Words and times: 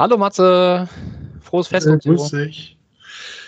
Hallo 0.00 0.16
Matze, 0.16 0.88
frohes 1.42 1.68
Fest 1.68 1.86
Äh, 1.86 1.98
grüß 1.98 2.30
dich. 2.30 2.78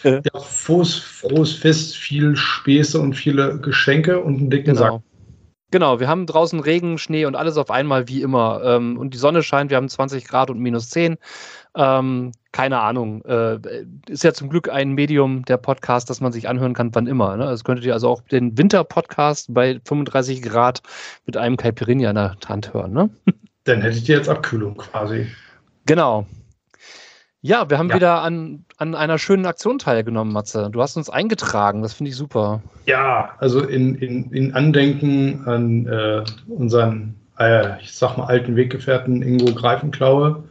Äh. 0.04 0.20
Ja, 0.22 0.38
frohes, 0.38 0.96
frohes 0.96 1.54
Fest, 1.54 1.96
viel 1.96 2.36
Späße 2.36 3.00
und 3.00 3.14
viele 3.14 3.58
Geschenke 3.58 4.20
und 4.20 4.36
einen 4.36 4.50
dicken 4.50 4.74
Sack. 4.74 4.90
Genau. 4.90 5.02
Genau, 5.70 6.00
wir 6.00 6.08
haben 6.08 6.26
draußen 6.26 6.60
Regen, 6.60 6.98
Schnee 6.98 7.24
und 7.24 7.36
alles 7.36 7.56
auf 7.56 7.70
einmal 7.70 8.06
wie 8.08 8.20
immer. 8.20 8.60
Ähm, 8.62 8.98
und 8.98 9.14
die 9.14 9.18
Sonne 9.18 9.42
scheint, 9.42 9.70
wir 9.70 9.78
haben 9.78 9.88
20 9.88 10.28
Grad 10.28 10.50
und 10.50 10.58
minus 10.58 10.90
10. 10.90 11.16
Ähm, 11.74 12.32
keine 12.52 12.80
Ahnung. 12.80 13.24
Äh, 13.24 13.58
ist 14.10 14.22
ja 14.22 14.34
zum 14.34 14.50
Glück 14.50 14.68
ein 14.68 14.92
Medium, 14.92 15.46
der 15.46 15.56
Podcast, 15.56 16.10
das 16.10 16.20
man 16.20 16.32
sich 16.32 16.50
anhören 16.50 16.74
kann, 16.74 16.94
wann 16.94 17.06
immer. 17.06 17.34
Ne? 17.38 17.46
Das 17.46 17.64
könntet 17.64 17.86
ihr 17.86 17.94
also 17.94 18.10
auch 18.10 18.20
den 18.20 18.58
Winter-Podcast 18.58 19.54
bei 19.54 19.80
35 19.86 20.42
Grad 20.42 20.82
mit 21.24 21.38
einem 21.38 21.56
Caipirinha 21.56 22.10
in 22.10 22.16
der 22.16 22.36
Hand 22.46 22.74
hören. 22.74 22.92
Ne? 22.92 23.08
Dann 23.64 23.80
hättet 23.80 24.06
ihr 24.06 24.18
jetzt 24.18 24.28
Abkühlung 24.28 24.76
quasi. 24.76 25.28
Genau. 25.86 26.26
Ja, 27.44 27.68
wir 27.68 27.78
haben 27.78 27.88
Ja. 27.88 27.96
wieder 27.96 28.22
an, 28.22 28.64
an 28.76 28.94
einer 28.94 29.18
schönen 29.18 29.46
Aktion 29.46 29.78
teilgenommen, 29.78 30.32
Matze. 30.32 30.70
Du 30.70 30.80
hast 30.80 30.96
uns 30.96 31.10
eingetragen, 31.10 31.82
das 31.82 31.92
finde 31.92 32.10
ich 32.10 32.16
super. 32.16 32.62
Ja, 32.86 33.34
also 33.38 33.64
in, 33.64 33.96
in, 33.96 34.30
in 34.30 34.54
Andenken 34.54 35.44
an 35.46 35.86
äh, 35.86 36.22
unseren, 36.46 37.16
äh, 37.40 37.80
ich 37.80 37.92
sag 37.92 38.16
mal, 38.16 38.26
alten 38.26 38.54
Weggefährten 38.54 39.22
Ingo 39.22 39.52
Greifenklaue 39.52 40.44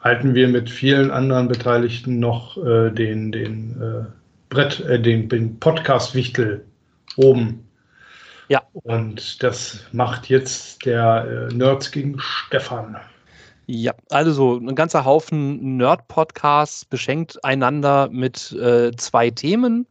halten 0.00 0.34
wir 0.34 0.48
mit 0.48 0.68
vielen 0.68 1.10
anderen 1.10 1.48
Beteiligten 1.48 2.20
noch 2.20 2.58
äh, 2.58 2.90
den, 2.90 3.32
den 3.32 3.80
äh, 3.80 4.04
Brett, 4.50 4.80
äh, 4.80 5.00
den, 5.00 5.30
den 5.30 5.58
Podcast-Wichtel 5.58 6.62
oben. 7.16 7.66
Ja. 8.48 8.62
Und 8.72 9.42
das 9.42 9.80
macht 9.92 10.28
jetzt 10.28 10.84
der 10.84 11.48
äh, 11.50 11.54
Nerds 11.54 11.90
gegen 11.90 12.16
Stefan. 12.20 12.96
Ja, 13.70 13.92
also 14.08 14.56
ein 14.56 14.74
ganzer 14.74 15.04
Haufen 15.04 15.76
Nerd-Podcasts 15.76 16.86
beschenkt 16.86 17.44
einander 17.44 18.08
mit 18.10 18.50
äh, 18.52 18.92
zwei 18.96 19.28
Themen. 19.28 19.86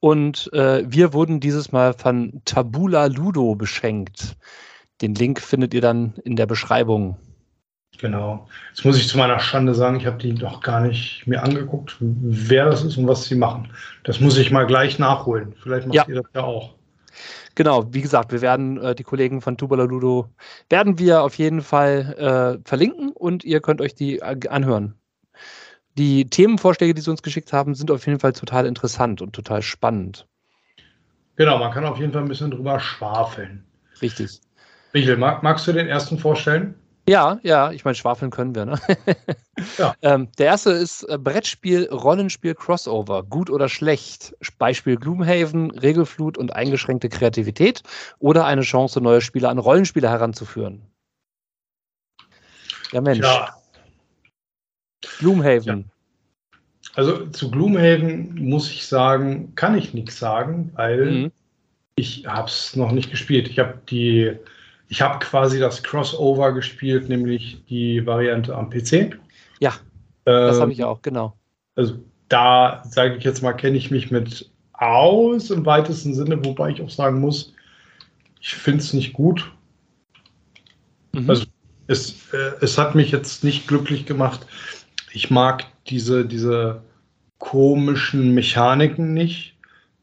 Und 0.00 0.52
äh, 0.52 0.82
wir 0.84 1.12
wurden 1.12 1.38
dieses 1.38 1.70
Mal 1.70 1.94
von 1.94 2.42
Tabula 2.44 3.06
Ludo 3.06 3.54
beschenkt. 3.54 4.36
Den 5.02 5.14
Link 5.14 5.40
findet 5.40 5.72
ihr 5.72 5.80
dann 5.80 6.14
in 6.24 6.34
der 6.34 6.46
Beschreibung. 6.46 7.16
Genau. 7.98 8.48
Jetzt 8.70 8.84
muss 8.84 8.98
ich 8.98 9.06
zu 9.06 9.18
meiner 9.18 9.38
Schande 9.38 9.76
sagen, 9.76 9.98
ich 9.98 10.06
habe 10.06 10.18
die 10.18 10.32
noch 10.32 10.60
gar 10.60 10.80
nicht 10.80 11.24
mir 11.24 11.44
angeguckt, 11.44 11.98
wer 12.00 12.64
das 12.64 12.82
ist 12.82 12.96
und 12.96 13.06
was 13.06 13.26
sie 13.26 13.36
machen. 13.36 13.70
Das 14.02 14.18
muss 14.18 14.36
ich 14.36 14.50
mal 14.50 14.66
gleich 14.66 14.98
nachholen. 14.98 15.54
Vielleicht 15.62 15.86
macht 15.86 15.94
Ja. 15.94 16.04
ihr 16.08 16.16
das 16.16 16.24
ja 16.34 16.42
auch. 16.42 16.74
Genau, 17.54 17.92
wie 17.92 18.00
gesagt, 18.00 18.32
wir 18.32 18.40
werden 18.40 18.78
äh, 18.78 18.94
die 18.94 19.02
Kollegen 19.02 19.40
von 19.40 19.56
Tabula 19.56 19.84
Ludo 19.84 20.28
werden 20.70 20.98
wir 20.98 21.22
auf 21.22 21.34
jeden 21.36 21.60
Fall 21.60 22.58
äh, 22.62 22.68
verlinken 22.68 23.10
und 23.10 23.44
ihr 23.44 23.60
könnt 23.60 23.80
euch 23.80 23.94
die 23.94 24.20
äh, 24.20 24.48
anhören. 24.48 24.94
Die 25.98 26.24
Themenvorschläge, 26.24 26.94
die 26.94 27.02
sie 27.02 27.10
uns 27.10 27.22
geschickt 27.22 27.52
haben, 27.52 27.74
sind 27.74 27.90
auf 27.90 28.06
jeden 28.06 28.18
Fall 28.18 28.32
total 28.32 28.66
interessant 28.66 29.20
und 29.20 29.34
total 29.34 29.60
spannend. 29.60 30.26
Genau, 31.36 31.58
man 31.58 31.70
kann 31.72 31.84
auf 31.84 31.98
jeden 31.98 32.12
Fall 32.12 32.22
ein 32.22 32.28
bisschen 32.28 32.50
drüber 32.50 32.80
schwafeln. 32.80 33.64
Richtig. 34.00 34.40
Michael, 34.94 35.16
mag, 35.18 35.42
magst 35.42 35.66
du 35.66 35.72
den 35.72 35.88
ersten 35.88 36.18
vorstellen? 36.18 36.74
Ja, 37.12 37.38
ja, 37.42 37.70
ich 37.72 37.84
meine, 37.84 37.94
schwafeln 37.94 38.30
können 38.30 38.54
wir, 38.54 38.64
ne? 38.64 38.80
Ja. 39.78 39.94
ähm, 40.00 40.28
der 40.38 40.46
erste 40.46 40.70
ist 40.70 41.02
äh, 41.10 41.18
Brettspiel, 41.18 41.86
Rollenspiel, 41.92 42.54
Crossover. 42.54 43.22
Gut 43.22 43.50
oder 43.50 43.68
schlecht? 43.68 44.34
Beispiel 44.58 44.96
Gloomhaven, 44.96 45.70
Regelflut 45.72 46.38
und 46.38 46.54
eingeschränkte 46.54 47.10
Kreativität 47.10 47.82
oder 48.18 48.46
eine 48.46 48.62
Chance, 48.62 49.02
neue 49.02 49.20
Spieler 49.20 49.50
an 49.50 49.58
Rollenspiele 49.58 50.08
heranzuführen. 50.08 50.80
Ja, 52.92 53.02
Mensch. 53.02 53.20
Ja, 53.26 53.56
Gloomhaven. 55.18 55.90
also 56.94 57.26
zu 57.26 57.50
Gloomhaven 57.50 58.36
muss 58.36 58.70
ich 58.70 58.86
sagen, 58.86 59.54
kann 59.54 59.76
ich 59.76 59.92
nichts 59.92 60.18
sagen, 60.18 60.72
weil 60.76 61.04
Mhm. 61.10 61.32
ich 61.96 62.26
habe 62.26 62.48
es 62.48 62.74
noch 62.74 62.90
nicht 62.90 63.10
gespielt. 63.10 63.48
Ich 63.48 63.58
habe 63.58 63.78
die, 63.90 64.34
ich 64.92 65.00
habe 65.00 65.20
quasi 65.20 65.58
das 65.58 65.82
Crossover 65.82 66.52
gespielt, 66.52 67.08
nämlich 67.08 67.64
die 67.64 68.04
Variante 68.04 68.54
am 68.54 68.68
PC. 68.68 69.18
Ja, 69.58 69.72
das 70.26 70.56
Ähm, 70.56 70.60
habe 70.60 70.72
ich 70.72 70.84
auch, 70.84 71.00
genau. 71.00 71.34
also 71.74 71.94
da 72.28 72.82
sage 72.84 73.16
ich 73.16 73.24
jetzt 73.24 73.42
mal, 73.42 73.54
kenne 73.54 73.78
ich 73.78 73.90
mich 73.90 74.10
mit 74.10 74.50
aus 74.74 75.48
im 75.48 75.64
weitesten 75.64 76.12
Sinne, 76.12 76.44
wobei 76.44 76.68
ich 76.68 76.82
auch 76.82 76.90
sagen 76.90 77.20
muss, 77.20 77.54
ich 78.38 78.54
finde 78.54 78.80
es 78.80 78.92
nicht 78.92 79.14
gut. 79.14 79.50
Mhm. 81.14 81.30
Also 81.30 81.46
es, 81.86 82.30
äh, 82.34 82.52
es 82.60 82.76
hat 82.76 82.94
mich 82.94 83.12
jetzt 83.12 83.44
nicht 83.44 83.66
glücklich 83.66 84.04
gemacht. 84.04 84.46
Ich 85.14 85.30
mag 85.30 85.64
diese, 85.86 86.26
diese 86.26 86.82
komischen 87.38 88.34
Mechaniken 88.34 89.14
nicht 89.14 89.51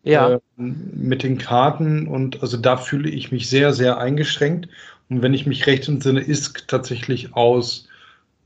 ja, 0.03 0.35
äh, 0.35 0.39
mit 0.57 1.23
den 1.23 1.37
Karten 1.37 2.07
und 2.07 2.41
also 2.41 2.57
da 2.57 2.77
fühle 2.77 3.09
ich 3.09 3.31
mich 3.31 3.49
sehr, 3.49 3.73
sehr 3.73 3.97
eingeschränkt. 3.97 4.67
Und 5.09 5.21
wenn 5.21 5.33
ich 5.33 5.45
mich 5.47 5.65
recht 5.67 5.87
entsinne, 5.87 6.21
ist 6.21 6.67
tatsächlich 6.67 7.33
aus, 7.35 7.87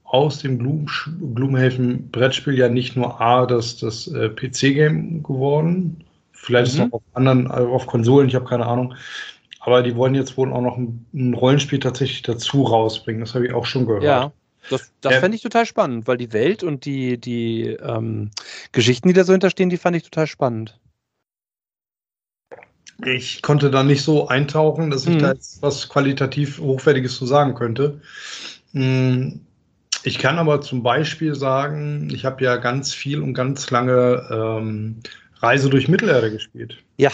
aus 0.06 0.40
dem 0.40 0.60
Gloom, 0.60 0.88
Gloomhaven 1.36 2.10
Brettspiel 2.12 2.58
ja 2.58 2.70
nicht 2.70 2.96
nur 2.96 3.20
A, 3.22 3.46
das, 3.46 3.78
das 3.78 4.08
äh, 4.08 4.30
PC-Game 4.30 5.24
geworden, 5.24 6.04
vielleicht 6.34 6.68
ist 6.70 6.74
es 6.76 6.80
Mhm. 6.80 6.90
auch 6.92 6.94
auf 6.94 7.04
anderen, 7.14 7.48
äh, 7.48 7.52
auf 7.52 7.88
Konsolen, 7.88 8.28
ich 8.30 8.36
habe 8.36 8.46
keine 8.46 8.66
Ahnung. 8.68 8.96
Aber 9.60 9.84
die 9.84 9.96
wollen 9.96 10.16
jetzt 10.16 10.38
wohl 10.38 10.52
auch 10.54 10.62
noch 10.62 10.78
ein, 10.78 11.06
ein 11.14 11.34
Rollenspiel 11.34 11.80
tatsächlich 11.80 12.22
dazu 12.24 12.64
rausbringen. 12.64 13.22
Das 13.22 13.34
habe 13.36 13.48
ich 13.48 13.54
auch 13.54 13.66
schon 13.66 13.86
gehört. 13.88 14.04
ja. 14.04 14.32
Das, 14.70 14.94
das 15.02 15.18
Ähm, 15.18 15.20
fände 15.20 15.36
ich 15.36 15.44
total 15.44 15.66
spannend, 15.66 16.08
weil 16.08 16.18
die 16.18 16.32
Welt 16.32 16.64
und 16.64 16.86
die, 16.86 17.20
die 17.20 17.64
ähm, 17.68 18.32
Geschichten, 18.72 19.10
die 19.10 19.14
da 19.14 19.24
so 19.26 19.34
hinterstehen, 19.34 19.70
die 19.70 19.78
fand 19.78 19.96
ich 19.98 20.04
total 20.04 20.26
spannend. 20.28 20.80
Ich 23.06 23.42
konnte 23.42 23.70
da 23.72 23.84
nicht 23.84 24.04
so 24.04 24.28
eintauchen, 24.28 24.90
dass 24.92 25.06
ich 25.06 25.16
Mhm. 25.16 25.20
da 25.20 25.32
jetzt 25.34 25.62
was 25.62 25.90
qualitativ 25.90 26.60
Hochwertiges 26.60 27.16
zu 27.18 27.26
sagen 27.26 27.56
könnte. 27.56 28.00
Mm, 28.74 29.40
Ich 30.06 30.20
kann 30.20 30.38
aber 30.38 30.60
zum 30.60 30.84
Beispiel 30.84 31.34
sagen, 31.34 32.10
ich 32.14 32.26
habe 32.26 32.44
ja 32.44 32.58
ganz 32.58 32.94
viel 32.94 33.22
und 33.22 33.34
ganz 33.34 33.72
lange 33.72 34.22
ähm, 34.30 34.98
Reise 35.42 35.70
durch 35.70 35.88
Mittelerde 35.88 36.30
gespielt. 36.30 36.76
Ja. 36.98 37.10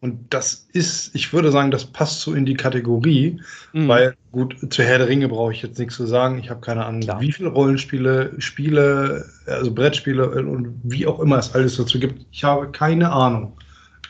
Und 0.00 0.18
das 0.28 0.66
ist, 0.74 1.14
ich 1.14 1.32
würde 1.32 1.50
sagen, 1.50 1.70
das 1.70 1.86
passt 1.86 2.20
so 2.20 2.34
in 2.34 2.44
die 2.44 2.52
Kategorie, 2.52 3.40
Mhm. 3.72 3.88
weil 3.88 4.14
gut, 4.32 4.54
zu 4.70 4.82
Herr 4.82 4.98
der 4.98 5.08
Ringe 5.08 5.28
brauche 5.28 5.52
ich 5.52 5.62
jetzt 5.62 5.78
nichts 5.78 5.96
zu 5.96 6.04
sagen. 6.06 6.38
Ich 6.38 6.50
habe 6.50 6.60
keine 6.60 6.84
Ahnung, 6.84 7.00
Klar. 7.00 7.20
wie 7.22 7.32
viele 7.32 7.48
Rollenspiele, 7.48 8.34
Spiele, 8.36 9.24
also 9.46 9.72
Brettspiele 9.72 10.28
und 10.30 10.78
wie 10.82 11.06
auch 11.06 11.20
immer 11.20 11.38
es 11.38 11.54
alles 11.54 11.76
dazu 11.78 11.98
gibt. 11.98 12.26
Ich 12.32 12.44
habe 12.44 12.70
keine 12.70 13.10
Ahnung. 13.12 13.56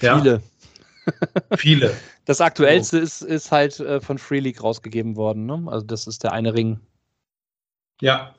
Ja, 0.01 0.21
Viele. 1.57 1.95
Das 2.27 2.41
aktuellste 2.41 2.99
ist, 2.99 3.23
ist 3.23 3.53
halt 3.53 3.79
äh, 3.79 4.01
von 4.01 4.19
Free 4.19 4.41
League 4.41 4.61
rausgegeben 4.61 5.15
worden. 5.15 5.47
Ne? 5.47 5.63
Also 5.71 5.87
das 5.87 6.09
ist 6.09 6.25
der 6.25 6.33
eine 6.33 6.53
Ring. 6.55 6.81
Ja. 8.01 8.35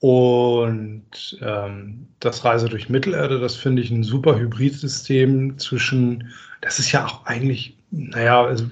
Und 0.00 1.38
ähm, 1.40 2.08
das 2.18 2.44
Reise 2.44 2.68
durch 2.68 2.88
Mittelerde, 2.88 3.38
das 3.38 3.54
finde 3.54 3.80
ich 3.80 3.90
ein 3.92 4.02
super 4.02 4.36
Hybridsystem 4.38 5.56
zwischen, 5.58 6.32
das 6.60 6.78
ist 6.78 6.92
ja 6.92 7.06
auch 7.06 7.24
eigentlich, 7.26 7.78
naja, 7.90 8.44
also, 8.44 8.66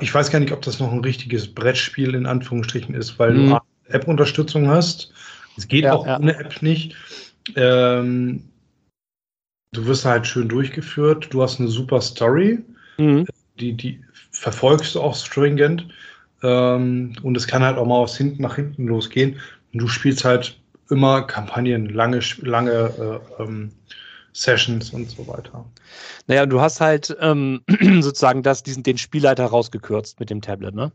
ich 0.00 0.12
weiß 0.12 0.30
gar 0.30 0.40
nicht, 0.40 0.52
ob 0.52 0.62
das 0.62 0.80
noch 0.80 0.90
ein 0.90 1.04
richtiges 1.04 1.46
Brettspiel 1.54 2.14
in 2.14 2.26
Anführungsstrichen 2.26 2.94
ist, 2.94 3.18
weil 3.18 3.34
Mhm. 3.34 3.50
du 3.50 3.58
App-Unterstützung 3.94 4.66
hast. 4.68 5.12
Es 5.56 5.68
geht 5.68 5.84
Ja, 5.84 5.92
auch 5.92 6.06
ja. 6.06 6.18
ohne 6.18 6.36
App 6.36 6.60
nicht. 6.62 6.96
Ähm, 7.54 8.48
du 9.72 9.86
wirst 9.86 10.04
halt 10.04 10.26
schön 10.26 10.48
durchgeführt, 10.48 11.28
du 11.30 11.42
hast 11.42 11.60
eine 11.60 11.68
super 11.68 12.00
Story 12.00 12.64
Mhm. 12.98 13.26
die, 13.58 13.72
die 13.72 14.04
verfolgst 14.30 14.94
du 14.94 15.00
auch 15.00 15.14
stringent. 15.14 15.88
Ähm, 16.42 17.16
und 17.22 17.36
es 17.36 17.46
kann 17.46 17.62
halt 17.62 17.78
auch 17.78 17.86
mal 17.86 17.96
aus 17.96 18.16
hinten 18.16 18.42
nach 18.42 18.56
hinten 18.56 18.86
losgehen. 18.86 19.40
Und 19.72 19.80
du 19.80 19.88
spielst 19.88 20.24
halt 20.24 20.60
immer 20.90 21.22
Kampagnen, 21.22 21.88
lange, 21.88 22.20
lange 22.42 23.20
äh, 23.38 23.42
ähm, 23.42 23.72
Sessions 24.32 24.90
und 24.90 25.10
so 25.10 25.26
weiter. 25.26 25.64
Naja, 26.26 26.44
du 26.44 26.60
hast 26.60 26.80
halt 26.80 27.16
ähm, 27.20 27.62
sozusagen 28.00 28.42
das, 28.42 28.62
diesen, 28.62 28.82
den 28.82 28.98
Spielleiter 28.98 29.46
rausgekürzt 29.46 30.20
mit 30.20 30.28
dem 30.30 30.42
Tablet, 30.42 30.74
ne? 30.74 30.92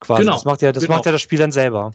Quasi. 0.00 0.22
Genau, 0.22 0.34
Das 0.34 0.44
macht 0.44 0.62
ja 0.62 0.72
das, 0.72 0.84
genau. 0.84 0.96
macht 0.96 1.06
ja 1.06 1.12
das 1.12 1.20
Spiel 1.20 1.38
dann 1.38 1.52
selber. 1.52 1.92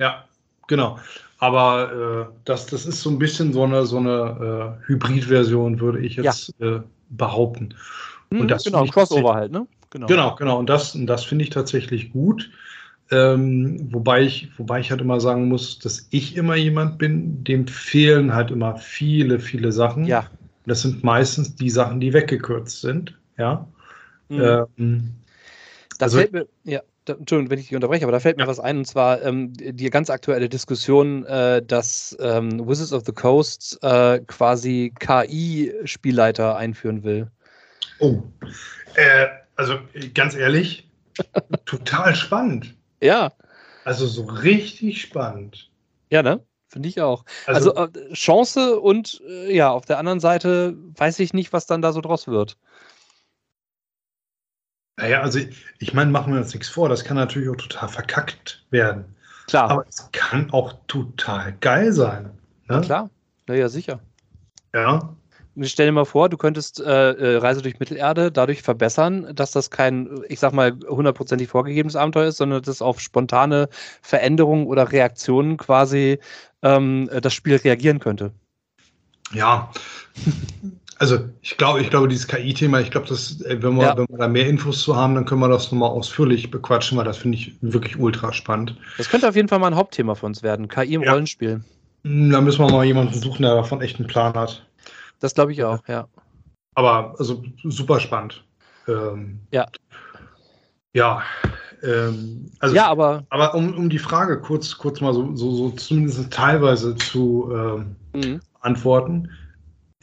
Ja, 0.00 0.24
genau. 0.66 0.98
Aber 1.38 2.30
äh, 2.30 2.34
das, 2.44 2.66
das 2.66 2.86
ist 2.86 3.02
so 3.02 3.10
ein 3.10 3.18
bisschen 3.18 3.52
so 3.52 3.64
eine, 3.64 3.84
so 3.84 3.98
eine 3.98 4.78
äh, 4.82 4.86
Hybrid-Version, 4.88 5.80
würde 5.80 6.00
ich 6.00 6.16
jetzt 6.16 6.54
äh, 6.60 6.80
behaupten. 7.10 7.74
Mhm, 8.30 8.40
Und 8.40 8.50
das 8.50 8.64
genau, 8.64 8.84
ich 8.84 8.92
Crossover 8.92 9.34
halt, 9.34 9.52
ne? 9.52 9.66
Genau. 9.90 10.06
Genau, 10.06 10.34
genau. 10.34 10.58
Und 10.58 10.68
das, 10.68 10.94
und 10.94 11.06
das 11.06 11.24
finde 11.24 11.44
ich 11.44 11.50
tatsächlich 11.50 12.12
gut. 12.12 12.50
Ähm, 13.10 13.88
wobei, 13.92 14.22
ich, 14.22 14.48
wobei 14.58 14.80
ich 14.80 14.90
halt 14.90 15.00
immer 15.00 15.20
sagen 15.20 15.48
muss, 15.48 15.78
dass 15.78 16.08
ich 16.10 16.36
immer 16.36 16.56
jemand 16.56 16.98
bin, 16.98 17.44
dem 17.44 17.68
fehlen 17.68 18.34
halt 18.34 18.50
immer 18.50 18.76
viele, 18.76 19.38
viele 19.38 19.70
Sachen. 19.70 20.04
Ja. 20.04 20.28
Das 20.66 20.82
sind 20.82 21.04
meistens 21.04 21.54
die 21.54 21.70
Sachen, 21.70 22.00
die 22.00 22.12
weggekürzt 22.12 22.80
sind. 22.80 23.16
Ja. 23.38 23.68
Mhm. 24.28 24.40
Ähm, 24.40 25.14
das 25.98 26.14
also- 26.14 26.18
fällt 26.18 26.32
mir, 26.32 26.46
ja. 26.64 26.80
Da, 27.06 27.14
Entschuldigung, 27.14 27.50
wenn 27.50 27.58
ich 27.58 27.68
dich 27.68 27.74
unterbreche, 27.74 28.04
aber 28.04 28.12
da 28.12 28.20
fällt 28.20 28.36
mir 28.36 28.42
ja. 28.42 28.48
was 28.48 28.60
ein, 28.60 28.78
und 28.78 28.84
zwar 28.84 29.22
ähm, 29.22 29.52
die 29.54 29.88
ganz 29.90 30.10
aktuelle 30.10 30.48
Diskussion, 30.48 31.24
äh, 31.24 31.62
dass 31.64 32.16
ähm, 32.20 32.66
Wizards 32.68 32.92
of 32.92 33.04
the 33.06 33.12
Coast 33.12 33.78
äh, 33.82 34.20
quasi 34.26 34.92
KI-Spielleiter 34.98 36.56
einführen 36.56 37.02
will. 37.02 37.30
Oh, 38.00 38.22
äh, 38.96 39.26
also 39.54 39.78
ganz 40.14 40.34
ehrlich, 40.34 40.88
total 41.64 42.14
spannend. 42.14 42.74
Ja. 43.00 43.32
Also 43.84 44.06
so 44.06 44.24
richtig 44.24 45.00
spannend. 45.00 45.70
Ja, 46.10 46.22
ne? 46.22 46.44
Finde 46.68 46.88
ich 46.88 47.00
auch. 47.00 47.24
Also, 47.46 47.74
also 47.74 47.98
äh, 47.98 48.12
Chance 48.12 48.80
und 48.80 49.22
äh, 49.26 49.54
ja, 49.54 49.70
auf 49.70 49.86
der 49.86 49.98
anderen 49.98 50.20
Seite 50.20 50.76
weiß 50.96 51.20
ich 51.20 51.32
nicht, 51.32 51.52
was 51.52 51.66
dann 51.66 51.80
da 51.80 51.92
so 51.92 52.00
draus 52.00 52.26
wird. 52.26 52.58
Naja, 54.96 55.20
also 55.20 55.38
ich 55.78 55.94
meine, 55.94 56.10
machen 56.10 56.32
wir 56.32 56.40
uns 56.40 56.54
nichts 56.54 56.68
vor, 56.68 56.88
das 56.88 57.04
kann 57.04 57.16
natürlich 57.16 57.48
auch 57.48 57.56
total 57.56 57.88
verkackt 57.88 58.64
werden. 58.70 59.04
Klar. 59.46 59.70
Aber 59.70 59.84
es 59.88 60.08
kann 60.12 60.50
auch 60.50 60.74
total 60.86 61.52
geil 61.60 61.92
sein. 61.92 62.30
Ne? 62.68 62.80
klar, 62.80 63.10
naja, 63.46 63.68
sicher. 63.68 64.00
Ja. 64.74 65.14
Ich 65.58 65.70
stell 65.70 65.86
dir 65.86 65.92
mal 65.92 66.04
vor, 66.04 66.28
du 66.28 66.36
könntest 66.36 66.80
äh, 66.80 67.12
äh, 67.12 67.36
Reise 67.36 67.62
durch 67.62 67.78
Mittelerde 67.78 68.30
dadurch 68.30 68.62
verbessern, 68.62 69.34
dass 69.34 69.52
das 69.52 69.70
kein, 69.70 70.20
ich 70.28 70.38
sag 70.38 70.52
mal, 70.52 70.78
hundertprozentig 70.86 71.48
vorgegebenes 71.48 71.96
Abenteuer 71.96 72.26
ist, 72.26 72.36
sondern 72.36 72.60
dass 72.60 72.82
auf 72.82 73.00
spontane 73.00 73.68
Veränderungen 74.02 74.66
oder 74.66 74.92
Reaktionen 74.92 75.56
quasi 75.56 76.18
ähm, 76.62 77.08
das 77.22 77.32
Spiel 77.32 77.56
reagieren 77.56 78.00
könnte. 78.00 78.32
Ja, 79.32 79.70
also 80.98 81.18
ich 81.42 81.56
glaube, 81.56 81.80
ich 81.80 81.90
glaube, 81.90 82.08
dieses 82.08 82.26
KI-Thema, 82.26 82.80
ich 82.80 82.90
glaube, 82.90 83.06
dass 83.06 83.40
äh, 83.42 83.62
wenn 83.62 83.76
wir, 83.76 83.84
ja. 83.84 83.96
wenn 83.96 84.06
wir 84.08 84.18
da 84.18 84.28
mehr 84.28 84.48
Infos 84.48 84.82
zu 84.82 84.96
haben, 84.96 85.14
dann 85.14 85.26
können 85.26 85.40
wir 85.40 85.48
das 85.48 85.70
nochmal 85.70 85.90
ausführlich 85.90 86.50
bequatschen, 86.50 86.96
weil 86.96 87.04
das 87.04 87.18
finde 87.18 87.38
ich 87.38 87.54
wirklich 87.60 87.98
ultra 87.98 88.32
spannend. 88.32 88.76
Das 88.96 89.08
könnte 89.08 89.28
auf 89.28 89.36
jeden 89.36 89.48
Fall 89.48 89.58
mal 89.58 89.68
ein 89.68 89.76
Hauptthema 89.76 90.14
für 90.14 90.26
uns 90.26 90.42
werden, 90.42 90.68
KI 90.68 90.94
im 90.94 91.02
ja. 91.02 91.12
Rollenspiel. 91.12 91.62
Hm, 92.04 92.30
da 92.30 92.40
müssen 92.40 92.64
wir 92.64 92.70
mal 92.70 92.84
jemanden 92.84 93.14
suchen, 93.14 93.42
der 93.42 93.54
davon 93.54 93.82
echt 93.82 93.98
einen 93.98 94.08
Plan 94.08 94.34
hat. 94.34 94.66
Das 95.20 95.34
glaube 95.34 95.52
ich 95.52 95.62
auch, 95.64 95.86
ja. 95.88 96.08
Aber 96.74 97.14
also 97.18 97.42
super 97.64 98.00
spannend. 98.00 98.44
Ähm, 98.88 99.40
ja. 99.50 99.66
Ja. 100.94 101.22
Ähm, 101.82 102.50
also, 102.60 102.74
ja, 102.74 102.86
aber. 102.88 103.24
Aber 103.30 103.54
um, 103.54 103.74
um 103.76 103.88
die 103.90 103.98
Frage 103.98 104.40
kurz, 104.40 104.76
kurz 104.76 105.00
mal 105.00 105.12
so, 105.12 105.34
so, 105.36 105.54
so 105.54 105.70
zumindest 105.70 106.32
teilweise 106.32 106.96
zu 106.96 107.50
ähm, 107.52 107.96
mhm. 108.14 108.40
antworten 108.60 109.30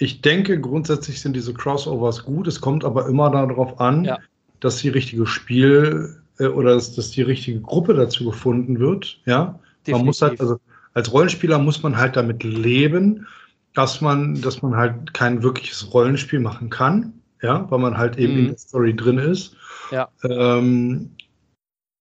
ich 0.04 0.22
denke, 0.22 0.60
grundsätzlich 0.60 1.22
sind 1.22 1.36
diese 1.36 1.54
Crossovers 1.54 2.26
gut. 2.26 2.48
Es 2.48 2.60
kommt 2.60 2.84
aber 2.84 3.08
immer 3.08 3.30
darauf 3.32 3.80
an, 3.80 4.04
ja. 4.04 4.20
dass 4.60 4.78
die 4.78 4.90
richtige 4.90 5.26
Spiel 5.26 6.18
äh, 6.40 6.48
oder 6.48 6.76
dass, 6.76 6.94
dass, 6.94 7.12
die 7.12 7.22
richtige 7.22 7.62
Gruppe 7.62 7.94
dazu 7.94 8.26
gefunden 8.26 8.80
wird. 8.80 9.20
Ja, 9.26 9.60
Definitiv. 9.86 9.94
man 9.94 10.06
muss 10.06 10.22
halt, 10.22 10.42
also 10.42 10.60
als 10.94 11.12
Rollenspieler 11.12 11.58
muss 11.58 11.82
man 11.84 11.98
halt 11.98 12.16
damit 12.16 12.44
leben, 12.44 13.28
dass 13.74 14.02
man, 14.02 14.42
dass 14.42 14.62
man 14.62 14.76
halt 14.76 15.14
kein 15.14 15.42
wirkliches 15.42 15.94
Rollenspiel 15.94 16.40
machen 16.40 16.70
kann. 16.70 17.14
Ja, 17.42 17.70
weil 17.70 17.80
man 17.80 17.98
halt 17.98 18.18
eben 18.18 18.34
mhm. 18.34 18.40
in 18.40 18.48
der 18.48 18.58
Story 18.58 18.96
drin 18.96 19.18
ist. 19.18 19.58
Ja. 19.92 20.08
Ähm, 20.24 21.12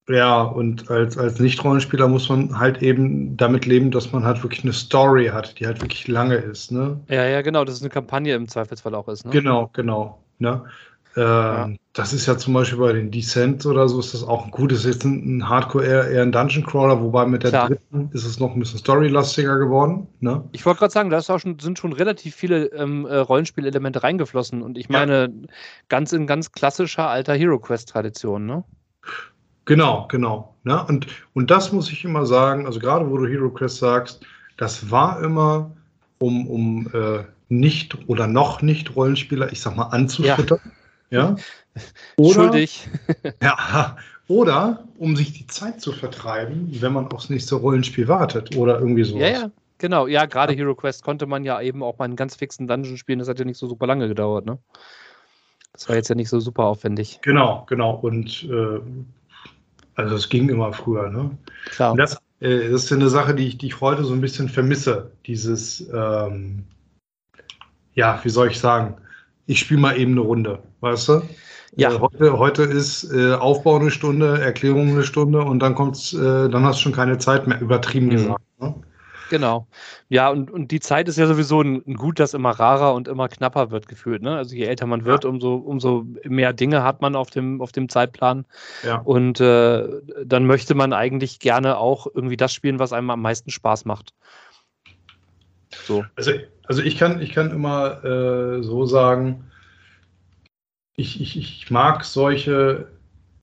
ja, 0.08 0.42
und 0.42 0.90
als, 0.90 1.16
als 1.16 1.38
Nicht-Rollenspieler 1.38 2.08
muss 2.08 2.28
man 2.28 2.58
halt 2.58 2.82
eben 2.82 3.36
damit 3.36 3.66
leben, 3.66 3.90
dass 3.90 4.12
man 4.12 4.24
halt 4.24 4.42
wirklich 4.42 4.64
eine 4.64 4.72
Story 4.72 5.26
hat, 5.26 5.58
die 5.60 5.66
halt 5.66 5.80
wirklich 5.80 6.08
lange 6.08 6.36
ist. 6.36 6.72
Ne? 6.72 7.00
Ja, 7.08 7.24
ja, 7.26 7.42
genau, 7.42 7.64
dass 7.64 7.76
es 7.76 7.82
eine 7.82 7.90
Kampagne 7.90 8.34
im 8.34 8.48
Zweifelsfall 8.48 8.94
auch 8.94 9.06
ist. 9.08 9.24
Ne? 9.24 9.30
Genau, 9.30 9.70
genau. 9.72 10.22
Ne? 10.38 10.64
Äh, 11.14 11.20
ja. 11.20 11.70
Das 11.92 12.12
ist 12.14 12.26
ja 12.26 12.38
zum 12.38 12.54
Beispiel 12.54 12.78
bei 12.78 12.92
den 12.94 13.10
Descent 13.10 13.66
oder 13.66 13.86
so, 13.86 14.00
ist 14.00 14.14
das 14.14 14.24
auch 14.24 14.50
gut. 14.50 14.72
Das 14.72 14.80
ist 14.80 14.86
jetzt 14.86 15.04
ein, 15.04 15.38
ein 15.38 15.48
Hardcore 15.48 15.84
eher, 15.84 16.08
eher 16.08 16.22
ein 16.22 16.32
Dungeon 16.32 16.64
Crawler, 16.64 17.00
wobei 17.00 17.26
mit 17.26 17.42
der 17.42 17.50
Klar. 17.50 17.68
dritten 17.68 18.10
ist 18.12 18.24
es 18.24 18.40
noch 18.40 18.54
ein 18.54 18.60
bisschen 18.60 18.78
storylastiger 18.78 19.58
geworden. 19.58 20.08
Ne? 20.20 20.42
Ich 20.52 20.64
wollte 20.64 20.80
gerade 20.80 20.92
sagen, 20.92 21.10
da 21.10 21.22
schon, 21.22 21.58
sind 21.60 21.78
schon 21.78 21.92
relativ 21.92 22.34
viele 22.34 22.66
ähm, 22.72 23.04
äh, 23.06 23.16
Rollenspielelemente 23.16 24.02
reingeflossen 24.02 24.62
und 24.62 24.78
ich 24.78 24.88
meine, 24.88 25.24
ja. 25.24 25.48
ganz 25.88 26.12
in 26.12 26.26
ganz 26.26 26.50
klassischer 26.50 27.08
alter 27.08 27.34
Hero 27.34 27.58
Quest-Tradition, 27.58 28.46
ne? 28.46 28.64
Genau, 29.64 30.06
genau. 30.08 30.54
Ne? 30.64 30.84
Und, 30.86 31.06
und 31.34 31.50
das 31.50 31.72
muss 31.72 31.90
ich 31.90 32.04
immer 32.04 32.26
sagen, 32.26 32.66
also 32.66 32.78
gerade 32.78 33.08
wo 33.10 33.16
du 33.18 33.26
Hero 33.26 33.50
Quest 33.50 33.78
sagst, 33.78 34.24
das 34.56 34.90
war 34.90 35.22
immer, 35.22 35.70
um, 36.18 36.46
um 36.48 36.90
äh, 36.92 37.24
nicht 37.48 37.96
oder 38.08 38.26
noch 38.26 38.62
nicht 38.62 38.96
Rollenspieler, 38.96 39.52
ich 39.52 39.60
sag 39.60 39.76
mal, 39.76 39.88
anzufüttern. 39.88 40.60
Ja. 41.10 41.36
ja? 41.36 41.36
Oder, 42.16 42.34
Schuldig. 42.34 42.88
ja, 43.42 43.96
oder 44.28 44.84
um 44.98 45.16
sich 45.16 45.32
die 45.32 45.46
Zeit 45.46 45.80
zu 45.80 45.92
vertreiben, 45.92 46.68
wenn 46.80 46.92
man 46.92 47.08
aufs 47.08 47.30
nächste 47.30 47.54
Rollenspiel 47.54 48.08
wartet 48.08 48.54
oder 48.56 48.78
irgendwie 48.78 49.04
sowas. 49.04 49.22
Ja, 49.22 49.28
ja. 49.28 49.50
Genau, 49.78 50.06
ja, 50.06 50.26
gerade 50.26 50.52
Hero 50.52 50.74
Quest 50.74 51.02
konnte 51.02 51.26
man 51.26 51.44
ja 51.44 51.60
eben 51.60 51.82
auch 51.82 51.98
mal 51.98 52.04
einen 52.04 52.14
ganz 52.14 52.36
fixen 52.36 52.68
Dungeon 52.68 52.96
spielen, 52.98 53.18
das 53.18 53.28
hat 53.28 53.38
ja 53.38 53.44
nicht 53.44 53.58
so 53.58 53.66
super 53.66 53.86
lange 53.86 54.06
gedauert, 54.06 54.46
ne? 54.46 54.58
Das 55.72 55.88
war 55.88 55.96
jetzt 55.96 56.08
ja 56.08 56.14
nicht 56.14 56.28
so 56.28 56.38
super 56.38 56.64
aufwendig. 56.64 57.18
Genau, 57.22 57.64
genau. 57.66 57.94
Und 57.94 58.44
äh, 58.44 58.80
also 59.94 60.16
es 60.16 60.28
ging 60.28 60.48
immer 60.48 60.72
früher, 60.72 61.08
ne? 61.08 61.30
Klar. 61.66 61.92
Und 61.92 61.98
das, 61.98 62.16
äh, 62.40 62.70
das 62.70 62.84
ist 62.84 62.92
eine 62.92 63.08
Sache, 63.08 63.34
die 63.34 63.48
ich, 63.48 63.58
die 63.58 63.66
ich 63.66 63.80
heute 63.80 64.04
so 64.04 64.12
ein 64.12 64.20
bisschen 64.20 64.48
vermisse. 64.48 65.12
Dieses, 65.26 65.88
ähm, 65.92 66.64
ja, 67.94 68.20
wie 68.22 68.30
soll 68.30 68.48
ich 68.48 68.58
sagen? 68.58 68.96
Ich 69.46 69.60
spiele 69.60 69.80
mal 69.80 69.98
eben 69.98 70.12
eine 70.12 70.20
Runde, 70.20 70.58
weißt 70.80 71.08
du? 71.08 71.22
Ja. 71.76 71.92
Äh, 71.92 71.98
heute, 71.98 72.38
heute 72.38 72.62
ist 72.64 73.12
äh, 73.12 73.34
Aufbau 73.34 73.78
eine 73.78 73.90
Stunde, 73.90 74.40
Erklärung 74.40 74.90
eine 74.90 75.04
Stunde 75.04 75.42
und 75.42 75.60
dann 75.60 75.74
kommt's, 75.74 76.12
äh, 76.12 76.48
dann 76.48 76.64
hast 76.64 76.78
du 76.78 76.82
schon 76.82 76.92
keine 76.92 77.18
Zeit 77.18 77.46
mehr, 77.46 77.60
übertrieben 77.60 78.06
mhm. 78.06 78.10
gesagt. 78.10 78.44
Ne? 78.60 78.74
Genau. 79.32 79.66
Ja, 80.10 80.28
und, 80.28 80.50
und 80.50 80.70
die 80.72 80.80
Zeit 80.80 81.08
ist 81.08 81.16
ja 81.16 81.26
sowieso 81.26 81.62
ein, 81.62 81.82
ein, 81.86 81.94
Gut, 81.94 82.20
das 82.20 82.34
immer 82.34 82.50
rarer 82.50 82.92
und 82.92 83.08
immer 83.08 83.28
knapper 83.28 83.70
wird 83.70 83.88
gefühlt. 83.88 84.20
Ne? 84.20 84.36
Also 84.36 84.54
je 84.54 84.66
älter 84.66 84.84
man 84.84 85.06
wird, 85.06 85.24
ja. 85.24 85.30
umso, 85.30 85.54
umso 85.54 86.04
mehr 86.24 86.52
Dinge 86.52 86.82
hat 86.84 87.00
man 87.00 87.16
auf 87.16 87.30
dem, 87.30 87.62
auf 87.62 87.72
dem 87.72 87.88
Zeitplan. 87.88 88.44
Ja. 88.84 88.96
Und 88.98 89.40
äh, 89.40 89.88
dann 90.22 90.44
möchte 90.44 90.74
man 90.74 90.92
eigentlich 90.92 91.38
gerne 91.38 91.78
auch 91.78 92.06
irgendwie 92.12 92.36
das 92.36 92.52
spielen, 92.52 92.78
was 92.78 92.92
einem 92.92 93.08
am 93.08 93.22
meisten 93.22 93.50
Spaß 93.50 93.86
macht. 93.86 94.12
So. 95.86 96.04
Also, 96.16 96.32
also 96.64 96.82
ich 96.82 96.98
kann, 96.98 97.22
ich 97.22 97.32
kann 97.32 97.52
immer 97.52 98.04
äh, 98.04 98.62
so 98.62 98.84
sagen, 98.84 99.50
ich, 100.94 101.22
ich, 101.22 101.38
ich 101.38 101.70
mag 101.70 102.04
solche 102.04 102.86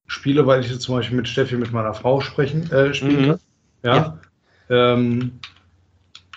Spiele, 0.05 0.45
weil 0.45 0.61
ich 0.61 0.69
jetzt 0.69 0.83
zum 0.83 0.97
Beispiel 0.97 1.17
mit 1.17 1.27
Steffi, 1.27 1.55
mit 1.55 1.71
meiner 1.71 1.95
Frau 1.95 2.21
sprechen, 2.21 2.71
äh, 2.71 2.93
spielen 2.93 3.21
mhm. 3.21 3.27
kann. 3.29 3.39
Ja. 3.81 3.95
ja. 3.95 4.19
Ähm, 4.93 5.39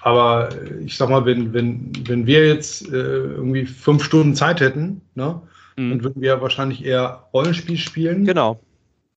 aber 0.02 0.48
ich 0.84 0.96
sag 0.96 1.08
mal, 1.08 1.24
wenn, 1.24 1.52
wenn, 1.52 1.92
wenn 2.06 2.26
wir 2.26 2.46
jetzt 2.46 2.88
äh, 2.88 2.96
irgendwie 2.96 3.66
fünf 3.66 4.04
Stunden 4.04 4.34
Zeit 4.34 4.60
hätten, 4.60 5.00
ne, 5.14 5.40
mhm. 5.76 5.90
dann 5.90 6.04
würden 6.04 6.22
wir 6.22 6.40
wahrscheinlich 6.40 6.84
eher 6.84 7.28
Rollenspiel 7.32 7.76
spielen. 7.78 8.24
Genau. 8.24 8.60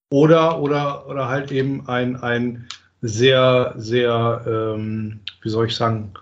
Oder, 0.10 0.62
oder, 0.62 1.08
oder 1.08 1.28
halt 1.28 1.52
eben 1.52 1.88
ein, 1.90 2.16
ein 2.18 2.68
sehr, 3.02 3.74
sehr, 3.78 4.46
ähm, 4.48 5.20
wie 5.42 5.50
soll 5.50 5.66
ich 5.66 5.76
sagen, 5.76 6.14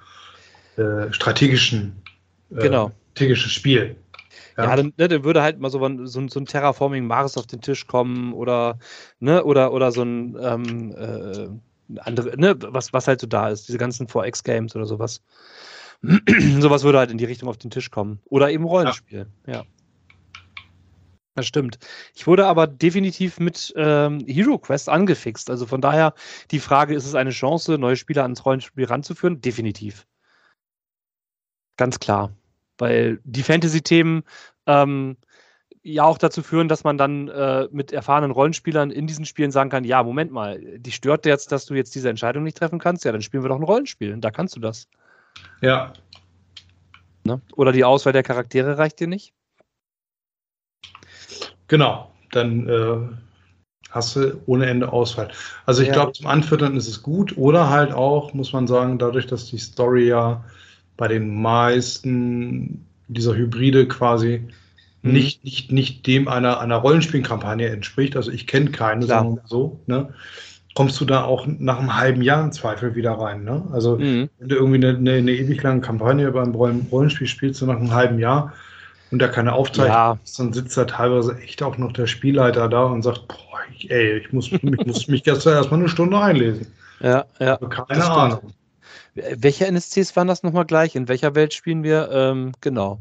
äh, 0.78 1.12
strategischen, 1.12 2.02
äh, 2.52 2.62
genau. 2.62 2.92
strategisches 3.12 3.52
Spiel. 3.52 3.98
Ja, 4.56 4.66
ja 4.66 4.76
dann, 4.78 4.94
ne, 4.98 5.10
dann, 5.10 5.24
würde 5.26 5.42
halt 5.42 5.60
mal 5.60 5.70
so 5.70 5.84
ein, 5.84 6.08
so, 6.08 6.26
so 6.30 6.40
ein 6.40 6.46
Terraforming 6.46 7.06
Mars 7.06 7.38
auf 7.38 7.48
den 7.48 7.60
Tisch 7.60 7.86
kommen 7.86 8.32
oder, 8.32 8.80
ne, 9.20 9.44
oder, 9.44 9.74
oder 9.74 9.92
so 9.92 10.04
ein 10.04 10.38
ähm, 10.40 10.96
äh, 10.98 11.50
andere, 12.00 12.38
ne, 12.38 12.56
was, 12.60 12.94
was 12.94 13.08
halt 13.08 13.22
so 13.22 13.28
da 13.28 13.50
ist, 13.50 13.68
diese 13.68 13.78
ganzen 13.78 14.08
4X-Games 14.08 14.76
oder 14.76 14.86
sowas. 14.86 15.22
sowas 16.60 16.84
würde 16.84 17.00
halt 17.00 17.12
in 17.12 17.18
die 17.18 17.26
Richtung 17.26 17.50
auf 17.50 17.58
den 17.58 17.72
Tisch 17.72 17.92
kommen. 17.92 18.20
Oder 18.26 18.52
eben 18.52 18.66
Rollenspiel, 18.66 19.28
ja. 19.48 19.54
ja. 19.54 19.64
Das 21.36 21.48
stimmt. 21.48 21.80
Ich 22.14 22.28
wurde 22.28 22.46
aber 22.46 22.68
definitiv 22.68 23.40
mit 23.40 23.74
ähm, 23.76 24.24
Hero 24.28 24.60
Quest 24.60 24.88
angefixt. 24.88 25.50
Also 25.50 25.66
von 25.66 25.82
daher 25.82 26.14
die 26.52 26.60
Frage, 26.60 26.94
ist 26.94 27.08
es 27.08 27.16
eine 27.16 27.32
Chance, 27.32 27.78
neue 27.80 27.96
Spieler 27.96 28.24
ans 28.24 28.46
Rollenspiel 28.46 28.86
ranzuführen? 28.86 29.42
Definitiv. 29.42 30.06
Ganz 31.78 32.00
klar. 32.00 32.32
Weil 32.78 33.20
die 33.24 33.42
Fantasy-Themen 33.42 34.24
ähm, 34.68 35.18
ja 35.84 36.04
auch 36.04 36.18
dazu 36.18 36.42
führen, 36.42 36.70
dass 36.70 36.84
man 36.84 36.98
dann 36.98 37.28
äh, 37.28 37.68
mit 37.72 37.92
erfahrenen 37.92 38.32
Rollenspielern 38.32 38.90
in 38.90 39.06
diesen 39.06 39.26
Spielen 39.26 39.52
sagen 39.52 39.70
kann, 39.70 39.84
ja, 39.84 40.02
Moment 40.02 40.32
mal, 40.32 40.60
die 40.60 40.92
stört 40.92 41.26
jetzt, 41.26 41.52
dass 41.52 41.66
du 41.66 41.74
jetzt 41.74 41.94
diese 41.94 42.10
Entscheidung 42.10 42.44
nicht 42.44 42.58
treffen 42.58 42.80
kannst, 42.80 43.04
ja, 43.04 43.12
dann 43.12 43.22
spielen 43.22 43.44
wir 43.44 43.50
doch 43.50 43.60
ein 43.60 43.64
Rollenspiel, 43.64 44.18
da 44.18 44.32
kannst 44.32 44.56
du 44.56 44.62
das. 44.62 44.88
Ja. 45.62 45.94
Ne? 47.26 47.42
Oder 47.56 47.72
die 47.74 47.84
Auswahl 47.84 48.14
der 48.14 48.24
Charaktere 48.24 48.78
reicht 48.78 49.00
dir 49.00 49.08
nicht? 49.08 49.34
Genau, 51.68 52.12
dann 52.32 52.70
äh, 52.70 52.98
hast 53.90 54.16
du 54.16 54.42
ohne 54.46 54.68
Ende 54.68 54.92
Auswahl. 54.92 55.32
Also 55.66 55.82
ich 55.82 55.90
ja. 55.90 55.94
glaube, 55.96 56.14
zum 56.14 56.28
Anfüttern 56.28 56.78
ist 56.78 56.88
es 56.88 57.04
gut 57.04 57.38
oder 57.38 57.70
halt 57.70 57.92
auch, 57.92 58.34
muss 58.34 58.54
man 58.54 58.68
sagen, 58.68 59.00
dadurch, 59.00 59.28
dass 59.28 59.48
die 59.48 59.58
Story 59.58 60.08
ja 60.08 60.44
bei 60.96 61.08
den 61.08 61.42
meisten 61.42 62.86
dieser 63.08 63.36
Hybride 63.36 63.88
quasi 63.88 64.48
mhm. 65.04 65.12
nicht, 65.14 65.44
nicht, 65.44 65.72
nicht 65.72 66.08
dem 66.08 66.28
einer, 66.28 66.60
einer 66.60 66.78
Rollenspielkampagne 66.78 67.70
entspricht. 67.70 68.16
Also 68.16 68.32
ich 68.32 68.48
kenne 68.48 68.72
keine, 68.72 69.06
Klar. 69.06 69.24
mal 69.24 69.42
so. 69.46 69.80
Ne? 69.86 70.14
Kommst 70.76 71.00
du 71.00 71.06
da 71.06 71.24
auch 71.24 71.46
nach 71.46 71.78
einem 71.80 71.96
halben 71.96 72.22
Jahr 72.24 72.44
im 72.44 72.52
Zweifel 72.52 72.96
wieder 72.96 73.12
rein. 73.12 73.44
Ne? 73.44 73.64
Also 73.72 73.98
Mhm. 73.98 74.30
wenn 74.40 74.50
du 74.50 74.56
irgendwie 74.56 74.78
eine, 74.88 74.98
eine, 74.98 75.12
eine 75.14 75.32
ewig 75.32 75.62
lange 75.62 75.82
Kampagne 75.82 76.32
beim 76.32 76.56
Rollen- 76.56 76.88
Rollenspiel 76.92 77.28
spielst, 77.28 77.60
so 77.60 77.68
nach 77.68 77.78
einem 77.78 77.94
halben 77.94 78.18
Jahr 78.18 78.54
und 79.12 79.22
da 79.22 79.28
keine 79.28 79.54
Aufzeichnung 79.54 79.94
Ja. 79.94 80.20
ist, 80.24 80.40
dann 80.40 80.52
sitzt 80.54 80.76
da 80.76 80.86
teilweise 80.86 81.38
echt 81.38 81.62
auch 81.62 81.78
noch 81.78 81.94
der 81.94 82.08
Spielleiter 82.08 82.68
da 82.70 82.86
und 82.86 83.04
sagt, 83.04 83.28
boah, 83.28 83.38
ich, 83.78 83.92
ey, 83.92 84.18
ich 84.18 84.34
muss, 84.34 84.52
ich 84.52 84.64
muss 84.64 85.08
mich 85.08 85.24
gestern 85.24 85.54
erstmal 85.54 85.80
eine 85.80 85.90
Stunde 85.90 86.18
einlesen. 86.20 86.66
Ja, 87.00 87.26
ja. 87.40 87.56
Also 87.56 87.68
keine. 87.70 88.10
Ahnung. 88.10 88.54
Welche 89.14 89.68
NSCs 89.68 90.16
waren 90.16 90.28
das 90.28 90.42
nochmal 90.42 90.66
gleich? 90.66 90.96
In 90.96 91.08
welcher 91.08 91.36
Welt 91.36 91.54
spielen 91.54 91.84
wir? 91.84 92.10
Ähm, 92.12 92.54
genau. 92.62 93.00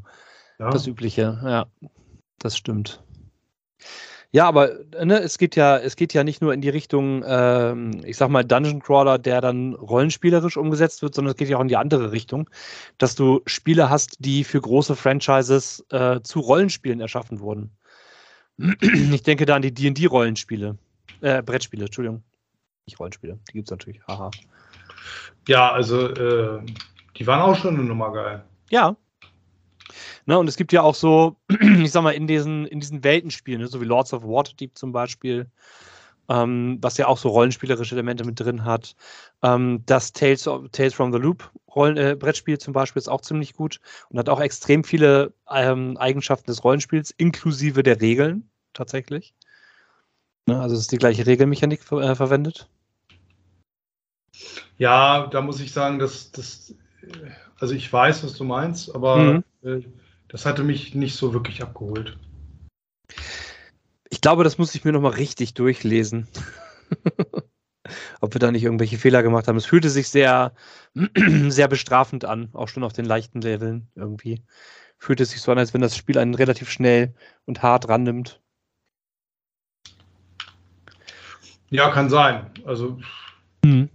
Ja. 0.62 0.70
Das 0.70 0.86
Übliche, 0.86 1.40
ja. 1.44 1.66
Das 2.38 2.56
stimmt. 2.56 3.02
Ja, 4.30 4.46
aber 4.46 4.78
ne, 5.02 5.18
es 5.18 5.36
geht 5.36 5.56
ja, 5.56 5.76
es 5.76 5.96
geht 5.96 6.14
ja 6.14 6.22
nicht 6.22 6.40
nur 6.40 6.54
in 6.54 6.60
die 6.60 6.68
Richtung, 6.68 7.24
ähm, 7.26 8.00
ich 8.04 8.16
sag 8.16 8.30
mal, 8.30 8.44
Dungeon 8.44 8.80
Crawler, 8.80 9.18
der 9.18 9.40
dann 9.40 9.74
rollenspielerisch 9.74 10.56
umgesetzt 10.56 11.02
wird, 11.02 11.16
sondern 11.16 11.32
es 11.32 11.36
geht 11.36 11.48
ja 11.48 11.56
auch 11.56 11.62
in 11.62 11.68
die 11.68 11.76
andere 11.76 12.12
Richtung, 12.12 12.48
dass 12.98 13.16
du 13.16 13.42
Spiele 13.44 13.90
hast, 13.90 14.16
die 14.20 14.44
für 14.44 14.60
große 14.60 14.94
Franchises 14.94 15.84
äh, 15.90 16.20
zu 16.20 16.38
Rollenspielen 16.38 17.00
erschaffen 17.00 17.40
wurden. 17.40 17.76
Ich 19.12 19.24
denke 19.24 19.46
da 19.46 19.56
an 19.56 19.62
die 19.62 19.74
D&D-Rollenspiele, 19.74 20.78
äh, 21.22 21.42
Brettspiele, 21.42 21.86
Entschuldigung. 21.86 22.22
Nicht 22.86 23.00
Rollenspiele, 23.00 23.40
die 23.48 23.52
gibt 23.54 23.66
es 23.66 23.70
natürlich, 23.72 24.00
haha. 24.06 24.30
Ja, 25.48 25.72
also 25.72 26.06
äh, 26.08 26.64
die 27.16 27.26
waren 27.26 27.40
auch 27.40 27.56
schon 27.56 27.74
eine 27.74 27.84
Nummer 27.84 28.12
geil. 28.12 28.44
Ja. 28.70 28.96
Ne, 30.26 30.38
und 30.38 30.48
es 30.48 30.56
gibt 30.56 30.72
ja 30.72 30.82
auch 30.82 30.94
so, 30.94 31.36
ich 31.82 31.90
sag 31.90 32.02
mal, 32.02 32.12
in 32.12 32.26
diesen, 32.26 32.66
in 32.66 32.80
diesen 32.80 33.02
Weltenspielen, 33.02 33.60
ne, 33.60 33.68
so 33.68 33.80
wie 33.80 33.86
Lords 33.86 34.12
of 34.12 34.22
Waterdeep 34.22 34.76
zum 34.78 34.92
Beispiel, 34.92 35.50
ähm, 36.28 36.78
was 36.80 36.96
ja 36.96 37.08
auch 37.08 37.18
so 37.18 37.28
rollenspielerische 37.28 37.94
Elemente 37.94 38.24
mit 38.24 38.38
drin 38.38 38.64
hat. 38.64 38.94
Ähm, 39.42 39.82
das 39.86 40.12
Tales, 40.12 40.46
of, 40.46 40.68
Tales 40.70 40.94
from 40.94 41.12
the 41.12 41.18
Loop 41.18 41.50
Rollen, 41.74 41.96
äh, 41.96 42.16
Brettspiel 42.18 42.58
zum 42.58 42.72
Beispiel 42.72 43.00
ist 43.00 43.08
auch 43.08 43.22
ziemlich 43.22 43.54
gut 43.54 43.80
und 44.10 44.18
hat 44.18 44.28
auch 44.28 44.40
extrem 44.40 44.84
viele 44.84 45.32
ähm, 45.50 45.96
Eigenschaften 45.96 46.46
des 46.46 46.62
Rollenspiels, 46.64 47.10
inklusive 47.12 47.82
der 47.82 48.00
Regeln 48.00 48.50
tatsächlich. 48.74 49.34
Ne, 50.46 50.60
also 50.60 50.74
es 50.74 50.82
ist 50.82 50.92
die 50.92 50.98
gleiche 50.98 51.26
Regelmechanik 51.26 51.80
äh, 51.92 52.14
verwendet. 52.14 52.68
Ja, 54.78 55.26
da 55.26 55.40
muss 55.40 55.60
ich 55.60 55.72
sagen, 55.72 55.98
dass 55.98 56.32
das, 56.32 56.74
also 57.58 57.74
ich 57.74 57.92
weiß, 57.92 58.24
was 58.24 58.34
du 58.34 58.44
meinst, 58.44 58.94
aber 58.94 59.16
Mhm. 59.16 59.44
äh, 59.62 59.82
das 60.32 60.46
hatte 60.46 60.64
mich 60.64 60.94
nicht 60.94 61.14
so 61.14 61.34
wirklich 61.34 61.62
abgeholt. 61.62 62.16
Ich 64.08 64.22
glaube, 64.22 64.44
das 64.44 64.56
muss 64.56 64.74
ich 64.74 64.82
mir 64.84 64.92
nochmal 64.92 65.12
richtig 65.12 65.52
durchlesen. 65.52 66.26
Ob 68.20 68.34
wir 68.34 68.38
da 68.38 68.50
nicht 68.50 68.62
irgendwelche 68.64 68.96
Fehler 68.96 69.22
gemacht 69.22 69.46
haben. 69.46 69.56
Es 69.56 69.66
fühlte 69.66 69.90
sich 69.90 70.08
sehr, 70.08 70.52
sehr 71.48 71.68
bestrafend 71.68 72.24
an, 72.24 72.48
auch 72.54 72.68
schon 72.68 72.82
auf 72.82 72.94
den 72.94 73.04
leichten 73.04 73.42
Leveln 73.42 73.88
irgendwie. 73.94 74.42
Fühlte 74.98 75.24
es 75.24 75.30
sich 75.30 75.42
so 75.42 75.52
an, 75.52 75.58
als 75.58 75.74
wenn 75.74 75.80
das 75.82 75.96
Spiel 75.96 76.18
einen 76.18 76.34
relativ 76.34 76.70
schnell 76.70 77.14
und 77.44 77.62
hart 77.62 77.88
rannimmt. 77.88 78.40
Ja, 81.68 81.90
kann 81.90 82.08
sein. 82.08 82.50
Also 82.64 82.98
Mhm. 83.64 83.90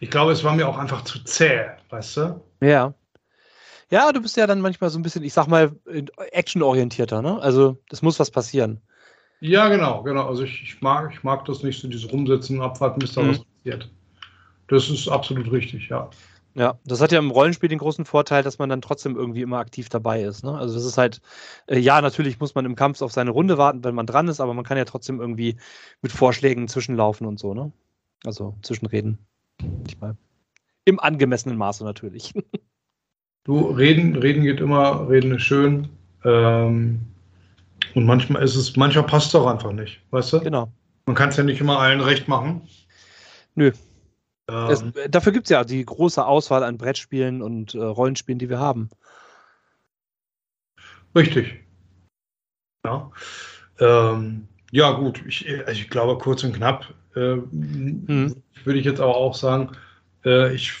ich 0.00 0.10
glaube, 0.10 0.32
es 0.32 0.42
war 0.42 0.54
mir 0.54 0.66
auch 0.68 0.78
einfach 0.78 1.04
zu 1.04 1.22
zäh, 1.24 1.66
weißt 1.90 2.16
du? 2.16 2.40
Ja. 2.60 2.94
Ja, 3.92 4.10
du 4.10 4.22
bist 4.22 4.38
ja 4.38 4.46
dann 4.46 4.62
manchmal 4.62 4.88
so 4.88 4.98
ein 4.98 5.02
bisschen, 5.02 5.22
ich 5.22 5.34
sag 5.34 5.48
mal, 5.48 5.70
actionorientierter, 6.32 7.20
ne? 7.20 7.38
Also, 7.42 7.76
es 7.90 8.00
muss 8.00 8.18
was 8.18 8.30
passieren. 8.30 8.80
Ja, 9.40 9.68
genau, 9.68 10.02
genau. 10.02 10.28
Also 10.28 10.44
ich, 10.44 10.62
ich 10.62 10.80
mag, 10.80 11.12
ich 11.12 11.22
mag 11.24 11.44
das 11.44 11.62
nicht, 11.62 11.78
so 11.78 11.88
dieses 11.88 12.10
Rumsitzen 12.10 12.58
und 12.58 12.64
abwarten, 12.64 13.00
bis 13.00 13.12
da 13.12 13.20
Mhm. 13.20 13.28
was 13.28 13.44
passiert. 13.44 13.90
Das 14.68 14.88
ist 14.88 15.08
absolut 15.08 15.52
richtig, 15.52 15.90
ja. 15.90 16.08
Ja, 16.54 16.78
das 16.84 17.02
hat 17.02 17.12
ja 17.12 17.18
im 17.18 17.30
Rollenspiel 17.30 17.68
den 17.68 17.80
großen 17.80 18.06
Vorteil, 18.06 18.42
dass 18.42 18.58
man 18.58 18.70
dann 18.70 18.80
trotzdem 18.80 19.14
irgendwie 19.14 19.42
immer 19.42 19.58
aktiv 19.58 19.90
dabei 19.90 20.22
ist. 20.22 20.42
Ne? 20.42 20.56
Also 20.56 20.74
das 20.74 20.84
ist 20.84 20.96
halt, 20.96 21.20
äh, 21.66 21.78
ja, 21.78 22.00
natürlich 22.00 22.40
muss 22.40 22.54
man 22.54 22.64
im 22.64 22.76
Kampf 22.76 23.02
auf 23.02 23.12
seine 23.12 23.30
Runde 23.30 23.58
warten, 23.58 23.84
wenn 23.84 23.94
man 23.94 24.06
dran 24.06 24.28
ist, 24.28 24.40
aber 24.40 24.54
man 24.54 24.64
kann 24.64 24.78
ja 24.78 24.84
trotzdem 24.86 25.20
irgendwie 25.20 25.56
mit 26.00 26.12
Vorschlägen 26.12 26.68
zwischenlaufen 26.68 27.26
und 27.26 27.38
so, 27.38 27.52
ne? 27.52 27.72
Also 28.24 28.54
zwischenreden. 28.62 29.18
Ich 29.86 30.00
mal. 30.00 30.16
Im 30.84 30.98
angemessenen 30.98 31.58
Maße 31.58 31.84
natürlich. 31.84 32.32
Du, 33.44 33.70
reden, 33.70 34.16
reden 34.16 34.42
geht 34.42 34.60
immer, 34.60 35.08
reden 35.08 35.32
ist 35.34 35.42
schön. 35.42 35.88
Ähm, 36.24 37.00
und 37.94 38.04
manchmal 38.06 38.42
ist 38.42 38.54
es, 38.54 38.76
manchmal 38.76 39.06
passt 39.06 39.28
es 39.28 39.34
auch 39.34 39.46
einfach 39.46 39.72
nicht, 39.72 40.00
weißt 40.10 40.34
du? 40.34 40.40
genau. 40.40 40.72
Man 41.06 41.16
kann 41.16 41.30
es 41.30 41.36
ja 41.36 41.42
nicht 41.42 41.60
immer 41.60 41.80
allen 41.80 42.00
recht 42.00 42.28
machen. 42.28 42.62
Nö. 43.56 43.72
Ähm, 44.48 44.68
Es, 44.70 44.84
dafür 45.10 45.32
gibt 45.32 45.46
es 45.46 45.50
ja 45.50 45.64
die 45.64 45.84
große 45.84 46.24
Auswahl 46.24 46.62
an 46.62 46.78
Brettspielen 46.78 47.42
und 47.42 47.74
äh, 47.74 47.78
Rollenspielen, 47.78 48.38
die 48.38 48.48
wir 48.48 48.60
haben. 48.60 48.88
Richtig. 51.16 51.64
Ja. 52.86 53.10
Ähm, 53.80 54.46
ja, 54.70 54.92
gut. 54.92 55.22
Ich, 55.26 55.46
also 55.66 55.72
ich 55.80 55.90
glaube, 55.90 56.18
kurz 56.18 56.44
und 56.44 56.54
knapp 56.54 56.94
äh, 57.16 57.34
Mhm. 57.36 58.42
würde 58.64 58.78
ich 58.78 58.84
jetzt 58.84 59.00
aber 59.00 59.16
auch 59.16 59.34
sagen, 59.34 59.72
äh, 60.24 60.54
ich 60.54 60.72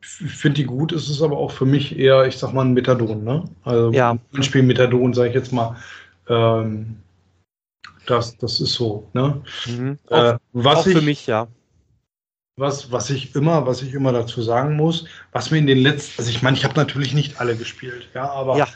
finde 0.00 0.56
die 0.56 0.64
gut. 0.64 0.92
Es 0.92 1.08
ist 1.08 1.22
aber 1.22 1.36
auch 1.36 1.50
für 1.50 1.66
mich 1.66 1.98
eher, 1.98 2.26
ich 2.26 2.36
sag 2.38 2.52
mal, 2.52 2.64
ein 2.64 2.72
Methadon. 2.74 3.24
Ne? 3.24 3.44
Also 3.64 3.92
Ja. 3.92 4.18
ein 4.34 4.42
Spiel 4.42 4.62
Methadon, 4.62 5.12
sage 5.14 5.28
ich 5.30 5.34
jetzt 5.34 5.52
mal. 5.52 5.76
Ähm, 6.28 6.96
das, 8.06 8.36
das 8.38 8.60
ist 8.60 8.74
so. 8.74 9.08
Ne? 9.12 9.42
Mhm. 9.66 9.98
Äh, 10.08 10.14
Auch, 10.14 10.38
was 10.52 10.78
auch 10.78 10.86
ich, 10.86 10.96
für 10.96 11.02
mich, 11.02 11.26
ja. 11.26 11.46
Was, 12.56 12.90
was 12.90 13.10
ich 13.10 13.34
immer, 13.36 13.66
was 13.66 13.82
ich 13.82 13.94
immer 13.94 14.12
dazu 14.12 14.42
sagen 14.42 14.74
muss, 14.74 15.06
was 15.32 15.50
mir 15.50 15.58
in 15.58 15.66
den 15.66 15.78
letzten, 15.78 16.20
also 16.20 16.30
ich 16.30 16.42
meine, 16.42 16.56
ich 16.56 16.64
habe 16.64 16.74
natürlich 16.74 17.14
nicht 17.14 17.40
alle 17.40 17.54
gespielt, 17.54 18.08
ja, 18.14 18.28
aber 18.30 18.56
Ja. 18.56 18.66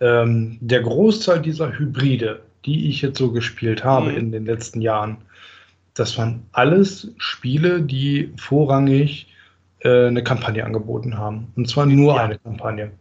ähm, 0.00 0.58
der 0.60 0.82
Großteil 0.82 1.40
dieser 1.40 1.78
Hybride, 1.78 2.42
die 2.66 2.90
ich 2.90 3.00
jetzt 3.00 3.18
so 3.18 3.32
gespielt 3.32 3.82
habe 3.82 4.10
Mhm. 4.10 4.16
in 4.18 4.32
den 4.32 4.44
letzten 4.44 4.82
Jahren, 4.82 5.18
das 5.94 6.18
waren 6.18 6.42
alles 6.52 7.12
Spiele, 7.16 7.80
die 7.80 8.32
vorrangig 8.36 9.28
äh, 9.80 10.06
eine 10.06 10.22
Kampagne 10.22 10.64
angeboten 10.64 11.16
haben. 11.18 11.48
Und 11.56 11.68
zwar 11.68 11.86
nur 11.86 12.16
Ja. 12.16 12.24
eine 12.24 12.38
Kampagne. 12.38 12.92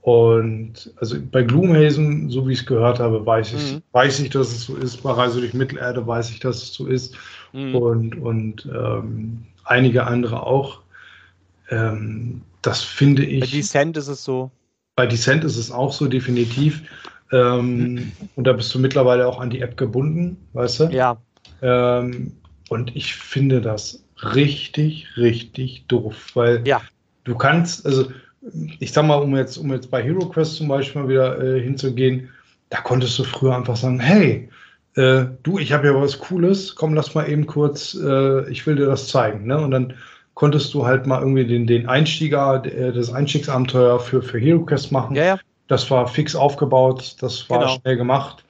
Und 0.00 0.92
also 0.96 1.16
bei 1.30 1.42
Gloomhaven, 1.42 2.30
so 2.30 2.46
wie 2.48 2.52
ich 2.52 2.60
es 2.60 2.66
gehört 2.66 2.98
habe, 2.98 3.26
weiß 3.26 3.52
ich, 3.52 3.72
Mhm. 3.74 3.82
weiß 3.92 4.20
ich, 4.20 4.30
dass 4.30 4.48
es 4.48 4.62
so 4.62 4.76
ist. 4.76 5.02
Bei 5.02 5.10
Reise 5.12 5.40
durch 5.40 5.54
Mittelerde 5.54 6.06
weiß 6.06 6.30
ich, 6.30 6.40
dass 6.40 6.62
es 6.62 6.72
so 6.72 6.86
ist 6.86 7.14
Mhm. 7.52 7.74
und, 7.74 8.18
und 8.18 8.68
ähm, 8.74 9.44
einige 9.64 10.06
andere 10.06 10.42
auch. 10.44 10.80
Ähm, 11.70 12.42
das 12.62 12.82
finde 12.82 13.22
Bei 13.22 13.28
ich. 13.28 13.50
Descent 13.50 13.96
ist 13.96 14.08
es 14.08 14.24
so. 14.24 14.50
Bei 14.96 15.06
Descent 15.06 15.44
ist 15.44 15.56
es 15.56 15.70
auch 15.70 15.92
so, 15.92 16.06
definitiv. 16.06 16.82
Ähm, 17.30 18.12
und 18.36 18.46
da 18.46 18.52
bist 18.54 18.74
du 18.74 18.78
mittlerweile 18.78 19.26
auch 19.26 19.40
an 19.40 19.50
die 19.50 19.60
App 19.60 19.76
gebunden, 19.76 20.38
weißt 20.54 20.80
du? 20.80 20.84
Ja. 20.86 21.18
Ähm, 21.60 22.32
und 22.70 22.96
ich 22.96 23.14
finde 23.14 23.60
das 23.60 24.02
richtig, 24.22 25.16
richtig 25.16 25.86
doof, 25.88 26.30
weil 26.34 26.66
Ja. 26.66 26.82
du 27.24 27.34
kannst, 27.36 27.86
also 27.86 28.06
ich 28.78 28.92
sag 28.92 29.04
mal, 29.06 29.16
um 29.16 29.36
jetzt, 29.36 29.56
um 29.56 29.72
jetzt 29.72 29.90
bei 29.90 30.02
Hero 30.02 30.26
Quest 30.28 30.56
zum 30.56 30.68
Beispiel 30.68 31.02
mal 31.02 31.08
wieder 31.08 31.42
äh, 31.42 31.60
hinzugehen, 31.60 32.30
da 32.70 32.80
konntest 32.80 33.18
du 33.18 33.24
früher 33.24 33.56
einfach 33.56 33.76
sagen, 33.76 34.00
hey, 34.00 34.48
äh, 34.94 35.26
du, 35.42 35.58
ich 35.58 35.72
habe 35.72 35.86
ja 35.88 35.94
was 35.94 36.18
Cooles, 36.18 36.74
komm, 36.74 36.94
lass 36.94 37.14
mal 37.14 37.28
eben 37.28 37.46
kurz, 37.46 37.94
äh, 37.94 38.50
ich 38.50 38.66
will 38.66 38.76
dir 38.76 38.86
das 38.86 39.08
zeigen. 39.08 39.46
Ne? 39.46 39.58
Und 39.58 39.70
dann 39.70 39.94
konntest 40.34 40.72
du 40.74 40.86
halt 40.86 41.06
mal 41.06 41.20
irgendwie 41.20 41.46
den, 41.46 41.66
den 41.66 41.88
Einstieger, 41.88 42.64
äh, 42.64 42.92
das 42.92 43.12
Einstiegsabenteuer 43.12 43.98
für, 44.00 44.22
für 44.22 44.38
Hero 44.38 44.64
Quest 44.64 44.92
machen. 44.92 45.16
Ja, 45.16 45.24
ja. 45.24 45.38
Das 45.66 45.90
war 45.90 46.06
fix 46.08 46.34
aufgebaut, 46.34 47.16
das 47.20 47.48
war 47.50 47.60
Genau. 47.60 47.78
schnell 47.80 47.96
gemacht. 47.96 48.44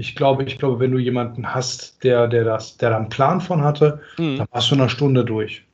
Ich 0.00 0.16
glaube, 0.16 0.44
ich 0.44 0.58
glaube, 0.58 0.80
wenn 0.80 0.92
du 0.92 0.98
jemanden 0.98 1.54
hast, 1.54 2.02
der, 2.04 2.26
der 2.26 2.44
das, 2.44 2.76
der 2.78 2.90
da 2.90 2.96
einen 2.96 3.10
Plan 3.10 3.40
von 3.40 3.62
hatte, 3.62 4.00
Mhm. 4.18 4.38
dann 4.38 4.48
warst 4.50 4.70
du 4.70 4.74
in 4.74 4.80
einer 4.80 4.88
Stunde 4.90 5.24
durch. 5.24 5.64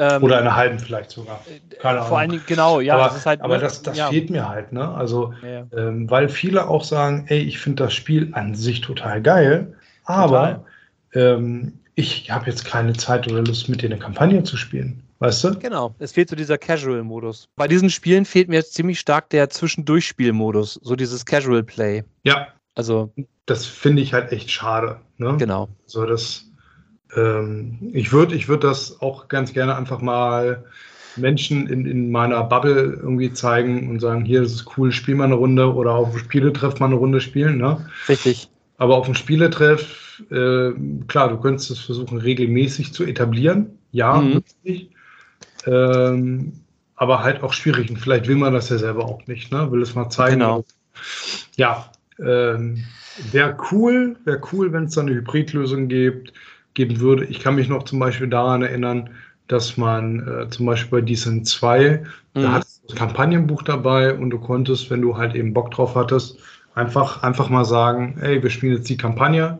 Ähm, 0.00 0.22
Oder 0.22 0.36
in 0.36 0.46
einer 0.46 0.54
halben 0.54 0.78
vielleicht 0.78 1.10
sogar. 1.10 1.40
Keine 1.80 1.98
Vor 1.98 2.06
Ahnung. 2.06 2.18
allen 2.18 2.30
Dingen, 2.30 2.42
genau, 2.46 2.78
ja, 2.80 2.94
aber 2.94 3.04
das 3.06 3.16
ist 3.16 3.26
halt. 3.26 3.40
aber 3.40 3.58
das, 3.58 3.82
das 3.82 3.98
ja. 3.98 4.08
fehlt 4.08 4.30
mir 4.30 4.48
halt, 4.48 4.72
ne? 4.72 4.88
Also, 4.94 5.34
Ja, 5.42 5.48
ja. 5.48 5.66
ähm, 5.76 6.08
weil 6.08 6.28
viele 6.28 6.68
auch 6.68 6.84
sagen, 6.84 7.24
ey, 7.26 7.40
ich 7.40 7.58
finde 7.58 7.82
das 7.82 7.94
Spiel 7.94 8.28
an 8.32 8.54
sich 8.54 8.80
total 8.80 9.20
geil, 9.20 9.74
aber 10.04 10.64
ähm, 11.14 11.80
ich 11.96 12.30
habe 12.30 12.46
jetzt 12.46 12.64
keine 12.64 12.92
Zeit 12.92 13.26
oder 13.26 13.42
Lust, 13.42 13.68
mit 13.68 13.82
dir 13.82 13.86
eine 13.86 13.98
Kampagne 13.98 14.44
zu 14.44 14.56
spielen. 14.56 15.02
Weißt 15.18 15.42
du? 15.42 15.58
Genau, 15.58 15.96
es 15.98 16.12
fehlt 16.12 16.30
so 16.30 16.36
dieser 16.36 16.58
Casual-Modus. 16.58 17.48
Bei 17.56 17.66
diesen 17.66 17.90
Spielen 17.90 18.24
fehlt 18.24 18.48
mir 18.48 18.54
jetzt 18.54 18.74
ziemlich 18.74 19.00
stark 19.00 19.30
der 19.30 19.50
Zwischendurchspiel-Modus, 19.50 20.74
so 20.80 20.94
dieses 20.94 21.24
Casual 21.26 21.64
Play. 21.64 22.04
Ja, 22.22 22.46
Also, 22.78 23.12
das 23.46 23.66
finde 23.66 24.02
ich 24.02 24.12
halt 24.12 24.30
echt 24.30 24.52
schade. 24.52 25.00
Ne? 25.16 25.36
genau. 25.36 25.68
So, 25.86 26.06
das, 26.06 26.46
ähm, 27.16 27.90
ich 27.92 28.12
würde 28.12 28.36
ich 28.36 28.46
würd 28.48 28.62
das 28.62 29.02
auch 29.02 29.26
ganz 29.26 29.52
gerne 29.52 29.74
einfach 29.74 30.00
mal 30.00 30.64
Menschen 31.16 31.66
in, 31.66 31.86
in 31.86 32.12
meiner 32.12 32.44
Bubble 32.44 33.00
irgendwie 33.02 33.32
zeigen 33.32 33.90
und 33.90 33.98
sagen, 33.98 34.24
hier, 34.24 34.42
das 34.42 34.52
ist 34.52 34.78
cool, 34.78 34.92
spiel 34.92 35.16
mal 35.16 35.24
eine 35.24 35.34
Runde 35.34 35.74
oder 35.74 35.94
auf 35.94 36.12
dem 36.12 36.20
Spieletreff 36.20 36.78
mal 36.78 36.86
eine 36.86 36.94
Runde 36.94 37.20
spielen. 37.20 37.58
Ne? 37.58 37.84
Richtig. 38.08 38.48
Aber 38.76 38.96
auf 38.96 39.06
dem 39.06 39.16
Spieletreff, 39.16 40.22
äh, 40.30 40.70
klar, 41.08 41.30
du 41.30 41.38
könntest 41.40 41.72
es 41.72 41.80
versuchen, 41.80 42.18
regelmäßig 42.18 42.92
zu 42.92 43.02
etablieren. 43.04 43.76
Ja, 43.90 44.20
Mhm. 44.20 44.42
richtig. 44.64 44.90
Ähm, 45.66 46.52
aber 46.94 47.24
halt 47.24 47.42
auch 47.42 47.54
schwierig. 47.54 47.90
Und 47.90 47.96
vielleicht 47.96 48.28
will 48.28 48.36
man 48.36 48.52
das 48.52 48.68
ja 48.68 48.78
selber 48.78 49.04
auch 49.04 49.26
nicht, 49.26 49.50
ne? 49.50 49.72
Will 49.72 49.82
es 49.82 49.96
mal 49.96 50.10
zeigen. 50.10 50.38
Genau. 50.38 50.64
Ja, 51.56 51.90
ähm, 52.18 52.84
wäre 53.32 53.56
cool, 53.70 54.16
wäre 54.24 54.40
cool, 54.52 54.72
wenn 54.72 54.84
es 54.84 54.94
da 54.94 55.02
eine 55.02 55.12
Hybridlösung 55.12 55.88
gibt, 55.88 56.32
geben 56.74 57.00
würde. 57.00 57.24
Ich 57.26 57.40
kann 57.40 57.54
mich 57.56 57.68
noch 57.68 57.82
zum 57.84 57.98
Beispiel 57.98 58.28
daran 58.28 58.62
erinnern, 58.62 59.10
dass 59.48 59.76
man 59.76 60.26
äh, 60.26 60.48
zum 60.50 60.66
Beispiel 60.66 61.00
bei 61.00 61.04
Decent 61.06 61.46
2, 61.48 62.02
da 62.34 62.40
Mhm. 62.40 62.52
hattest 62.52 62.82
du 62.82 62.88
das 62.88 62.96
Kampagnenbuch 62.96 63.62
dabei 63.62 64.14
und 64.14 64.30
du 64.30 64.38
konntest, 64.38 64.90
wenn 64.90 65.02
du 65.02 65.16
halt 65.16 65.34
eben 65.34 65.54
Bock 65.54 65.70
drauf 65.70 65.94
hattest, 65.94 66.38
einfach, 66.74 67.22
einfach 67.22 67.48
mal 67.48 67.64
sagen, 67.64 68.18
ey, 68.20 68.42
wir 68.42 68.50
spielen 68.50 68.76
jetzt 68.76 68.88
die 68.88 68.96
Kampagne, 68.96 69.58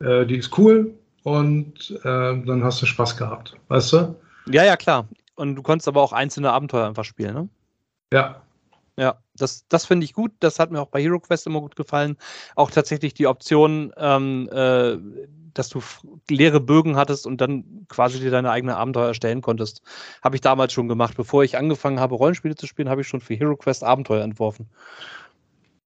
äh, 0.00 0.24
die 0.26 0.36
ist 0.36 0.56
cool 0.58 0.94
und 1.22 1.90
äh, 2.02 2.02
dann 2.04 2.64
hast 2.64 2.80
du 2.82 2.86
Spaß 2.86 3.16
gehabt, 3.16 3.56
weißt 3.68 3.92
du? 3.92 4.16
Ja, 4.50 4.64
ja, 4.64 4.76
klar. 4.76 5.06
Und 5.34 5.56
du 5.56 5.62
konntest 5.62 5.86
aber 5.86 6.00
auch 6.02 6.12
einzelne 6.12 6.50
Abenteuer 6.52 6.86
einfach 6.86 7.04
spielen, 7.04 7.34
ne? 7.34 7.48
Ja, 8.12 8.42
Ja, 8.98 9.18
das, 9.34 9.66
das 9.68 9.84
finde 9.84 10.04
ich 10.04 10.14
gut. 10.14 10.32
Das 10.40 10.58
hat 10.58 10.70
mir 10.70 10.80
auch 10.80 10.88
bei 10.88 11.02
Hero 11.02 11.20
Quest 11.20 11.46
immer 11.46 11.60
gut 11.60 11.76
gefallen. 11.76 12.16
Auch 12.54 12.70
tatsächlich 12.70 13.12
die 13.12 13.26
Option, 13.26 13.92
ähm, 13.98 14.48
äh, 14.50 14.96
dass 15.52 15.68
du 15.68 15.82
leere 16.30 16.60
Bögen 16.60 16.96
hattest 16.96 17.26
und 17.26 17.40
dann 17.40 17.86
quasi 17.88 18.20
dir 18.20 18.30
deine 18.30 18.50
eigene 18.50 18.76
Abenteuer 18.76 19.08
erstellen 19.08 19.42
konntest. 19.42 19.82
Habe 20.22 20.36
ich 20.36 20.40
damals 20.40 20.72
schon 20.72 20.88
gemacht. 20.88 21.14
Bevor 21.16 21.44
ich 21.44 21.58
angefangen 21.58 22.00
habe, 22.00 22.14
Rollenspiele 22.14 22.54
zu 22.54 22.66
spielen, 22.66 22.88
habe 22.88 23.02
ich 23.02 23.08
schon 23.08 23.20
für 23.20 23.34
Hero 23.34 23.56
Quest 23.56 23.84
Abenteuer 23.84 24.22
entworfen. 24.24 24.68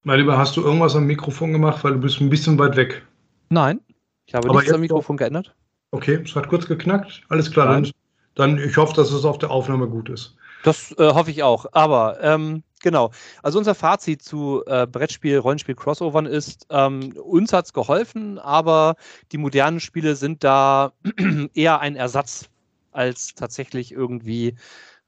mein 0.04 0.18
Lieber, 0.20 0.38
hast 0.38 0.56
du 0.56 0.62
irgendwas 0.62 0.94
am 0.94 1.06
Mikrofon 1.06 1.52
gemacht, 1.52 1.82
weil 1.82 1.94
du 1.94 2.00
bist 2.00 2.20
ein 2.20 2.30
bisschen 2.30 2.58
weit 2.58 2.76
weg. 2.76 3.04
Nein, 3.48 3.80
ich 4.26 4.34
habe 4.34 4.48
Aber 4.48 4.60
nichts 4.60 4.72
am 4.72 4.80
Mikrofon 4.80 5.16
geändert. 5.16 5.54
Okay, 5.90 6.20
es 6.24 6.36
hat 6.36 6.48
kurz 6.48 6.66
geknackt. 6.66 7.22
Alles 7.28 7.50
klar, 7.50 7.66
Nein. 7.66 7.90
dann, 8.36 8.56
dann 8.56 8.64
ich 8.64 8.76
hoffe, 8.76 8.94
dass 8.94 9.10
es 9.10 9.24
auf 9.24 9.38
der 9.38 9.50
Aufnahme 9.50 9.88
gut 9.88 10.08
ist. 10.08 10.36
Das 10.62 10.92
äh, 10.98 11.12
hoffe 11.12 11.30
ich 11.30 11.42
auch. 11.42 11.66
Aber 11.72 12.22
ähm, 12.22 12.62
genau. 12.82 13.10
Also 13.42 13.58
unser 13.58 13.74
Fazit 13.74 14.22
zu 14.22 14.62
äh, 14.66 14.86
Brettspiel, 14.86 15.38
Rollenspiel, 15.38 15.74
Crossovern 15.74 16.26
ist, 16.26 16.66
ähm, 16.70 17.12
uns 17.16 17.52
hat 17.52 17.66
es 17.66 17.72
geholfen, 17.72 18.38
aber 18.38 18.96
die 19.32 19.38
modernen 19.38 19.80
Spiele 19.80 20.16
sind 20.16 20.44
da 20.44 20.92
eher 21.54 21.80
ein 21.80 21.96
Ersatz 21.96 22.48
als 22.92 23.34
tatsächlich 23.34 23.92
irgendwie, 23.92 24.56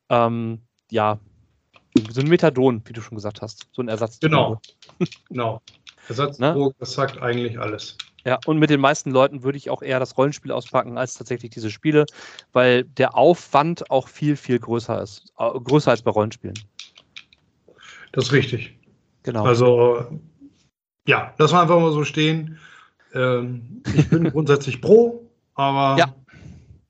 ähm, 0.08 0.60
ja, 0.90 1.18
so 2.10 2.20
ein 2.20 2.28
Methadon, 2.28 2.82
wie 2.86 2.92
du 2.92 3.02
schon 3.02 3.16
gesagt 3.16 3.42
hast. 3.42 3.68
So 3.72 3.82
ein 3.82 3.88
Ersatz. 3.88 4.20
Genau. 4.20 4.60
Genau. 5.28 5.60
Ersatzdroge, 6.08 6.70
Ne? 6.70 6.74
das 6.78 6.92
sagt 6.92 7.20
eigentlich 7.20 7.58
alles. 7.58 7.96
Ja, 8.24 8.38
und 8.46 8.58
mit 8.58 8.70
den 8.70 8.80
meisten 8.80 9.10
Leuten 9.10 9.42
würde 9.42 9.58
ich 9.58 9.70
auch 9.70 9.82
eher 9.82 9.98
das 9.98 10.16
Rollenspiel 10.16 10.52
auspacken 10.52 10.96
als 10.96 11.14
tatsächlich 11.14 11.50
diese 11.50 11.70
Spiele, 11.70 12.06
weil 12.52 12.84
der 12.84 13.16
Aufwand 13.16 13.90
auch 13.90 14.08
viel, 14.08 14.36
viel 14.36 14.58
größer 14.58 15.02
ist. 15.02 15.32
Größer 15.36 15.90
als 15.90 16.02
bei 16.02 16.10
Rollenspielen. 16.10 16.58
Das 18.12 18.26
ist 18.26 18.32
richtig. 18.32 18.78
Genau. 19.24 19.44
Also, 19.44 20.20
ja, 21.06 21.34
lass 21.38 21.52
mal 21.52 21.62
einfach 21.62 21.80
mal 21.80 21.92
so 21.92 22.04
stehen. 22.04 22.58
Ähm, 23.14 23.82
ich 23.94 24.08
bin 24.08 24.24
grundsätzlich 24.32 24.80
pro, 24.80 25.28
aber 25.54 25.98
Ja. 25.98 26.14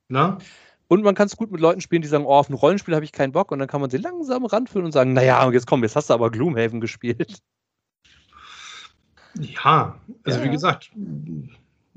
na, 0.08 0.38
Und 0.88 1.02
man 1.02 1.14
kann 1.14 1.26
es 1.26 1.36
gut 1.36 1.50
mit 1.50 1.60
Leuten 1.60 1.80
spielen, 1.80 2.02
die 2.02 2.08
sagen, 2.08 2.26
oh, 2.26 2.34
auf 2.34 2.50
ein 2.50 2.54
Rollenspiel 2.54 2.94
habe 2.94 3.04
ich 3.04 3.12
keinen 3.12 3.32
Bock. 3.32 3.50
Und 3.52 3.58
dann 3.58 3.68
kann 3.68 3.80
man 3.80 3.88
sie 3.88 3.96
langsam 3.96 4.44
ranführen 4.44 4.84
und 4.84 4.92
sagen, 4.92 5.14
naja, 5.14 5.50
jetzt 5.50 5.66
komm, 5.66 5.82
jetzt 5.82 5.96
hast 5.96 6.10
du 6.10 6.14
aber 6.14 6.30
Gloomhaven 6.30 6.80
gespielt. 6.80 7.38
Ja, 9.38 9.96
also 10.24 10.38
Ja, 10.38 10.44
wie 10.44 10.48
ja. 10.48 10.52
gesagt, 10.52 10.90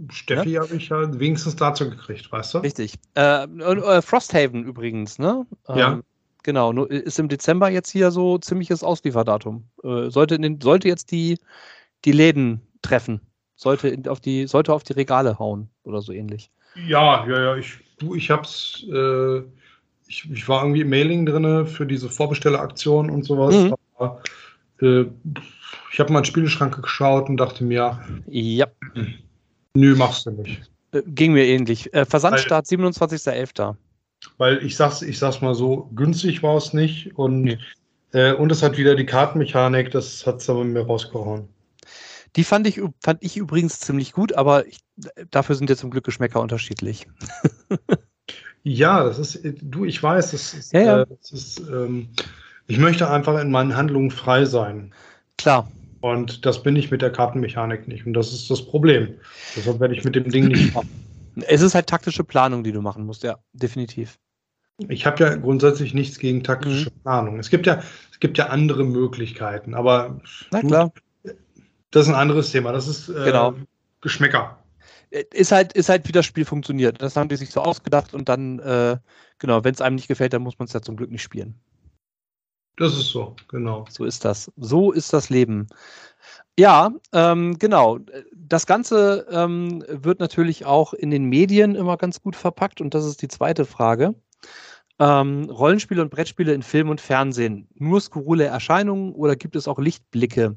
Steffi 0.09 0.53
habe 0.53 0.75
ich 0.75 0.89
ja 0.89 1.19
wenigstens 1.19 1.55
dazu 1.55 1.89
gekriegt, 1.89 2.31
weißt 2.31 2.53
du? 2.53 2.57
Richtig. 2.59 2.95
Äh, 3.13 3.45
und, 3.45 3.61
äh, 3.61 4.01
Frosthaven 4.01 4.65
übrigens, 4.65 5.19
ne? 5.19 5.45
Ähm, 5.67 5.77
Ja. 5.77 5.99
Genau, 6.43 6.71
ist 6.85 7.17
im 7.17 7.27
Dezember 7.27 7.69
jetzt 7.69 7.89
hier 7.89 8.11
so 8.11 8.37
ziemliches 8.37 8.83
Auslieferdatum. 8.83 9.67
Äh, 9.83 10.11
sollte, 10.11 10.37
den, 10.37 10.61
sollte 10.61 10.87
jetzt 10.87 11.09
die, 11.09 11.39
die 12.05 12.11
Läden 12.11 12.61
treffen. 12.83 13.19
Sollte, 13.55 13.87
in, 13.87 14.07
auf 14.07 14.19
die, 14.19 14.45
sollte 14.45 14.71
auf 14.71 14.83
die 14.83 14.93
Regale 14.93 15.39
hauen 15.39 15.69
oder 15.81 16.03
so 16.03 16.11
ähnlich. 16.11 16.51
Ja, 16.75 17.25
ja, 17.27 17.41
ja, 17.41 17.55
ich, 17.55 17.79
du, 17.97 18.13
ich 18.13 18.29
hab's, 18.29 18.85
äh, 18.93 19.39
ich, 20.07 20.29
ich 20.31 20.47
war 20.47 20.61
irgendwie 20.61 20.81
im 20.81 20.89
Mailing 20.89 21.25
drin 21.25 21.65
für 21.65 21.87
diese 21.87 22.09
Vorbestelleraktion 22.09 23.09
und 23.09 23.23
sowas. 23.23 23.55
Mhm. 23.55 23.75
Aber, 23.95 24.21
äh, 24.81 25.05
ich 25.91 25.99
habe 25.99 26.11
mal 26.11 26.19
in 26.19 26.23
den 26.23 26.25
Spielschrank 26.25 26.81
geschaut 26.81 27.29
und 27.29 27.37
dachte 27.37 27.63
mir, 27.63 27.99
Ja, 28.27 28.67
nö, 29.73 29.95
machst 29.95 30.25
du 30.25 30.31
nicht. 30.31 30.69
äh, 30.91 31.01
ging 31.07 31.33
mir 31.33 31.45
ähnlich. 31.45 31.93
Äh, 31.93 32.05
Versandstart 32.05 32.65
27.11. 32.65 33.75
Weil 34.37 34.65
ich 34.65 34.75
sag's, 34.75 35.01
ich 35.01 35.19
sag's 35.19 35.41
mal 35.41 35.55
so, 35.55 35.89
günstig 35.95 36.41
war 36.43 36.57
es 36.57 36.73
nicht 36.73 37.15
und, 37.17 37.41
Nee. 37.43 37.57
äh, 38.13 38.33
und 38.33 38.51
es 38.51 38.63
hat 38.63 38.77
wieder 38.77 38.95
die 38.95 39.05
Kartenmechanik, 39.05 39.91
das 39.91 40.25
hat's 40.25 40.49
aber 40.49 40.63
mir 40.63 40.81
rausgehauen. 40.85 41.47
Die 42.35 42.43
fand 42.43 42.67
ich, 42.67 42.81
fand 43.01 43.23
ich 43.23 43.37
übrigens 43.37 43.79
ziemlich 43.79 44.11
gut, 44.11 44.33
aber 44.33 44.65
ich, 44.67 44.79
dafür 45.31 45.55
sind 45.55 45.69
ja 45.69 45.77
zum 45.77 45.89
Glück 45.91 46.03
Geschmäcker 46.03 46.41
unterschiedlich. 46.41 47.07
Ja, 48.67 49.03
das 49.03 49.19
ist, 49.19 49.35
äh, 49.45 49.53
du, 49.61 49.85
ich 49.85 50.01
weiß, 50.01 50.31
das 50.31 50.55
ist, 50.55 50.73
Ja, 50.73 50.81
ja. 50.81 51.01
Äh, 51.03 51.05
das 51.21 51.31
ist 51.31 51.59
ähm, 51.69 52.09
ich 52.67 52.77
möchte 52.77 53.09
einfach 53.09 53.39
in 53.39 53.51
meinen 53.51 53.75
Handlungen 53.75 54.11
frei 54.11 54.45
sein. 54.45 54.93
Klar. 55.37 55.69
Und 56.01 56.45
das 56.45 56.61
bin 56.61 56.75
ich 56.75 56.91
mit 56.91 57.01
der 57.01 57.11
Kartenmechanik 57.11 57.87
nicht. 57.87 58.05
Und 58.05 58.13
das 58.13 58.31
ist 58.31 58.49
das 58.49 58.65
Problem. 58.65 59.15
Deshalb 59.55 59.79
werde 59.79 59.95
ich 59.95 60.03
mit 60.03 60.15
dem 60.15 60.29
Ding 60.29 60.47
nicht 60.47 60.73
machen. 60.73 60.89
Es 61.47 61.61
ist 61.61 61.75
halt 61.75 61.87
taktische 61.87 62.23
Planung, 62.23 62.63
die 62.63 62.71
du 62.71 62.81
machen 62.81 63.05
musst, 63.05 63.23
ja, 63.23 63.37
definitiv. 63.53 64.17
Ich 64.87 65.05
habe 65.05 65.23
ja 65.23 65.35
grundsätzlich 65.35 65.93
nichts 65.93 66.19
gegen 66.19 66.43
taktische 66.43 66.89
Mhm. 66.89 67.01
Planung. 67.03 67.39
Es 67.39 67.49
gibt 67.49 67.65
ja, 67.65 67.81
es 68.11 68.19
gibt 68.19 68.37
ja 68.37 68.47
andere 68.47 68.83
Möglichkeiten, 68.83 69.73
aber 69.73 70.19
Na 70.51 70.61
klar. 70.61 70.91
das 71.91 72.03
ist 72.03 72.09
ein 72.09 72.15
anderes 72.19 72.51
Thema. 72.51 72.71
Das 72.71 72.87
ist 72.87 73.09
äh, 73.09 73.25
Genau. 73.25 73.55
Geschmäcker. 74.01 74.59
Äh, 75.11 75.23
Ist 75.33 75.51
halt, 75.51 75.73
ist 75.73 75.89
halt, 75.89 76.07
wie 76.07 76.11
das 76.11 76.25
Spiel 76.25 76.45
funktioniert. 76.45 77.01
Das 77.01 77.15
haben 77.15 77.29
die 77.29 77.35
sich 77.37 77.49
so 77.51 77.61
ausgedacht 77.61 78.13
und 78.13 78.27
dann, 78.29 78.59
äh, 78.59 78.97
genau, 79.39 79.63
wenn 79.63 79.73
es 79.73 79.81
einem 79.81 79.95
nicht 79.95 80.07
gefällt, 80.07 80.33
dann 80.33 80.41
muss 80.41 80.59
man 80.59 80.67
es 80.67 80.73
ja 80.73 80.81
zum 80.81 80.95
Glück 80.97 81.11
nicht 81.11 81.23
spielen. 81.23 81.55
Das 82.77 82.93
ist 82.93 83.09
so, 83.09 83.35
genau. 83.47 83.85
So 83.89 84.03
ist 84.03 84.25
das. 84.25 84.51
So 84.57 84.91
ist 84.91 85.13
das 85.13 85.29
Leben. 85.29 85.67
Ja, 86.57 86.93
ähm, 87.13 87.57
genau. 87.59 87.99
Das 88.33 88.65
Ganze 88.65 89.25
ähm, 89.29 89.83
wird 89.87 90.19
natürlich 90.19 90.65
auch 90.65 90.93
in 90.93 91.11
den 91.11 91.25
Medien 91.25 91.75
immer 91.75 91.97
ganz 91.97 92.21
gut 92.21 92.35
verpackt 92.35 92.81
und 92.81 92.93
das 92.93 93.05
ist 93.05 93.21
die 93.21 93.27
zweite 93.27 93.65
Frage. 93.65 94.15
Ähm, 94.97 95.49
Rollenspiele 95.49 96.01
und 96.01 96.09
Brettspiele 96.09 96.53
in 96.53 96.63
Film 96.63 96.89
und 96.89 97.01
Fernsehen. 97.01 97.67
Nur 97.75 97.99
skurrile 97.99 98.45
Erscheinungen 98.45 99.13
oder 99.13 99.35
gibt 99.35 99.57
es 99.57 99.67
auch 99.67 99.77
Lichtblicke? 99.77 100.55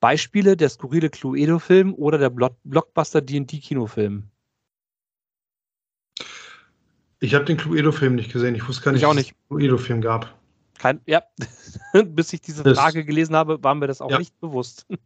Beispiele 0.00 0.56
der 0.56 0.70
skurrile 0.70 1.10
Cluedo-Film 1.10 1.92
oder 1.94 2.16
der 2.16 2.30
Blo 2.30 2.48
Blockbuster 2.64 3.20
D&D-Kinofilm? 3.20 4.24
Ich 7.20 7.34
habe 7.34 7.44
den 7.44 7.58
Cluedo-Film 7.58 8.14
nicht 8.14 8.32
gesehen. 8.32 8.54
Ich 8.54 8.66
wusste 8.66 8.84
gar 8.84 8.92
nicht, 8.92 9.02
Ich 9.02 9.06
auch 9.06 9.14
dass 9.14 9.24
es 9.24 9.28
einen 9.28 9.48
Cluedo-Film 9.48 10.00
gab. 10.00 10.34
Kein, 10.84 11.00
ja, 11.06 11.22
bis 12.04 12.30
ich 12.34 12.42
diese 12.42 12.62
Das- 12.62 12.78
Frage 12.78 13.06
gelesen 13.06 13.34
habe, 13.34 13.62
war 13.64 13.74
mir 13.74 13.86
das 13.86 14.02
auch 14.02 14.10
Ja. 14.10 14.18
nicht 14.18 14.38
bewusst. 14.38 14.86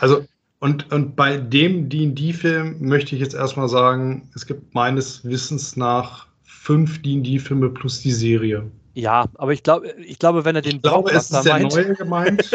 Also, 0.00 0.26
und, 0.60 0.92
und 0.92 1.16
bei 1.16 1.36
dem 1.38 1.88
D&D-Film 1.88 2.76
möchte 2.80 3.14
ich 3.14 3.20
jetzt 3.22 3.34
erstmal 3.34 3.68
sagen, 3.68 4.30
es 4.34 4.44
gibt 4.46 4.74
meines 4.74 5.24
Wissens 5.24 5.76
nach 5.76 6.26
fünf 6.42 7.00
D&D-Filme 7.02 7.70
plus 7.70 8.00
die 8.00 8.12
Serie. 8.12 8.70
Ja, 8.98 9.26
aber 9.36 9.52
ich 9.52 9.62
glaube, 9.62 9.92
ich 9.92 10.18
glaube, 10.18 10.44
wenn 10.44 10.56
er 10.56 10.62
den 10.62 10.76
Ich 10.76 10.82
glaube, 10.82 11.10
es 11.12 11.30
ist 11.30 11.44
der 11.46 11.60
neue 11.60 11.94
gemeint. 11.94 12.50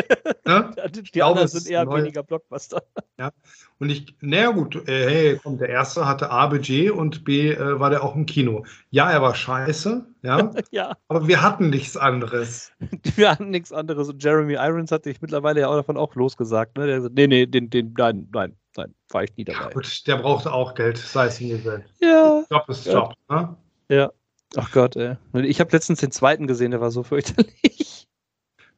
ne? 0.45 0.71
Die 0.91 1.01
glaube, 1.03 1.39
anderen 1.39 1.47
sind 1.47 1.67
eher 1.69 1.85
neu. 1.85 1.99
weniger 1.99 2.21
Blockbuster. 2.21 2.83
Und 3.79 3.89
ich, 3.89 4.13
naja 4.19 4.51
gut, 4.51 4.75
äh, 4.89 5.09
hey, 5.09 5.39
komm, 5.41 5.57
der 5.57 5.69
erste 5.69 6.05
hatte 6.05 6.29
A, 6.29 6.47
Budget 6.47 6.91
und 6.91 7.23
B, 7.25 7.51
äh, 7.51 7.79
war 7.79 7.89
der 7.89 8.03
auch 8.03 8.15
im 8.15 8.25
Kino. 8.25 8.65
Ja, 8.91 9.09
er 9.11 9.21
war 9.21 9.35
scheiße, 9.35 10.05
ja, 10.21 10.51
ja, 10.71 10.95
aber 11.07 11.27
wir 11.27 11.41
hatten 11.41 11.69
nichts 11.69 11.97
anderes. 11.97 12.71
wir 13.15 13.31
hatten 13.31 13.49
nichts 13.49 13.71
anderes. 13.73 14.09
Und 14.09 14.23
Jeremy 14.23 14.53
Irons 14.53 14.91
hat 14.91 15.03
sich 15.05 15.21
mittlerweile 15.21 15.61
ja 15.61 15.67
auch 15.69 15.75
davon 15.75 15.97
auch 15.97 16.15
losgesagt. 16.15 16.77
Ne? 16.77 16.87
Der 16.87 17.01
sagt, 17.01 17.15
nee, 17.15 17.27
nee, 17.27 17.45
den, 17.45 17.69
den, 17.69 17.93
nein, 17.97 18.27
nein, 18.33 18.55
nein, 18.77 18.93
war 19.09 19.23
ich 19.23 19.35
nie 19.37 19.45
Ja, 19.47 19.53
dabei. 19.59 19.73
gut, 19.73 20.07
der 20.07 20.17
brauchte 20.17 20.51
auch 20.53 20.75
Geld, 20.75 20.97
sei 20.97 21.25
es 21.27 21.41
ihm 21.41 21.49
gegönnt. 21.49 21.85
Ja, 21.99 22.43
Job 22.49 22.69
ist 22.69 22.85
Ja. 22.85 22.93
Job. 22.93 23.13
Ne? 23.29 23.57
ja. 23.89 24.11
Ach 24.55 24.71
Gott, 24.71 24.95
ey. 24.95 25.15
Ich 25.43 25.59
habe 25.59 25.71
letztens 25.71 25.99
den 25.99 26.11
zweiten 26.11 26.47
gesehen, 26.47 26.71
der 26.71 26.81
war 26.81 26.91
so 26.91 27.03
fürchterlich. 27.03 28.07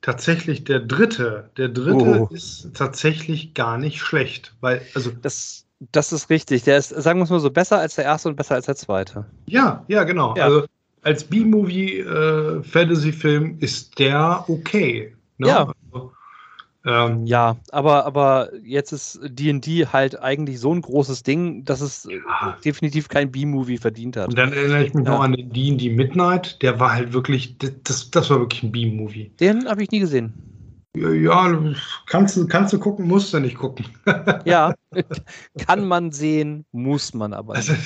Tatsächlich 0.02 0.64
der 0.64 0.80
dritte, 0.82 1.50
der 1.58 1.70
dritte 1.70 2.22
Oh. 2.22 2.28
ist 2.32 2.70
tatsächlich 2.76 3.54
gar 3.54 3.78
nicht 3.78 4.00
schlecht, 4.00 4.56
weil, 4.62 4.82
also, 4.94 5.12
Das, 5.22 5.66
das 5.92 6.14
ist 6.14 6.30
richtig. 6.30 6.64
Der 6.64 6.78
ist, 6.78 6.90
sagen 6.90 7.20
wir 7.20 7.24
es 7.24 7.30
mal 7.30 7.40
so, 7.40 7.50
besser 7.50 7.80
als 7.80 7.96
der 7.96 8.06
erste 8.06 8.30
und 8.30 8.36
besser 8.36 8.56
als 8.56 8.68
der 8.68 8.76
zweite. 8.76 9.26
ja, 9.48 9.84
ja, 9.88 10.04
genau. 10.04 10.36
Ja. 10.36 10.46
Also, 10.46 10.66
als 11.02 11.24
B-Movie 11.24 12.00
äh, 12.00 12.62
ist 13.60 14.00
der 14.00 14.46
okay. 14.48 15.16
Ne? 15.38 15.48
Ja. 15.48 15.72
Also, 16.86 17.14
ähm, 17.14 17.26
ja, 17.26 17.58
aber, 17.72 18.06
aber 18.06 18.50
jetzt 18.64 18.92
ist 18.92 19.20
DD 19.24 19.88
halt 19.88 20.22
eigentlich 20.22 20.60
so 20.60 20.74
ein 20.74 20.82
großes 20.82 21.24
Ding, 21.24 21.66
dass 21.66 21.82
es 21.82 22.08
ja. 22.10 22.58
definitiv 22.64 23.10
kein 23.10 23.32
B-Movie 23.32 23.78
verdient 23.78 24.18
hat. 24.18 24.30
Und 24.30 24.38
dann 24.38 24.54
erinnere 24.54 24.86
ich 24.86 24.94
mich 24.94 25.06
ja. 25.06 25.14
noch 25.14 25.22
an 25.22 25.34
den 25.34 25.52
DD 25.52 25.90
Midnight, 25.90 26.62
der 26.62 26.80
war 26.80 26.94
halt 26.94 27.14
wirklich, 27.14 27.58
das, 27.58 28.12
das 28.12 28.30
war 28.30 28.40
wirklich 28.40 28.64
ein 28.64 28.72
B-Movie. 28.72 29.32
Den 29.40 29.68
habe 29.68 29.84
ich 29.84 29.92
nie 29.92 30.00
gesehen. 30.00 30.34
Ja, 30.96 31.60
kannst 32.06 32.38
du, 32.38 32.48
kannst 32.48 32.72
du 32.72 32.80
gucken, 32.80 33.08
musst 33.08 33.34
du 33.34 33.40
nicht 33.40 33.58
gucken. 33.58 33.86
ja, 34.46 34.74
kann 35.58 35.88
man 35.88 36.12
sehen, 36.12 36.66
muss 36.72 37.14
man 37.14 37.34
aber 37.34 37.58
nicht. 37.58 37.70
Also, 37.70 37.82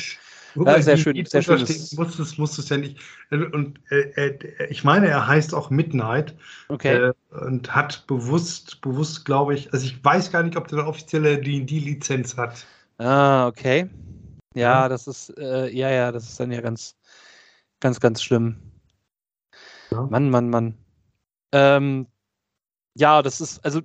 ja, 0.65 0.82
sehr 0.82 0.98
schön, 0.98 1.26
sehr 1.26 1.41
schön. 1.41 1.60
Muss 1.60 2.19
es, 2.19 2.38
muss 2.38 2.58
es 2.58 2.69
ja 2.69 2.78
nicht. 2.78 3.00
Und 3.30 3.80
äh, 3.91 4.28
äh, 4.28 4.67
ich 4.69 4.84
meine, 4.84 5.08
er 5.08 5.28
heißt 5.28 5.54
auch 5.54 5.69
Midnight. 5.69 6.36
Okay. 6.67 6.95
Äh, 6.95 7.13
und 7.45 7.74
hat 7.74 8.06
bewusst, 8.08 8.82
bewusst, 8.82 9.26
glaube 9.26 9.54
ich, 9.54 9.72
also 9.74 9.86
ich 9.86 10.04
weiß 10.04 10.32
gar 10.32 10.43
nicht, 10.43 10.58
ob 10.58 10.67
der 10.67 10.80
eine 10.80 10.88
offizielle 10.88 11.39
D&D-Lizenz 11.39 12.38
hat. 12.38 12.65
Ah, 12.98 13.48
okay. 13.48 13.89
Ja, 14.56 14.82
ja. 14.82 14.89
das 14.89 15.08
ist, 15.08 15.38
äh, 15.38 15.69
ja, 15.69 15.89
ja, 15.89 16.12
das 16.12 16.24
ist 16.30 16.39
dann 16.39 16.52
ja 16.52 16.62
ganz, 16.62 16.95
ganz, 17.80 18.00
ganz 18.00 18.22
schlimm. 18.22 18.58
Ja. 19.91 20.02
Mann, 20.02 20.30
Mann, 20.30 20.50
Mann. 20.50 20.78
Ähm, 21.52 22.08
ja, 22.95 23.22
das 23.22 23.41
ist, 23.41 23.63
also 23.63 23.82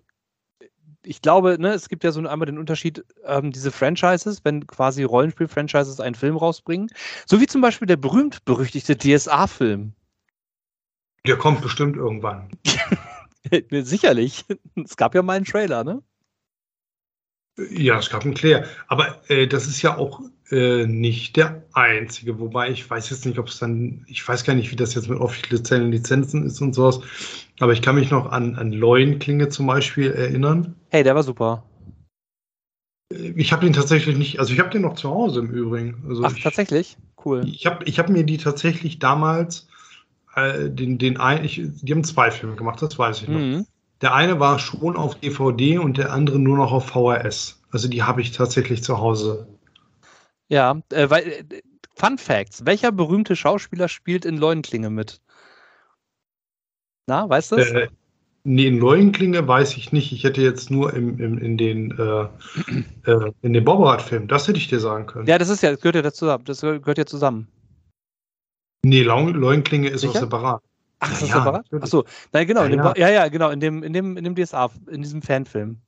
ich 1.06 1.22
glaube, 1.22 1.56
ne, 1.58 1.72
es 1.72 1.88
gibt 1.88 2.04
ja 2.04 2.12
so 2.12 2.20
einmal 2.20 2.46
den 2.46 2.58
Unterschied, 2.58 3.04
ähm, 3.24 3.52
diese 3.52 3.70
Franchises, 3.70 4.44
wenn 4.44 4.66
quasi 4.66 5.02
Rollenspiel-Franchises 5.02 6.00
einen 6.00 6.14
Film 6.14 6.36
rausbringen, 6.36 6.90
so 7.26 7.40
wie 7.40 7.46
zum 7.46 7.60
Beispiel 7.60 7.86
der 7.86 7.96
berühmt-berüchtigte 7.96 8.96
DSA-Film. 8.96 9.92
Der 11.26 11.36
kommt 11.36 11.62
bestimmt 11.62 11.96
irgendwann. 11.96 12.50
Sicherlich. 13.70 14.44
Es 14.84 14.96
gab 14.96 15.14
ja 15.14 15.22
mal 15.22 15.36
einen 15.36 15.44
Trailer, 15.44 15.84
ne? 15.84 16.02
Ja, 17.70 17.98
es 17.98 18.10
gab 18.10 18.24
einen 18.24 18.34
Claire. 18.34 18.66
Aber 18.88 19.22
äh, 19.30 19.46
das 19.46 19.66
ist 19.66 19.80
ja 19.82 19.96
auch 19.96 20.20
äh, 20.50 20.86
nicht 20.86 21.36
der 21.36 21.62
einzige. 21.72 22.38
Wobei 22.38 22.70
ich 22.70 22.88
weiß 22.88 23.10
jetzt 23.10 23.24
nicht, 23.26 23.38
ob 23.38 23.48
es 23.48 23.58
dann, 23.58 24.04
ich 24.08 24.26
weiß 24.26 24.44
gar 24.44 24.54
nicht, 24.54 24.70
wie 24.70 24.76
das 24.76 24.94
jetzt 24.94 25.08
mit 25.08 25.18
offiziellen 25.18 25.90
Lizenzen 25.90 26.44
ist 26.44 26.60
und 26.60 26.74
sowas. 26.74 27.00
Aber 27.60 27.72
ich 27.72 27.82
kann 27.82 27.94
mich 27.94 28.10
noch 28.10 28.30
an, 28.30 28.56
an 28.56 28.72
Leuenklinge 28.72 29.48
zum 29.48 29.66
Beispiel 29.66 30.10
erinnern. 30.10 30.74
Hey, 30.90 31.02
der 31.02 31.14
war 31.14 31.22
super. 31.22 31.64
Äh, 33.10 33.32
ich 33.36 33.52
habe 33.52 33.64
den 33.64 33.72
tatsächlich 33.72 34.16
nicht, 34.16 34.38
also 34.38 34.52
ich 34.52 34.60
habe 34.60 34.70
den 34.70 34.82
noch 34.82 34.94
zu 34.94 35.10
Hause 35.10 35.40
im 35.40 35.50
Übrigen. 35.50 36.04
Also 36.08 36.24
Ach, 36.24 36.36
ich, 36.36 36.42
tatsächlich? 36.42 36.96
Cool. 37.24 37.42
Ich 37.46 37.64
habe 37.66 37.84
ich 37.84 37.98
hab 37.98 38.08
mir 38.08 38.24
die 38.24 38.36
tatsächlich 38.36 38.98
damals, 38.98 39.66
äh, 40.34 40.68
den, 40.68 40.98
den 40.98 41.16
ein, 41.16 41.44
ich, 41.44 41.62
die 41.64 41.92
haben 41.92 42.04
zwei 42.04 42.30
Filme 42.30 42.56
gemacht, 42.56 42.82
das 42.82 42.98
weiß 42.98 43.22
ich 43.22 43.28
noch. 43.28 43.38
Mhm. 43.38 43.66
Der 44.02 44.14
eine 44.14 44.40
war 44.40 44.58
schon 44.58 44.96
auf 44.96 45.14
DVD 45.14 45.78
und 45.78 45.96
der 45.96 46.12
andere 46.12 46.38
nur 46.38 46.58
noch 46.58 46.72
auf 46.72 46.88
VHS. 46.88 47.62
Also 47.70 47.88
die 47.88 48.02
habe 48.02 48.20
ich 48.20 48.32
tatsächlich 48.32 48.82
zu 48.82 48.98
Hause. 48.98 49.46
Ja, 50.48 50.80
äh, 50.90 51.10
weil, 51.10 51.26
äh, 51.26 51.62
Fun 51.94 52.18
Facts: 52.18 52.66
Welcher 52.66 52.92
berühmte 52.92 53.36
Schauspieler 53.36 53.88
spielt 53.88 54.24
in 54.24 54.36
Leuenklinge 54.36 54.90
mit? 54.90 55.20
Na, 57.06 57.28
weißt 57.28 57.52
du 57.52 57.56
das? 57.56 57.70
Äh, 57.70 57.88
nee, 58.44 58.66
in 58.66 58.78
Leuenklinge 58.78 59.46
weiß 59.46 59.76
ich 59.76 59.92
nicht. 59.92 60.12
Ich 60.12 60.24
hätte 60.24 60.42
jetzt 60.42 60.70
nur 60.70 60.92
im, 60.94 61.18
im, 61.20 61.38
in 61.38 61.56
den, 61.56 61.90
äh, 61.98 63.10
äh, 63.10 63.32
in 63.42 63.52
den 63.52 63.64
Bobberat-Film, 63.64 64.26
das 64.28 64.48
hätte 64.48 64.58
ich 64.58 64.68
dir 64.68 64.80
sagen 64.80 65.06
können. 65.06 65.26
Ja, 65.26 65.38
das 65.38 65.48
ist 65.48 65.62
ja, 65.62 65.70
das 65.70 65.80
gehört 65.80 65.96
ja 65.96 66.02
dazu, 66.02 66.26
das 66.44 66.60
gehört 66.60 66.98
ja 66.98 67.06
zusammen. 67.06 67.48
Nee, 68.84 69.02
Leuenklinge 69.02 69.88
ist 69.88 70.04
auch 70.04 70.14
separat. 70.14 70.62
Ach, 70.98 71.12
ist 71.12 71.22
das 71.22 71.28
ja, 71.28 71.36
separat? 71.36 71.66
Achso, 71.72 72.04
nein, 72.32 72.46
genau. 72.46 72.64
Ja, 72.64 72.68
dem, 72.68 73.00
ja, 73.00 73.08
ja, 73.10 73.28
genau, 73.28 73.50
in 73.50 73.60
dem, 73.60 73.82
in 73.82 73.92
dem, 73.92 74.16
in 74.16 74.24
dem 74.24 74.34
DSA, 74.34 74.70
in 74.90 75.02
diesem 75.02 75.22
Fanfilm. 75.22 75.80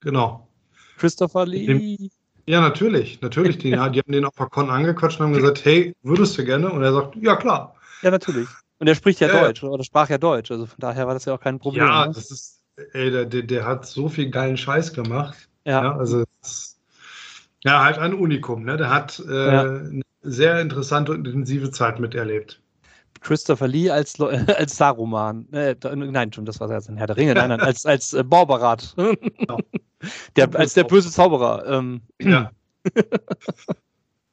Genau. 0.00 0.48
Christopher 0.96 1.46
Lee. 1.46 2.10
Ja, 2.48 2.62
natürlich, 2.62 3.20
natürlich. 3.20 3.58
Die, 3.58 3.70
die 3.70 3.76
haben 3.76 4.12
den 4.12 4.24
auf 4.24 4.34
der 4.34 4.46
Con 4.46 4.70
angequatscht 4.70 5.20
und 5.20 5.26
haben 5.26 5.34
gesagt, 5.34 5.64
hey, 5.64 5.94
würdest 6.02 6.38
du 6.38 6.44
gerne? 6.44 6.70
Und 6.70 6.82
er 6.82 6.92
sagt, 6.92 7.14
ja, 7.16 7.36
klar. 7.36 7.74
Ja, 8.02 8.10
natürlich. 8.10 8.48
Und 8.78 8.86
er 8.86 8.94
spricht 8.94 9.20
ja, 9.20 9.28
ja 9.28 9.40
Deutsch, 9.42 9.62
oder 9.62 9.84
sprach 9.84 10.08
ja 10.08 10.18
Deutsch, 10.18 10.50
also 10.50 10.64
von 10.64 10.78
daher 10.78 11.06
war 11.06 11.14
das 11.14 11.24
ja 11.26 11.34
auch 11.34 11.40
kein 11.40 11.58
Problem. 11.58 11.84
Ja, 11.84 12.06
ne? 12.06 12.12
das 12.14 12.30
ist, 12.30 12.60
ey, 12.92 13.10
der, 13.10 13.26
der, 13.26 13.42
der, 13.42 13.66
hat 13.66 13.84
so 13.86 14.08
viel 14.08 14.30
geilen 14.30 14.56
Scheiß 14.56 14.92
gemacht. 14.92 15.48
Ja. 15.64 15.82
ja 15.82 15.96
also, 15.96 16.24
ist, 16.42 16.78
ja, 17.64 17.84
halt 17.84 17.98
ein 17.98 18.14
Unikum, 18.14 18.64
ne? 18.64 18.76
Der 18.76 18.88
hat 18.88 19.22
äh, 19.28 19.46
ja. 19.52 19.60
eine 19.62 20.02
sehr 20.22 20.60
interessante 20.60 21.12
und 21.12 21.26
intensive 21.26 21.70
Zeit 21.70 21.98
miterlebt. 21.98 22.62
Christopher 23.20 23.68
Lee 23.68 23.90
als, 23.90 24.20
als 24.20 24.76
Saruman. 24.76 25.50
Äh, 25.52 25.76
nein, 25.94 26.32
schon, 26.32 26.44
das 26.44 26.60
war 26.60 26.70
jetzt 26.70 26.88
ein 26.88 26.96
Herr 26.96 27.06
der 27.06 27.16
Ringe. 27.16 27.34
Nein, 27.34 27.50
nein, 27.50 27.60
als, 27.60 27.86
als 27.86 28.12
äh, 28.14 28.22
Borberat. 28.22 28.94
Genau. 28.96 29.58
Der, 30.36 30.48
als 30.54 30.74
der 30.74 30.84
böse 30.84 31.10
Zauberer. 31.10 31.66
Ähm. 31.66 32.02
Ja. 32.22 32.52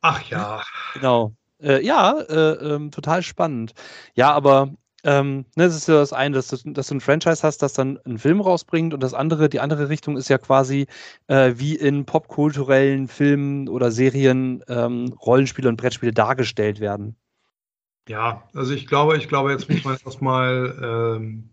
Ach 0.01 0.21
ja. 0.29 0.61
Genau. 0.93 1.33
Äh, 1.59 1.83
ja, 1.83 2.19
äh, 2.19 2.75
ähm, 2.75 2.91
total 2.91 3.23
spannend. 3.23 3.73
Ja, 4.13 4.31
aber 4.31 4.69
ähm, 5.05 5.45
ne, 5.55 5.65
das 5.65 5.75
ist 5.75 5.87
ja 5.87 5.95
das 5.95 6.13
eine, 6.13 6.35
dass 6.35 6.47
du, 6.47 6.71
dass 6.71 6.87
du 6.87 6.95
ein 6.95 7.01
Franchise 7.01 7.43
hast, 7.43 7.61
das 7.61 7.73
dann 7.73 7.99
einen 8.05 8.17
Film 8.17 8.41
rausbringt 8.41 8.93
und 8.93 9.03
das 9.03 9.13
andere, 9.13 9.49
die 9.49 9.59
andere 9.59 9.89
Richtung 9.89 10.17
ist 10.17 10.29
ja 10.29 10.39
quasi 10.39 10.87
äh, 11.27 11.53
wie 11.55 11.75
in 11.75 12.05
popkulturellen 12.05 13.07
Filmen 13.07 13.69
oder 13.69 13.91
Serien 13.91 14.63
ähm, 14.67 15.13
Rollenspiele 15.25 15.69
und 15.69 15.77
Brettspiele 15.77 16.11
dargestellt 16.11 16.79
werden. 16.79 17.15
Ja, 18.07 18.43
also 18.53 18.73
ich 18.73 18.87
glaube, 18.87 19.17
ich 19.17 19.27
glaube, 19.27 19.51
jetzt 19.51 19.69
muss 19.69 19.83
man 19.83 19.97
erstmal 20.05 20.77
ähm, 20.81 21.49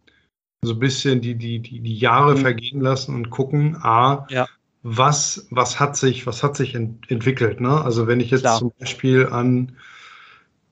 so 0.62 0.74
ein 0.74 0.78
bisschen 0.78 1.20
die, 1.20 1.34
die, 1.34 1.58
die, 1.60 1.80
die 1.80 1.96
Jahre 1.96 2.34
mhm. 2.34 2.38
vergehen 2.38 2.80
lassen 2.80 3.14
und 3.14 3.30
gucken, 3.30 3.76
A, 3.82 4.26
ja. 4.30 4.46
was, 4.82 5.46
was 5.50 5.80
hat 5.80 5.96
sich, 5.96 6.26
was 6.26 6.42
hat 6.42 6.56
sich 6.56 6.74
ent 6.74 7.10
entwickelt. 7.10 7.60
Ne? 7.60 7.80
Also 7.82 8.06
wenn 8.06 8.20
ich 8.20 8.30
jetzt 8.30 8.42
Klar. 8.42 8.58
zum 8.58 8.72
Beispiel 8.78 9.26
an 9.26 9.72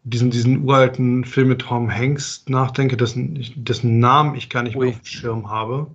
diesen, 0.04 0.30
diesen 0.30 0.64
uralten 0.64 1.24
Film 1.24 1.48
mit 1.48 1.62
Tom 1.62 1.90
Hanks 1.90 2.44
nachdenke, 2.48 2.96
dessen, 2.96 3.44
dessen 3.56 3.98
Namen 3.98 4.34
ich 4.34 4.48
gar 4.48 4.62
nicht 4.62 4.76
Ui. 4.76 4.86
mehr 4.86 4.94
auf 4.94 5.00
dem 5.00 5.06
Schirm 5.06 5.50
habe, 5.50 5.86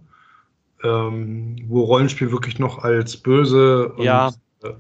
ähm, 0.83 1.57
wo 1.67 1.83
Rollenspiel 1.83 2.31
wirklich 2.31 2.59
noch 2.59 2.79
als 2.79 3.17
böse 3.17 3.93
und 3.93 4.03
ja. 4.03 4.31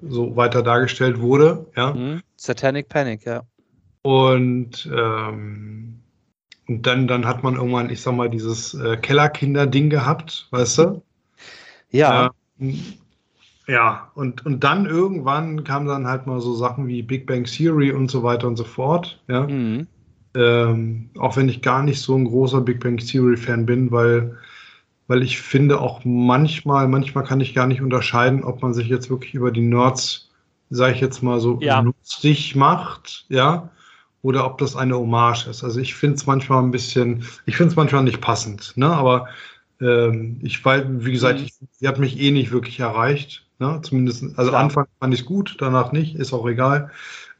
so 0.01 0.35
weiter 0.35 0.61
dargestellt 0.61 1.19
wurde. 1.19 1.67
Ja? 1.75 1.93
Mhm. 1.93 2.21
Satanic 2.35 2.89
Panic, 2.89 3.25
ja. 3.25 3.43
Und 4.05 4.87
ähm, 4.95 5.99
und 6.67 6.85
dann, 6.85 7.07
dann 7.07 7.25
hat 7.25 7.43
man 7.43 7.55
irgendwann, 7.55 7.89
ich 7.89 8.01
sag 8.01 8.15
mal, 8.15 8.29
dieses 8.29 8.73
äh, 8.73 8.97
Kellerkinder-Ding 8.97 9.89
gehabt, 9.89 10.47
weißt 10.51 10.79
du? 10.79 11.01
Ja. 11.91 12.31
Äh, 12.59 12.73
ja, 13.67 14.11
und, 14.15 14.45
und 14.45 14.63
dann 14.63 14.85
irgendwann 14.85 15.63
kamen 15.63 15.87
dann 15.87 16.07
halt 16.07 16.27
mal 16.27 16.39
so 16.39 16.53
Sachen 16.55 16.87
wie 16.87 17.01
Big 17.01 17.27
Bang 17.27 17.45
Theory 17.45 17.91
und 17.91 18.09
so 18.09 18.23
weiter 18.23 18.47
und 18.47 18.57
so 18.57 18.63
fort. 18.63 19.21
Ja. 19.27 19.47
Mhm. 19.47 19.87
Ähm, 20.35 21.09
auch 21.17 21.37
wenn 21.37 21.49
ich 21.49 21.61
gar 21.61 21.83
nicht 21.83 22.01
so 22.01 22.15
ein 22.15 22.25
großer 22.25 22.61
Big 22.61 22.83
Bang 22.83 22.97
Theory-Fan 22.97 23.65
bin, 23.65 23.91
weil, 23.91 24.37
weil 25.07 25.23
ich 25.23 25.39
finde 25.39 25.79
auch 25.79 26.01
manchmal, 26.03 26.87
manchmal 26.87 27.23
kann 27.23 27.41
ich 27.41 27.55
gar 27.55 27.67
nicht 27.67 27.81
unterscheiden, 27.81 28.43
ob 28.43 28.61
man 28.61 28.73
sich 28.73 28.87
jetzt 28.87 29.09
wirklich 29.09 29.33
über 29.33 29.51
die 29.51 29.61
Nerds, 29.61 30.29
sage 30.69 30.93
ich 30.93 31.01
jetzt 31.01 31.21
mal 31.21 31.39
so, 31.39 31.59
ja. 31.61 31.79
lustig 31.79 32.55
macht, 32.55 33.25
ja, 33.29 33.69
oder 34.25 34.43
ob 34.43 34.57
das 34.57 34.75
eine 34.75 34.97
Hommage 34.97 35.45
ist. 35.45 35.63
Also 35.63 35.79
ich 35.79 35.93
finde 35.93 36.15
es 36.15 36.25
manchmal 36.25 36.63
ein 36.63 36.71
bisschen, 36.71 37.23
ich 37.45 37.57
finde 37.57 37.69
es 37.69 37.75
manchmal 37.75 38.03
nicht 38.03 38.21
passend, 38.21 38.75
ne? 38.75 38.87
aber 38.87 39.27
ähm, 39.79 40.39
ich 40.41 40.65
weiß, 40.65 40.85
wie 40.87 41.11
gesagt, 41.11 41.37
mhm. 41.37 41.45
ich, 41.45 41.53
sie 41.73 41.87
hat 41.87 41.99
mich 41.99 42.19
eh 42.19 42.31
nicht 42.31 42.51
wirklich 42.51 42.79
erreicht. 42.79 43.45
Ne? 43.59 43.79
Zumindest, 43.83 44.23
also 44.35 44.49
Klar. 44.49 44.63
Anfang 44.63 44.87
fand 44.99 45.13
ich 45.13 45.19
es 45.19 45.25
gut, 45.27 45.57
danach 45.59 45.91
nicht, 45.91 46.15
ist 46.15 46.33
auch 46.33 46.47
egal. 46.47 46.89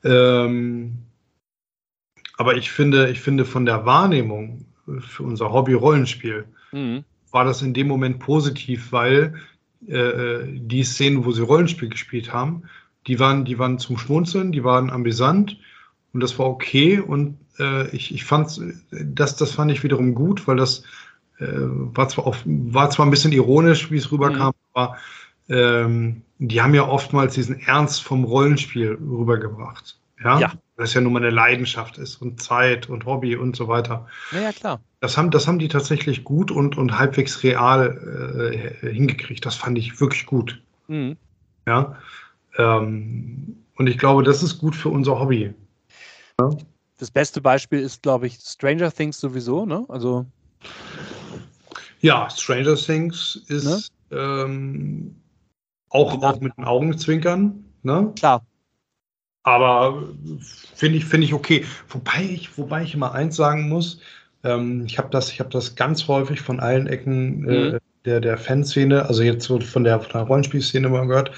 Ähm, 0.04 1.00
aber 2.38 2.56
ich 2.56 2.70
finde, 2.70 3.10
ich 3.10 3.20
finde 3.20 3.46
von 3.46 3.66
der 3.66 3.88
Wahrnehmung 3.88 4.66
für 5.00 5.24
unser 5.24 5.52
Hobby 5.52 5.74
Rollenspiel 5.74 6.46
mhm. 6.72 7.04
war 7.32 7.46
das 7.46 7.64
in 7.64 7.74
dem 7.74 7.88
Moment 7.88 8.20
positiv, 8.20 8.92
weil 8.92 9.34
äh, 9.88 10.44
die 10.46 10.84
Szenen, 10.84 11.26
wo 11.26 11.32
sie 11.32 11.42
Rollenspiel 11.42 11.90
gespielt 11.90 12.32
haben, 12.32 12.62
die 13.08 13.20
waren, 13.20 13.44
die 13.44 13.58
waren 13.58 13.80
zum 13.80 13.98
Schmunzeln, 13.98 14.52
die 14.52 14.64
waren 14.64 14.92
amüsant 14.92 15.58
und 16.16 16.22
das 16.22 16.40
war 16.40 16.46
okay 16.48 17.00
und 17.00 17.38
äh, 17.60 17.90
ich, 17.90 18.14
ich 18.14 18.24
fand 18.24 18.62
das, 18.90 19.36
das 19.36 19.52
fand 19.52 19.70
ich 19.70 19.84
wiederum 19.84 20.16
gut, 20.16 20.48
weil 20.48 20.56
das 20.56 20.84
äh, 21.40 21.46
war, 21.46 22.08
zwar 22.08 22.26
auf, 22.26 22.42
war 22.46 22.90
zwar 22.90 23.06
ein 23.06 23.12
bisschen 23.12 23.34
ironisch, 23.34 23.92
wie 23.92 23.98
es 23.98 24.14
rüberkam, 24.14 24.54
mhm. 24.54 24.70
aber 24.74 24.98
ähm, 25.50 26.22
die 26.40 26.62
haben 26.62 26.74
ja 26.74 26.88
oftmals 26.88 27.34
diesen 27.34 27.60
Ernst 27.60 28.02
vom 28.02 28.24
Rollenspiel 28.24 28.94
rübergebracht. 28.94 30.00
Ja? 30.24 30.40
ja. 30.40 30.54
Das 30.78 30.94
ja 30.94 31.02
nun 31.02 31.12
mal 31.12 31.20
eine 31.20 31.32
Leidenschaft 31.32 31.98
ist 31.98 32.22
und 32.22 32.42
Zeit 32.42 32.90
und 32.90 33.06
Hobby 33.06 33.36
und 33.36 33.58
so 33.58 33.68
weiter. 33.68 34.08
Ja, 34.32 34.40
ja 34.40 34.52
klar. 34.54 34.80
Das 35.02 35.18
haben, 35.18 35.32
das 35.32 35.50
haben 35.50 35.60
die 35.60 35.68
tatsächlich 35.68 36.24
gut 36.24 36.50
und, 36.50 36.78
und 36.78 36.98
halbwegs 36.98 37.44
real 37.44 38.80
äh, 38.82 38.90
hingekriegt. 38.90 39.46
Das 39.46 39.56
fand 39.56 39.78
ich 39.78 40.00
wirklich 40.00 40.26
gut. 40.26 40.62
Mhm. 40.88 41.18
Ja. 41.68 41.98
Ähm, 42.58 43.58
und 43.76 43.88
ich 43.88 43.98
glaube, 43.98 44.24
das 44.24 44.44
ist 44.44 44.60
gut 44.60 44.78
für 44.78 44.90
unser 44.90 45.20
Hobby. 45.20 45.54
Das 46.98 47.12
beste 47.12 47.42
Beispiel 47.42 47.80
ist, 47.80 48.04
glaube 48.04 48.28
ich, 48.28 48.40
Stranger 48.40 48.92
Things 48.92 49.20
sowieso, 49.20 49.66
ne? 49.66 49.86
Also. 49.90 50.26
Ja, 52.02 52.30
Stranger 52.30 52.76
Things 52.76 53.44
ist 53.48 53.66
ne? 53.66 53.82
ähm, 54.12 55.16
auch, 55.90 56.22
auch 56.22 56.40
mit 56.40 56.56
den 56.58 56.66
Augenzwinkern, 56.66 57.64
ne? 57.84 58.12
Klar. 58.18 58.46
Aber 59.44 60.10
finde 60.74 60.98
ich, 60.98 61.06
finde 61.06 61.26
ich 61.26 61.34
okay. 61.34 61.66
Wobei 61.90 62.24
ich, 62.24 62.58
wobei 62.58 62.84
ich 62.84 62.96
immer 62.96 63.14
eins 63.14 63.36
sagen 63.36 63.70
muss, 63.70 64.00
ähm, 64.44 64.86
ich 64.86 64.98
habe 64.98 65.10
das, 65.10 65.32
ich 65.32 65.38
das 65.38 65.76
ganz 65.76 66.08
häufig 66.08 66.42
von 66.42 66.60
allen 66.60 66.88
Ecken 66.88 67.48
äh, 67.48 67.72
mhm. 67.72 67.78
der, 68.06 68.22
der 68.22 68.38
Fanszene, 68.38 69.06
also 69.06 69.22
jetzt 69.22 69.46
so 69.46 69.60
von 69.60 69.84
der, 69.84 70.00
von 70.00 70.12
der 70.14 70.22
Rollenspielszene 70.22 70.90
mal 70.90 71.08
gehört. 71.08 71.32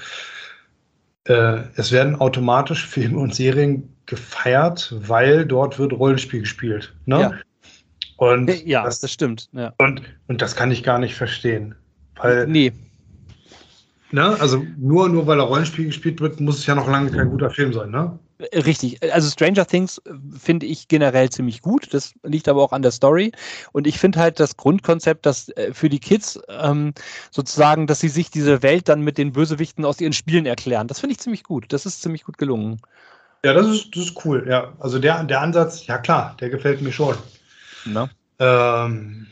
Äh, 1.24 1.64
es 1.76 1.92
werden 1.92 2.16
automatisch 2.16 2.86
Filme 2.88 3.18
und 3.18 3.34
Serien 3.34 3.94
gefeiert, 4.08 4.92
weil 4.98 5.46
dort 5.46 5.78
wird 5.78 5.92
Rollenspiel 5.92 6.40
gespielt. 6.40 6.94
Ne? 7.06 7.20
Ja. 7.20 7.32
Und 8.16 8.66
ja, 8.66 8.82
das, 8.82 8.98
das 8.98 9.12
stimmt. 9.12 9.48
Ja. 9.52 9.72
Und, 9.78 10.02
und 10.26 10.42
das 10.42 10.56
kann 10.56 10.72
ich 10.72 10.82
gar 10.82 10.98
nicht 10.98 11.14
verstehen. 11.14 11.76
Weil, 12.16 12.48
nee. 12.48 12.72
Ne, 14.10 14.36
also 14.40 14.64
nur, 14.78 15.08
nur 15.08 15.26
weil 15.26 15.38
er 15.38 15.44
Rollenspiel 15.44 15.86
gespielt 15.86 16.20
wird, 16.20 16.40
muss 16.40 16.58
es 16.58 16.66
ja 16.66 16.74
noch 16.74 16.88
lange 16.88 17.10
kein 17.10 17.30
guter 17.30 17.50
Film 17.50 17.72
sein, 17.72 17.90
ne? 17.90 18.18
Richtig. 18.54 19.02
Also 19.12 19.28
Stranger 19.28 19.66
Things 19.66 19.98
äh, 19.98 20.12
finde 20.38 20.66
ich 20.66 20.88
generell 20.88 21.28
ziemlich 21.28 21.60
gut. 21.60 21.92
Das 21.92 22.14
liegt 22.22 22.48
aber 22.48 22.62
auch 22.62 22.72
an 22.72 22.82
der 22.82 22.92
Story. 22.92 23.32
Und 23.72 23.86
ich 23.86 23.98
finde 23.98 24.20
halt 24.20 24.40
das 24.40 24.56
Grundkonzept, 24.56 25.26
dass 25.26 25.48
äh, 25.50 25.74
für 25.74 25.88
die 25.88 25.98
Kids 25.98 26.40
ähm, 26.48 26.94
sozusagen, 27.30 27.86
dass 27.86 28.00
sie 28.00 28.08
sich 28.08 28.30
diese 28.30 28.62
Welt 28.62 28.88
dann 28.88 29.02
mit 29.02 29.18
den 29.18 29.32
Bösewichten 29.32 29.84
aus 29.84 30.00
ihren 30.00 30.12
Spielen 30.12 30.46
erklären. 30.46 30.86
Das 30.86 31.00
finde 31.00 31.14
ich 31.14 31.18
ziemlich 31.18 31.42
gut. 31.42 31.66
Das 31.72 31.84
ist 31.84 32.00
ziemlich 32.00 32.24
gut 32.24 32.38
gelungen. 32.38 32.80
Ja, 33.44 33.52
das 33.52 33.66
ist, 33.66 33.96
das 33.96 34.04
ist 34.04 34.24
cool. 34.24 34.46
Ja, 34.48 34.72
also 34.80 34.98
der, 34.98 35.22
der 35.24 35.40
Ansatz, 35.40 35.86
ja 35.86 35.98
klar, 35.98 36.36
der 36.40 36.50
gefällt 36.50 36.82
mir 36.82 36.92
schon. 36.92 37.16
Na? 37.84 38.10
Ähm, 38.38 39.26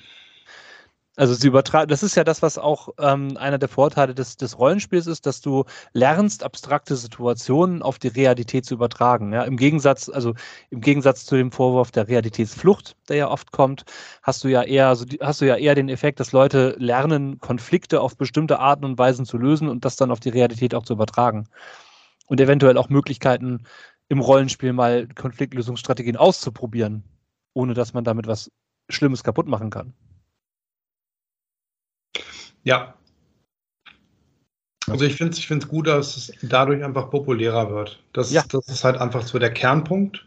also 1.19 1.33
sie 1.33 1.49
übertragen, 1.49 1.88
das 1.88 2.03
ist 2.03 2.14
ja 2.14 2.25
das, 2.25 2.42
was 2.42 2.59
auch 2.59 2.90
ähm, 2.99 3.38
einer 3.38 3.57
der 3.57 3.71
Vorteile 3.71 4.14
des, 4.14 4.37
des 4.37 4.59
Rollenspiels 4.59 5.07
ist, 5.07 5.25
dass 5.25 5.40
du 5.40 5.64
lernst, 5.95 6.45
abstrakte 6.45 6.95
Situationen 6.95 7.83
auf 7.83 7.99
die 7.99 8.09
Realität 8.09 8.66
zu 8.66 8.75
übertragen. 8.75 9.33
Ja? 9.33 9.45
Im 9.45 9.57
Gegensatz, 9.57 10.11
also 10.11 10.35
im 10.69 10.83
Gegensatz 10.83 11.25
zu 11.25 11.37
dem 11.37 11.53
Vorwurf 11.53 11.90
der 11.90 12.09
Realitätsflucht, 12.09 12.97
der 13.09 13.16
ja 13.16 13.31
oft 13.31 13.51
kommt, 13.51 13.85
hast 14.23 14.45
du 14.45 14.49
ja 14.49 14.62
eher, 14.62 14.88
also 14.88 15.07
hast 15.23 15.40
du 15.40 15.47
ja 15.47 15.57
eher 15.57 15.75
den 15.75 15.88
Effekt, 15.88 16.21
dass 16.21 16.33
Leute 16.33 16.77
lernen, 16.79 17.40
Konflikte 17.40 18.03
auf 18.03 18.19
bestimmte 18.19 18.59
Arten 18.59 18.85
und 18.85 18.99
Weisen 18.99 19.25
zu 19.25 19.38
lösen 19.38 19.69
und 19.69 19.87
das 19.87 19.97
dann 19.97 20.11
auf 20.11 20.21
die 20.21 20.29
Realität 20.29 20.75
auch 20.75 20.85
zu 20.85 20.92
übertragen. 20.92 21.49
Und 22.27 22.40
eventuell 22.40 22.77
auch 22.77 22.90
Möglichkeiten 22.90 23.64
im 24.09 24.21
Rollenspiel 24.21 24.73
mal 24.73 25.09
Konfliktlösungsstrategien 25.09 26.16
auszuprobieren, 26.16 27.03
ohne 27.55 27.75
dass 27.75 27.92
man 27.92 28.05
damit 28.05 28.27
was 28.27 28.51
Schlimmes 28.88 29.25
kaputt 29.25 29.49
machen 29.49 29.71
kann. 29.71 29.92
Ja. 32.62 32.95
Also 34.88 35.05
ich 35.05 35.16
finde 35.16 35.33
es 35.33 35.38
ich 35.38 35.69
gut, 35.69 35.88
dass 35.88 36.16
es 36.16 36.33
dadurch 36.42 36.85
einfach 36.85 37.11
populärer 37.11 37.71
wird. 37.71 38.01
Das, 38.12 38.31
ja. 38.31 38.45
das 38.49 38.69
ist 38.69 38.85
halt 38.85 38.99
einfach 38.99 39.27
so 39.27 39.38
der 39.38 39.53
Kernpunkt. 39.53 40.25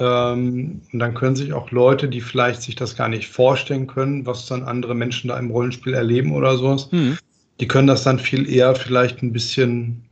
Ähm, 0.00 0.82
und 0.92 0.98
dann 0.98 1.14
können 1.14 1.36
sich 1.36 1.52
auch 1.52 1.70
Leute, 1.70 2.08
die 2.08 2.20
vielleicht 2.20 2.62
sich 2.62 2.74
das 2.74 2.96
gar 2.96 3.08
nicht 3.08 3.28
vorstellen 3.28 3.86
können, 3.86 4.26
was 4.26 4.46
dann 4.46 4.64
andere 4.64 4.94
Menschen 4.94 5.28
da 5.28 5.38
im 5.38 5.50
Rollenspiel 5.50 5.94
erleben 5.94 6.32
oder 6.32 6.56
sowas, 6.56 6.90
mhm. 6.90 7.16
die 7.60 7.68
können 7.68 7.86
das 7.86 8.02
dann 8.02 8.18
viel 8.18 8.48
eher 8.48 8.74
vielleicht 8.74 9.22
ein 9.22 9.32
bisschen 9.32 10.04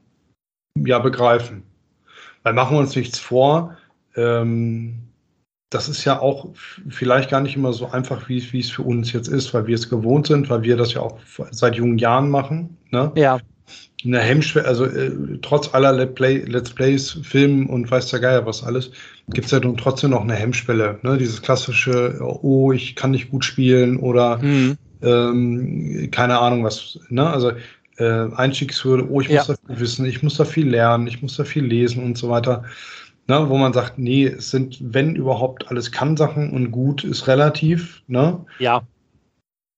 ja, 0.78 1.00
begreifen. 1.00 1.64
Weil 2.42 2.54
machen 2.54 2.76
wir 2.76 2.80
uns 2.80 2.96
nichts 2.96 3.18
vor, 3.18 3.76
ähm, 4.16 5.02
das 5.72 5.88
ist 5.88 6.04
ja 6.04 6.20
auch 6.20 6.48
vielleicht 6.88 7.30
gar 7.30 7.40
nicht 7.40 7.56
immer 7.56 7.72
so 7.72 7.90
einfach, 7.90 8.28
wie, 8.28 8.52
wie 8.52 8.60
es 8.60 8.70
für 8.70 8.82
uns 8.82 9.12
jetzt 9.12 9.28
ist, 9.28 9.54
weil 9.54 9.66
wir 9.66 9.74
es 9.74 9.88
gewohnt 9.88 10.26
sind, 10.26 10.50
weil 10.50 10.62
wir 10.62 10.76
das 10.76 10.92
ja 10.92 11.00
auch 11.00 11.18
seit 11.50 11.76
jungen 11.76 11.98
Jahren 11.98 12.30
machen. 12.30 12.76
Ne? 12.90 13.10
Ja. 13.16 13.38
Eine 14.04 14.18
Hemmschwelle, 14.18 14.66
also 14.66 14.84
äh, 14.84 15.12
trotz 15.40 15.72
aller 15.72 15.92
Let 15.92 16.14
Play, 16.14 16.38
Let's 16.38 16.70
Plays, 16.70 17.18
Filmen 17.22 17.68
und 17.68 17.90
weiß 17.90 18.08
der 18.08 18.20
Geier 18.20 18.44
was 18.44 18.62
alles, 18.62 18.90
gibt 19.28 19.46
es 19.46 19.52
ja 19.52 19.60
dann 19.60 19.76
trotzdem 19.76 20.10
noch 20.10 20.22
eine 20.22 20.34
Hemmschwelle. 20.34 20.98
Ne? 21.02 21.16
Dieses 21.16 21.40
klassische, 21.40 22.18
oh, 22.20 22.72
ich 22.72 22.96
kann 22.96 23.12
nicht 23.12 23.30
gut 23.30 23.44
spielen 23.44 23.96
oder 23.98 24.38
mhm. 24.38 24.76
ähm, 25.02 26.08
keine 26.10 26.38
Ahnung 26.38 26.64
was. 26.64 26.98
Ne? 27.08 27.26
Also 27.26 27.52
äh, 28.02 28.34
Einstiegshürde, 28.34 29.08
oh, 29.10 29.20
ich 29.20 29.28
muss 29.28 29.48
ja. 29.48 29.54
da 29.54 29.54
viel 29.66 29.80
wissen, 29.80 30.06
ich 30.06 30.22
muss 30.22 30.36
da 30.36 30.44
viel 30.44 30.68
lernen, 30.68 31.06
ich 31.06 31.22
muss 31.22 31.36
da 31.36 31.44
viel 31.44 31.64
lesen 31.64 32.02
und 32.02 32.18
so 32.18 32.28
weiter 32.28 32.64
ne, 33.28 33.48
wo 33.48 33.56
man 33.56 33.72
sagt, 33.72 33.98
nee, 33.98 34.26
es 34.26 34.50
sind, 34.50 34.78
wenn 34.80 35.14
überhaupt, 35.14 35.68
alles 35.68 35.92
Kann-Sachen 35.92 36.52
und 36.52 36.70
gut 36.70 37.04
ist 37.04 37.26
relativ. 37.26 38.02
Ne? 38.06 38.44
Ja. 38.58 38.82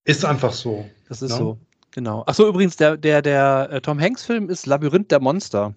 Ist 0.05 0.25
einfach 0.25 0.53
so. 0.53 0.89
Das 1.09 1.23
ist 1.23 1.33
ne? 1.33 1.37
so, 1.37 1.59
genau. 1.91 2.25
Achso, 2.27 2.49
übrigens, 2.49 2.77
der, 2.77 2.97
der, 2.97 3.23
der 3.23 3.69
äh, 3.71 3.81
Tom 3.81 4.01
Hanks-Film 4.01 4.51
ist 4.51 4.67
Labyrinth 4.67 5.11
der 5.11 5.21
Monster. 5.21 5.75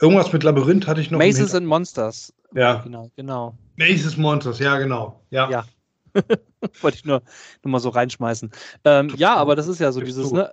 Irgendwas 0.00 0.32
mit 0.32 0.42
Labyrinth 0.42 0.86
hatte 0.86 1.00
ich 1.00 1.10
noch. 1.10 1.18
Maces 1.18 1.54
and 1.54 1.66
Monsters. 1.66 2.32
Ja. 2.54 2.76
Genau, 2.76 3.10
genau. 3.16 3.54
Maces 3.76 4.16
Monsters, 4.16 4.58
ja, 4.58 4.78
genau. 4.78 5.20
Ja. 5.30 5.50
ja. 5.50 5.64
Wollte 6.80 6.96
ich 6.96 7.04
nur, 7.04 7.22
nur 7.62 7.72
mal 7.72 7.80
so 7.80 7.90
reinschmeißen. 7.90 8.50
Ähm, 8.84 9.12
ja, 9.16 9.36
aber 9.36 9.56
das 9.56 9.66
ist 9.66 9.80
ja 9.80 9.92
so 9.92 10.00
dieses, 10.00 10.32
ne? 10.32 10.52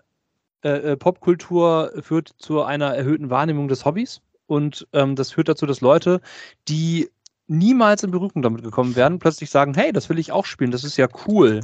Äh, 0.65 0.93
äh, 0.93 0.97
Popkultur 0.97 1.91
führt 2.01 2.33
zu 2.39 2.63
einer 2.63 2.95
erhöhten 2.95 3.29
Wahrnehmung 3.29 3.67
des 3.67 3.85
Hobbys. 3.85 4.21
Und 4.47 4.87
ähm, 4.93 5.15
das 5.15 5.31
führt 5.31 5.47
dazu, 5.47 5.67
dass 5.67 5.79
Leute, 5.79 6.21
die 6.67 7.07
niemals 7.45 8.01
in 8.01 8.09
Berührung 8.09 8.41
damit 8.41 8.63
gekommen 8.63 8.95
wären, 8.95 9.19
plötzlich 9.19 9.51
sagen, 9.51 9.75
hey, 9.75 9.93
das 9.93 10.09
will 10.09 10.17
ich 10.17 10.31
auch 10.31 10.45
spielen, 10.45 10.71
das 10.71 10.83
ist 10.83 10.97
ja 10.97 11.07
cool, 11.27 11.59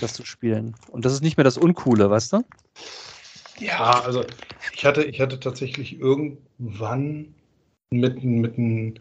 das 0.00 0.14
zu 0.14 0.24
spielen. 0.24 0.76
Und 0.88 1.04
das 1.04 1.14
ist 1.14 1.22
nicht 1.22 1.36
mehr 1.36 1.42
das 1.42 1.58
Uncoole, 1.58 2.10
weißt 2.10 2.34
du? 2.34 2.44
Ja, 3.58 4.02
also 4.04 4.22
ich 4.72 4.86
hatte, 4.86 5.02
ich 5.02 5.20
hatte 5.20 5.40
tatsächlich 5.40 5.98
irgendwann 5.98 7.34
mit, 7.90 8.22
mit 8.22 8.56
einem 8.56 8.94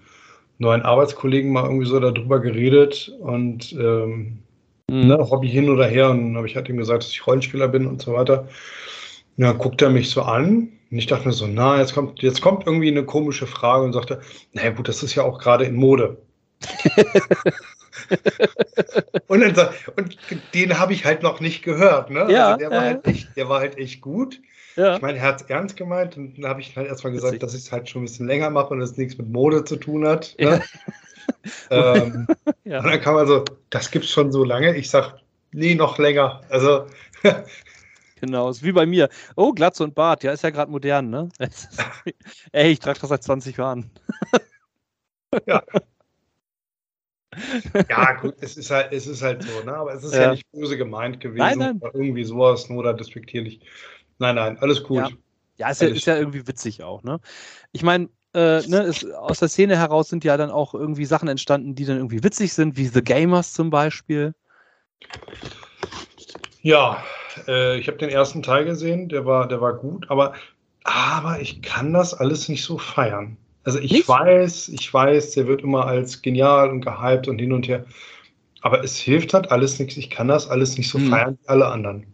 neuen 0.57 0.81
Arbeitskollegen 0.81 1.51
mal 1.51 1.65
irgendwie 1.65 1.85
so 1.85 1.99
darüber 1.99 2.39
geredet 2.39 3.13
und 3.19 3.71
ähm, 3.73 4.39
mhm. 4.89 5.07
ne, 5.09 5.29
Hobby 5.29 5.47
hin 5.47 5.69
oder 5.69 5.85
her. 5.85 6.09
Und 6.09 6.29
dann 6.29 6.37
habe 6.37 6.47
ich 6.47 6.55
halt 6.55 6.69
ihm 6.69 6.77
gesagt, 6.77 7.03
dass 7.03 7.11
ich 7.11 7.27
Rollenspieler 7.27 7.67
bin 7.67 7.85
und 7.85 8.01
so 8.01 8.13
weiter. 8.13 8.47
Ja, 9.37 9.51
guckt 9.53 9.81
er 9.81 9.89
mich 9.89 10.09
so 10.09 10.23
an 10.23 10.69
und 10.89 10.97
ich 10.97 11.07
dachte 11.07 11.27
mir 11.27 11.33
so, 11.33 11.47
na, 11.47 11.79
jetzt 11.79 11.93
kommt, 11.93 12.21
jetzt 12.21 12.41
kommt 12.41 12.65
irgendwie 12.65 12.89
eine 12.89 13.05
komische 13.05 13.47
Frage 13.47 13.83
und 13.83 13.93
sagte, 13.93 14.21
naja 14.53 14.71
gut, 14.71 14.87
das 14.87 15.03
ist 15.03 15.15
ja 15.15 15.23
auch 15.23 15.39
gerade 15.39 15.65
in 15.65 15.75
Mode. 15.75 16.17
und, 19.27 19.57
dann, 19.57 19.69
und 19.95 20.17
den 20.53 20.79
habe 20.79 20.93
ich 20.93 21.05
halt 21.05 21.23
noch 21.23 21.39
nicht 21.39 21.63
gehört. 21.63 22.09
Ne? 22.09 22.27
Ja, 22.31 22.47
also 22.47 22.57
der, 22.57 22.71
war 22.71 22.81
halt 22.81 23.05
echt, 23.07 23.35
der 23.35 23.49
war 23.49 23.59
halt 23.59 23.77
echt 23.77 24.01
gut. 24.01 24.41
Ja. 24.75 24.95
Ich 24.95 25.01
meine, 25.01 25.17
er 25.17 25.23
hat 25.25 25.41
es 25.41 25.47
ernst 25.47 25.75
gemeint 25.75 26.17
und 26.17 26.37
dann 26.37 26.49
habe 26.49 26.61
ich 26.61 26.75
halt 26.75 26.87
erstmal 26.87 27.13
gesagt, 27.13 27.41
dass 27.43 27.53
ich 27.53 27.61
es 27.61 27.71
halt 27.71 27.89
schon 27.89 28.03
ein 28.03 28.05
bisschen 28.05 28.27
länger 28.27 28.49
mache 28.49 28.73
und 28.73 28.81
es 28.81 28.95
nichts 28.95 29.17
mit 29.17 29.29
Mode 29.29 29.65
zu 29.65 29.75
tun 29.75 30.07
hat. 30.07 30.35
Ne? 30.39 30.61
Ja. 31.69 31.95
ähm, 31.95 32.27
ja. 32.63 32.79
Und 32.79 32.85
dann 32.85 33.01
kam 33.01 33.15
also, 33.17 33.43
das 33.69 33.91
gibt 33.91 34.05
es 34.05 34.11
schon 34.11 34.31
so 34.31 34.43
lange. 34.43 34.75
Ich 34.75 34.89
sage, 34.89 35.13
nee, 35.51 35.75
noch 35.75 35.97
länger. 35.97 36.41
Also 36.49 36.85
Genau, 38.19 38.49
ist 38.49 38.63
wie 38.63 38.71
bei 38.71 38.85
mir. 38.85 39.09
Oh, 39.35 39.53
Glatze 39.53 39.83
und 39.83 39.95
Bart, 39.95 40.23
ja, 40.23 40.31
ist 40.31 40.43
ja 40.43 40.49
gerade 40.49 40.71
modern, 40.71 41.09
ne? 41.09 41.29
Ey, 42.51 42.71
ich 42.71 42.79
trage 42.79 42.99
das 42.99 43.09
seit 43.09 43.23
20 43.23 43.57
Jahren. 43.57 43.91
ja. 45.45 45.63
ja, 47.89 48.13
gut, 48.13 48.35
es 48.41 48.57
ist 48.57 48.71
halt, 48.71 48.91
es 48.91 49.05
ist 49.07 49.21
halt 49.21 49.43
so, 49.43 49.61
ne? 49.61 49.75
Aber 49.75 49.93
es 49.93 50.03
ist 50.03 50.13
ja, 50.13 50.23
ja 50.23 50.31
nicht 50.31 50.49
böse 50.51 50.77
gemeint 50.77 51.19
gewesen 51.19 51.37
nein, 51.37 51.57
nein. 51.59 51.77
oder 51.79 51.93
irgendwie 51.93 52.23
sowas, 52.23 52.69
nur 52.69 52.79
oder 52.79 52.93
despektierlich. 52.93 53.59
Nein, 54.19 54.35
nein, 54.35 54.57
alles 54.59 54.83
gut. 54.83 54.97
Ja, 54.97 55.09
ja 55.57 55.69
ist, 55.69 55.81
ja, 55.81 55.87
ist 55.89 56.07
ja 56.07 56.17
irgendwie 56.17 56.47
witzig 56.47 56.83
auch, 56.83 57.03
ne? 57.03 57.19
Ich 57.71 57.83
meine, 57.83 58.09
äh, 58.33 58.61
ne, 58.67 58.91
aus 59.19 59.39
der 59.39 59.49
Szene 59.49 59.77
heraus 59.77 60.09
sind 60.09 60.23
ja 60.23 60.37
dann 60.37 60.49
auch 60.49 60.73
irgendwie 60.73 61.05
Sachen 61.05 61.27
entstanden, 61.27 61.75
die 61.75 61.85
dann 61.85 61.97
irgendwie 61.97 62.23
witzig 62.23 62.53
sind, 62.53 62.77
wie 62.77 62.87
The 62.87 63.03
Gamers 63.03 63.53
zum 63.53 63.69
Beispiel. 63.69 64.33
Ja, 66.61 67.03
äh, 67.47 67.77
ich 67.77 67.87
habe 67.87 67.97
den 67.97 68.09
ersten 68.09 68.43
Teil 68.43 68.65
gesehen, 68.65 69.09
der 69.09 69.25
war, 69.25 69.47
der 69.47 69.61
war 69.61 69.73
gut, 69.73 70.09
aber, 70.09 70.33
aber 70.83 71.39
ich 71.39 71.61
kann 71.61 71.93
das 71.93 72.13
alles 72.13 72.49
nicht 72.49 72.63
so 72.63 72.77
feiern. 72.77 73.37
Also 73.63 73.79
ich 73.79 73.91
nicht? 73.91 74.07
weiß, 74.07 74.69
ich 74.69 74.93
weiß, 74.93 75.31
der 75.31 75.47
wird 75.47 75.61
immer 75.61 75.85
als 75.85 76.21
genial 76.21 76.69
und 76.69 76.81
gehypt 76.81 77.27
und 77.27 77.39
hin 77.39 77.51
und 77.51 77.67
her. 77.67 77.85
Aber 78.61 78.83
es 78.83 78.97
hilft 78.97 79.33
halt 79.33 79.51
alles 79.51 79.77
nichts. 79.77 79.97
Ich 79.97 80.09
kann 80.09 80.29
das 80.29 80.49
alles 80.49 80.77
nicht 80.77 80.89
so 80.89 80.97
hm. 80.99 81.09
feiern 81.09 81.37
wie 81.41 81.49
alle 81.49 81.67
anderen. 81.67 82.05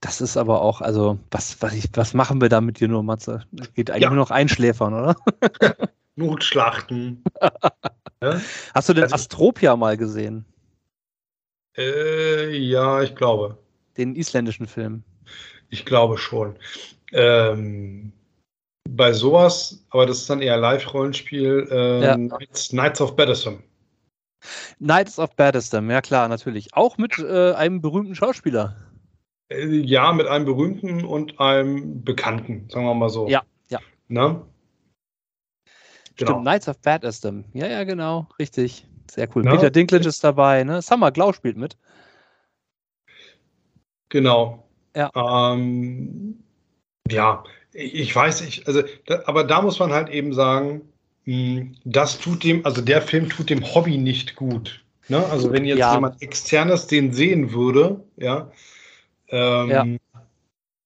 Das 0.00 0.22
ist 0.22 0.38
aber 0.38 0.62
auch, 0.62 0.80
also, 0.80 1.18
was, 1.30 1.60
was, 1.60 1.74
ich, 1.74 1.90
was 1.92 2.14
machen 2.14 2.40
wir 2.40 2.48
da 2.48 2.62
mit 2.62 2.80
dir 2.80 2.88
nur, 2.88 3.02
Matze? 3.02 3.44
Geht 3.74 3.90
eigentlich 3.90 4.04
ja. 4.04 4.08
nur 4.08 4.16
noch 4.16 4.30
einschläfern, 4.30 4.94
oder? 4.94 5.16
Notschlachten. 6.16 7.22
ja? 8.22 8.40
Hast 8.74 8.88
du 8.88 8.94
den 8.94 9.04
also, 9.04 9.14
Astropia 9.14 9.76
mal 9.76 9.98
gesehen? 9.98 10.46
Äh, 11.76 12.56
ja, 12.56 13.02
ich 13.02 13.14
glaube. 13.14 13.58
Den 13.96 14.14
isländischen 14.14 14.66
Film. 14.66 15.02
Ich 15.68 15.84
glaube 15.84 16.18
schon. 16.18 16.56
Ähm, 17.12 18.12
bei 18.88 19.12
sowas, 19.12 19.84
aber 19.90 20.06
das 20.06 20.18
ist 20.18 20.30
dann 20.30 20.42
eher 20.42 20.56
Live-Rollenspiel, 20.56 21.68
äh, 21.70 22.02
ja. 22.02 22.14
Knights, 22.14 22.70
Knights, 22.70 23.00
of 23.00 23.16
Battlesome. 23.16 23.62
Knights 24.78 25.18
of 25.18 25.36
Baddisdom, 25.36 25.90
ja 25.90 26.00
klar, 26.00 26.28
natürlich. 26.28 26.74
Auch 26.74 26.96
mit 26.98 27.18
äh, 27.18 27.52
einem 27.52 27.80
berühmten 27.80 28.14
Schauspieler. 28.14 28.76
Äh, 29.50 29.66
ja, 29.66 30.12
mit 30.12 30.26
einem 30.26 30.44
berühmten 30.44 31.04
und 31.04 31.38
einem 31.38 32.02
bekannten, 32.02 32.68
sagen 32.70 32.86
wir 32.86 32.94
mal 32.94 33.10
so. 33.10 33.28
Ja, 33.28 33.42
ja. 33.68 33.78
Ne? 34.08 34.42
Genau. 36.16 36.30
Stimmt, 36.30 36.42
Knights 36.42 36.68
of 36.68 36.78
Baddisdom. 36.80 37.44
Ja, 37.52 37.66
ja, 37.66 37.84
genau, 37.84 38.28
richtig. 38.38 38.86
Sehr 39.10 39.28
cool. 39.34 39.42
Ne? 39.42 39.50
Peter 39.50 39.70
Dinklage 39.70 40.08
ist 40.08 40.22
dabei, 40.22 40.64
ne? 40.64 40.82
Summer 40.82 41.10
Glau 41.10 41.32
spielt 41.32 41.56
mit. 41.56 41.76
Genau. 44.10 44.64
Ja. 44.94 45.10
Ähm, 45.14 46.38
ja, 47.08 47.44
ich 47.72 48.14
weiß 48.14 48.42
nicht, 48.42 48.66
also, 48.66 48.82
da, 49.06 49.22
aber 49.26 49.44
da 49.44 49.62
muss 49.62 49.78
man 49.78 49.92
halt 49.92 50.10
eben 50.10 50.34
sagen, 50.34 50.82
hm, 51.24 51.74
das 51.84 52.18
tut 52.18 52.44
dem, 52.44 52.64
also 52.66 52.82
der 52.82 53.02
Film 53.02 53.28
tut 53.28 53.50
dem 53.50 53.64
Hobby 53.74 53.96
nicht 53.96 54.36
gut. 54.36 54.84
Ne? 55.08 55.24
Also 55.26 55.52
wenn 55.52 55.64
jetzt 55.64 55.78
ja. 55.78 55.94
jemand 55.94 56.20
externes 56.22 56.86
den 56.86 57.12
sehen 57.12 57.52
würde, 57.52 58.04
ja, 58.16 58.50
ähm, 59.28 59.70
ja, 59.70 60.20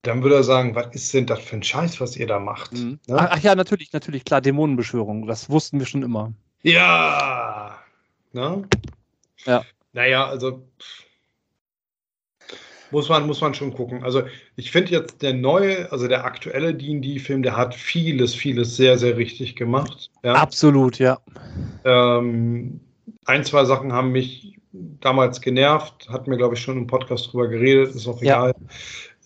dann 0.03 0.23
würde 0.23 0.37
er 0.37 0.45
sagen, 0.45 0.75
was 0.75 0.95
ist 0.95 1.13
denn 1.15 1.27
das 1.27 1.41
für 1.41 1.57
ein 1.57 1.63
Scheiß, 1.63 2.01
was 2.01 2.17
ihr 2.17 2.27
da 2.27 2.39
macht? 2.39 2.73
Mhm. 2.73 2.99
Ne? 3.07 3.17
Ach, 3.19 3.29
ach, 3.31 3.39
ja, 3.41 3.55
natürlich, 3.55 3.93
natürlich, 3.93 4.25
klar, 4.25 4.41
Dämonenbeschwörung, 4.41 5.27
das 5.27 5.49
wussten 5.49 5.79
wir 5.79 5.87
schon 5.87 6.03
immer. 6.03 6.33
Ja. 6.63 7.79
Ne? 8.33 8.69
Ja. 9.47 9.65
Naja, 9.93 10.27
also 10.27 10.67
muss 12.94 13.09
man, 13.09 13.26
muss 13.26 13.40
man 13.40 13.52
schon 13.52 13.74
gucken. 13.74 14.04
Also 14.04 14.22
ich 14.57 14.70
finde 14.70 14.92
jetzt 14.92 15.20
der 15.20 15.35
neue, 15.35 15.90
also 15.92 16.07
der 16.09 16.24
aktuelle 16.24 16.72
D&D-Film, 16.72 17.42
der 17.42 17.57
hat 17.57 17.74
vieles, 17.74 18.35
vieles 18.35 18.76
sehr, 18.76 18.96
sehr 18.96 19.16
richtig 19.16 19.57
gemacht. 19.57 20.11
Ja? 20.22 20.35
Absolut, 20.35 20.98
ja. 20.98 21.18
Ähm, 21.85 22.80
ein, 23.26 23.44
zwei 23.44 23.64
Sachen 23.64 23.92
haben 23.92 24.12
mich 24.12 24.61
damals 24.72 25.40
genervt, 25.40 26.09
hatten 26.09 26.30
wir, 26.30 26.38
glaube 26.38 26.54
ich, 26.54 26.61
schon 26.61 26.78
im 26.78 26.87
Podcast 26.87 27.33
drüber 27.33 27.48
geredet, 27.48 27.94
ist 27.94 28.07
auch 28.07 28.22
egal. 28.22 28.54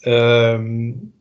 Ja. 0.02 0.54
Ähm, 0.54 1.12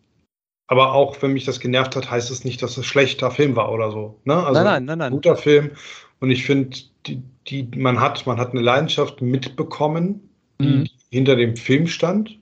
aber 0.68 0.94
auch 0.94 1.22
wenn 1.22 1.34
mich 1.34 1.46
das 1.46 1.60
genervt 1.60 1.96
hat, 1.96 2.10
heißt 2.10 2.32
es 2.32 2.46
nicht, 2.46 2.62
dass 2.62 2.72
es 2.72 2.78
ein 2.80 2.84
schlechter 2.84 3.30
Film 3.30 3.56
war 3.56 3.72
oder 3.72 3.92
so. 3.92 4.20
Ne? 4.24 4.36
Also 4.36 4.64
nein, 4.64 4.66
nein, 4.66 4.86
nein, 4.86 4.98
nein. 4.98 5.12
Guter 5.12 5.36
Film. 5.36 5.72
Und 6.20 6.32
ich 6.32 6.46
finde, 6.46 6.78
die, 7.06 7.22
die, 7.48 7.70
man 7.76 8.00
hat, 8.00 8.26
man 8.26 8.38
hat 8.38 8.52
eine 8.52 8.62
Leidenschaft 8.62 9.22
mitbekommen, 9.22 10.30
die 10.60 10.68
mhm. 10.68 10.88
Hinter 11.10 11.36
dem 11.36 11.56
Film 11.56 11.88
stand. 11.88 12.38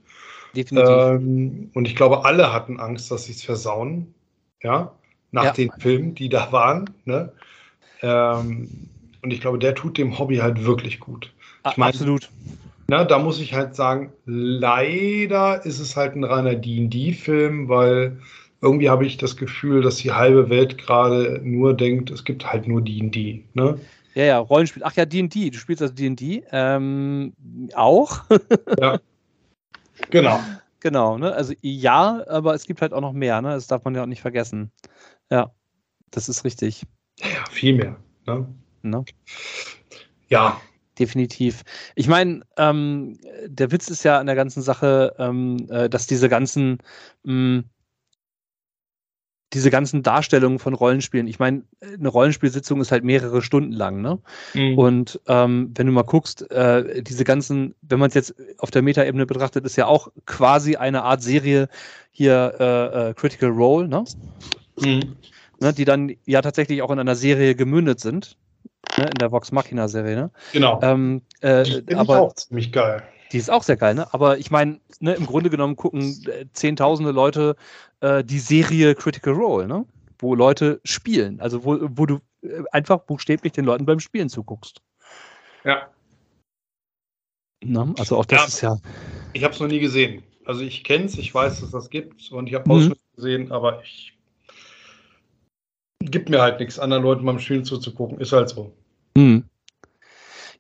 Definitiv. 0.55 0.89
Ähm, 0.89 1.69
und 1.73 1.87
ich 1.87 1.95
glaube, 1.95 2.25
alle 2.25 2.53
hatten 2.53 2.79
Angst, 2.79 3.11
dass 3.11 3.25
sie 3.25 3.33
es 3.33 3.43
versauen. 3.43 4.13
Ja, 4.63 4.93
nach 5.31 5.43
ja. 5.43 5.51
den 5.51 5.71
Filmen, 5.79 6.15
die 6.15 6.29
da 6.29 6.51
waren. 6.51 6.89
Ne? 7.03 7.31
Ähm, 8.01 8.69
und 9.21 9.31
ich 9.31 9.41
glaube, 9.41 9.59
der 9.59 9.75
tut 9.75 9.97
dem 9.97 10.17
Hobby 10.17 10.37
halt 10.37 10.63
wirklich 10.63 10.99
gut. 10.99 11.31
Ich 11.69 11.77
mein, 11.77 11.89
Absolut. 11.89 12.29
Na, 12.87 13.03
da 13.03 13.19
muss 13.19 13.39
ich 13.39 13.53
halt 13.53 13.75
sagen, 13.75 14.11
leider 14.25 15.65
ist 15.65 15.79
es 15.79 15.95
halt 15.95 16.15
ein 16.15 16.23
reiner 16.23 16.55
D&D-Film, 16.55 17.67
weil 17.67 18.19
irgendwie 18.61 18.89
habe 18.89 19.05
ich 19.05 19.17
das 19.17 19.37
Gefühl, 19.37 19.81
dass 19.81 19.97
die 19.97 20.11
halbe 20.11 20.49
Welt 20.49 20.77
gerade 20.77 21.41
nur 21.43 21.73
denkt, 21.75 22.11
es 22.11 22.23
gibt 22.23 22.51
halt 22.51 22.67
nur 22.67 22.81
D&D. 22.81 23.43
Ne? 23.53 23.79
Ja, 24.15 24.23
ja, 24.23 24.37
Rollenspiel. 24.39 24.83
Ach 24.83 24.93
ja, 24.95 25.05
D&D. 25.05 25.49
Du 25.49 25.57
spielst 25.57 25.81
also 25.81 25.93
D&D. 25.93 26.45
Ähm, 26.51 27.33
auch? 27.73 28.23
ja. 28.79 28.99
Genau. 30.09 30.39
Genau, 30.79 31.17
ne? 31.17 31.33
Also 31.33 31.53
ja, 31.61 32.23
aber 32.27 32.53
es 32.53 32.65
gibt 32.65 32.81
halt 32.81 32.93
auch 32.93 33.01
noch 33.01 33.13
mehr, 33.13 33.41
ne? 33.41 33.49
Das 33.49 33.67
darf 33.67 33.83
man 33.83 33.95
ja 33.95 34.03
auch 34.03 34.07
nicht 34.07 34.21
vergessen. 34.21 34.71
Ja, 35.29 35.51
das 36.11 36.29
ist 36.29 36.45
richtig. 36.45 36.83
Ja, 37.19 37.45
viel 37.49 37.73
mehr. 37.73 37.97
Ne? 38.25 38.47
ne? 38.83 39.05
Ja. 40.29 40.61
Definitiv. 40.97 41.63
Ich 41.95 42.07
meine, 42.07 42.41
ähm, 42.55 43.19
der 43.47 43.71
Witz 43.71 43.89
ist 43.89 44.03
ja 44.03 44.17
an 44.17 44.27
der 44.27 44.35
ganzen 44.35 44.61
Sache, 44.61 45.13
ähm, 45.19 45.67
äh, 45.69 45.89
dass 45.89 46.07
diese 46.07 46.29
ganzen 46.29 46.77
mh, 47.23 47.33
hm, 47.33 47.63
diese 49.53 49.69
ganzen 49.69 50.03
Darstellungen 50.03 50.59
von 50.59 50.73
Rollenspielen, 50.73 51.27
ich 51.27 51.39
meine, 51.39 51.63
eine 51.81 52.09
Rollenspielsitzung 52.09 52.81
ist 52.81 52.91
halt 52.91 53.03
mehrere 53.03 53.41
Stunden 53.41 53.71
lang, 53.71 54.01
ne? 54.01 54.19
Mhm. 54.53 54.77
Und 54.77 55.21
ähm, 55.27 55.71
wenn 55.75 55.87
du 55.87 55.93
mal 55.93 56.03
guckst, 56.03 56.49
äh, 56.51 57.03
diese 57.03 57.23
ganzen, 57.23 57.75
wenn 57.81 57.99
man 57.99 58.09
es 58.09 58.15
jetzt 58.15 58.35
auf 58.57 58.71
der 58.71 58.81
Metaebene 58.81 59.25
betrachtet, 59.25 59.65
ist 59.65 59.75
ja 59.75 59.85
auch 59.85 60.09
quasi 60.25 60.75
eine 60.75 61.03
Art 61.03 61.21
Serie 61.21 61.69
hier 62.11 62.55
äh, 62.59 63.09
äh, 63.09 63.13
Critical 63.13 63.49
Role, 63.49 63.87
ne? 63.87 64.03
Mhm. 64.79 65.15
ne? 65.59 65.73
Die 65.73 65.85
dann 65.85 66.15
ja 66.25 66.41
tatsächlich 66.41 66.81
auch 66.81 66.91
in 66.91 66.99
einer 66.99 67.15
Serie 67.15 67.55
gemündet 67.55 67.99
sind. 67.99 68.37
Ne? 68.97 69.05
In 69.05 69.19
der 69.19 69.31
Vox 69.31 69.51
Machina 69.51 69.87
Serie, 69.87 70.15
ne? 70.15 70.31
Genau. 70.53 70.79
Ähm, 70.81 71.21
äh, 71.41 71.63
die 71.63 71.71
finde 71.71 71.93
ich 71.93 72.09
auch 72.09 72.33
ziemlich 72.33 72.71
geil. 72.71 73.03
Die 73.31 73.37
ist 73.37 73.49
auch 73.49 73.63
sehr 73.63 73.77
geil, 73.77 73.95
ne? 73.95 74.13
Aber 74.13 74.37
ich 74.37 74.51
meine, 74.51 74.79
ne, 74.99 75.13
im 75.13 75.25
Grunde 75.25 75.49
genommen 75.49 75.75
gucken 75.75 76.23
äh, 76.27 76.45
zehntausende 76.53 77.11
Leute 77.11 77.55
äh, 78.05 78.23
die 78.23 78.39
Serie 78.39 78.93
Critical 78.93 79.33
Role, 79.33 79.67
ne? 79.67 79.85
Wo 80.19 80.35
Leute 80.35 80.79
spielen. 80.83 81.39
Also 81.41 81.63
wo, 81.65 81.77
wo 81.81 82.05
du 82.05 82.19
äh, 82.41 82.63
einfach 82.71 82.99
buchstäblich 82.99 83.53
den 83.53 83.65
Leuten 83.65 83.85
beim 83.85 83.99
Spielen 83.99 84.29
zuguckst. 84.29 84.81
Ja. 85.63 85.89
Na, 87.63 87.93
also 87.97 88.17
auch 88.17 88.25
das 88.25 88.39
ja, 88.39 88.45
ist 88.45 88.61
ja. 88.61 88.77
Ich 89.33 89.43
habe 89.43 89.53
es 89.53 89.59
noch 89.59 89.67
nie 89.67 89.79
gesehen. 89.79 90.23
Also 90.45 90.61
ich 90.61 90.83
kenne 90.83 91.05
es, 91.05 91.17
ich 91.17 91.33
weiß, 91.33 91.61
dass 91.61 91.71
das 91.71 91.89
gibt 91.89 92.31
und 92.31 92.47
ich 92.47 92.53
habe 92.53 92.65
mhm. 92.69 92.75
Ausschnitte 92.75 93.01
gesehen, 93.15 93.51
aber 93.51 93.81
ich 93.81 94.13
gibt 95.99 96.29
mir 96.29 96.41
halt 96.41 96.59
nichts, 96.59 96.77
anderen 96.77 97.01
Leuten 97.01 97.25
beim 97.25 97.39
Spielen 97.39 97.65
zuzugucken. 97.65 98.19
Ist 98.19 98.31
halt 98.31 98.49
so. 98.49 98.71
Mhm 99.17 99.45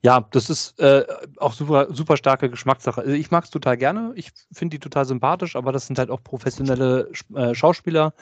ja, 0.01 0.25
das 0.31 0.49
ist 0.49 0.79
äh, 0.79 1.05
auch 1.37 1.53
super, 1.53 1.87
super 1.89 2.17
starke 2.17 2.49
Geschmackssache. 2.49 3.01
Also 3.01 3.13
ich 3.13 3.31
mag 3.31 3.43
es 3.43 3.49
total 3.49 3.77
gerne. 3.77 4.11
Ich 4.15 4.31
finde 4.51 4.75
die 4.75 4.79
total 4.79 5.05
sympathisch, 5.05 5.55
aber 5.55 5.71
das 5.71 5.87
sind 5.87 5.99
halt 5.99 6.09
auch 6.09 6.23
professionelle 6.23 7.09
äh, 7.35 7.53
Schauspieler. 7.53 8.13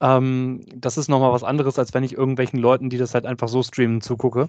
Ähm, 0.00 0.64
das 0.74 0.96
ist 0.96 1.08
nochmal 1.08 1.32
was 1.32 1.44
anderes, 1.44 1.78
als 1.78 1.94
wenn 1.94 2.04
ich 2.04 2.12
irgendwelchen 2.12 2.58
Leuten, 2.58 2.90
die 2.90 2.98
das 2.98 3.14
halt 3.14 3.26
einfach 3.26 3.48
so 3.48 3.62
streamen, 3.62 4.00
zugucke. 4.00 4.48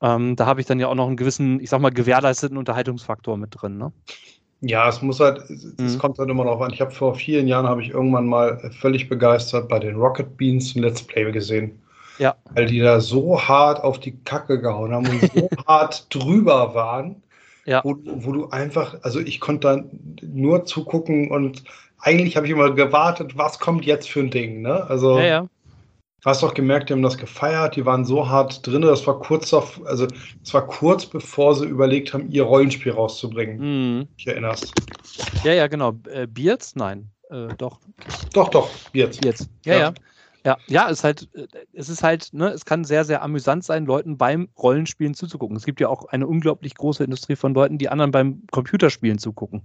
Ähm, 0.00 0.36
da 0.36 0.46
habe 0.46 0.60
ich 0.60 0.66
dann 0.66 0.80
ja 0.80 0.88
auch 0.88 0.94
noch 0.94 1.06
einen 1.06 1.16
gewissen, 1.16 1.60
ich 1.60 1.70
sag 1.70 1.80
mal, 1.80 1.92
gewährleisteten 1.92 2.58
Unterhaltungsfaktor 2.58 3.36
mit 3.36 3.50
drin. 3.52 3.78
Ne? 3.78 3.92
Ja, 4.60 4.88
es 4.88 5.02
muss 5.02 5.18
halt, 5.18 5.38
es 5.50 5.64
mhm. 5.76 5.98
kommt 5.98 6.18
halt 6.18 6.30
immer 6.30 6.44
noch 6.44 6.60
an. 6.60 6.72
Ich 6.72 6.80
habe 6.80 6.92
vor 6.92 7.14
vielen 7.14 7.48
Jahren 7.48 7.66
habe 7.66 7.82
ich 7.82 7.90
irgendwann 7.90 8.26
mal 8.26 8.58
völlig 8.80 9.08
begeistert 9.08 9.68
bei 9.68 9.78
den 9.78 9.96
Rocket 9.96 10.36
Beans 10.36 10.74
ein 10.74 10.82
Let's 10.82 11.02
Play 11.02 11.30
gesehen. 11.32 11.81
Ja. 12.22 12.36
Weil 12.54 12.66
die 12.66 12.78
da 12.78 13.00
so 13.00 13.40
hart 13.40 13.82
auf 13.82 13.98
die 13.98 14.16
Kacke 14.22 14.60
gehauen 14.60 14.92
haben 14.92 15.08
und 15.08 15.20
so 15.34 15.48
hart 15.66 16.06
drüber 16.14 16.72
waren. 16.72 17.20
Ja. 17.64 17.80
Wo, 17.84 17.96
wo, 18.04 18.30
du 18.30 18.48
einfach, 18.50 18.96
also 19.02 19.18
ich 19.18 19.40
konnte 19.40 19.68
dann 19.68 19.90
nur 20.22 20.64
zugucken 20.64 21.32
und 21.32 21.64
eigentlich 21.98 22.36
habe 22.36 22.46
ich 22.46 22.52
immer 22.52 22.70
gewartet, 22.70 23.36
was 23.36 23.58
kommt 23.58 23.84
jetzt 23.84 24.08
für 24.08 24.20
ein 24.20 24.30
Ding, 24.30 24.62
ne? 24.62 24.84
Also. 24.88 25.18
Ja, 25.18 25.24
ja. 25.24 25.48
Hast 26.24 26.44
doch 26.44 26.54
gemerkt, 26.54 26.88
die 26.88 26.92
haben 26.92 27.02
das 27.02 27.18
gefeiert, 27.18 27.74
die 27.74 27.84
waren 27.84 28.04
so 28.04 28.28
hart 28.28 28.64
drin, 28.64 28.82
das 28.82 29.04
war 29.08 29.18
kurz 29.18 29.52
auf, 29.52 29.80
also 29.86 30.06
es 30.44 30.54
war 30.54 30.64
kurz 30.68 31.04
bevor 31.04 31.56
sie 31.56 31.66
überlegt 31.66 32.14
haben, 32.14 32.30
ihr 32.30 32.44
Rollenspiel 32.44 32.92
rauszubringen. 32.92 33.58
Mhm. 33.96 34.08
Ich 34.16 34.28
erinnerst. 34.28 34.72
Ja, 35.42 35.52
ja, 35.52 35.66
genau. 35.66 35.98
Äh, 36.08 36.28
Beards? 36.28 36.76
Nein. 36.76 37.10
Äh, 37.28 37.48
doch. 37.58 37.80
Doch, 38.32 38.50
doch, 38.50 38.70
Beards. 38.92 39.18
Beards. 39.18 39.48
Ja, 39.64 39.74
ja. 39.74 39.80
ja. 39.80 39.94
Ja, 40.44 40.56
ja, 40.66 40.86
es 40.86 40.98
ist 40.98 41.04
halt, 41.04 41.28
äh, 41.34 41.46
es 41.72 41.88
ist 41.88 42.02
halt, 42.02 42.32
ne, 42.32 42.48
es 42.48 42.64
kann 42.64 42.84
sehr, 42.84 43.04
sehr 43.04 43.22
amüsant 43.22 43.64
sein, 43.64 43.86
Leuten 43.86 44.18
beim 44.18 44.48
Rollenspielen 44.58 45.14
zuzugucken. 45.14 45.56
Es 45.56 45.64
gibt 45.64 45.80
ja 45.80 45.88
auch 45.88 46.06
eine 46.06 46.26
unglaublich 46.26 46.74
große 46.74 47.04
Industrie 47.04 47.36
von 47.36 47.54
Leuten, 47.54 47.78
die 47.78 47.88
anderen 47.88 48.10
beim 48.10 48.42
Computerspielen 48.50 49.18
zugucken. 49.18 49.62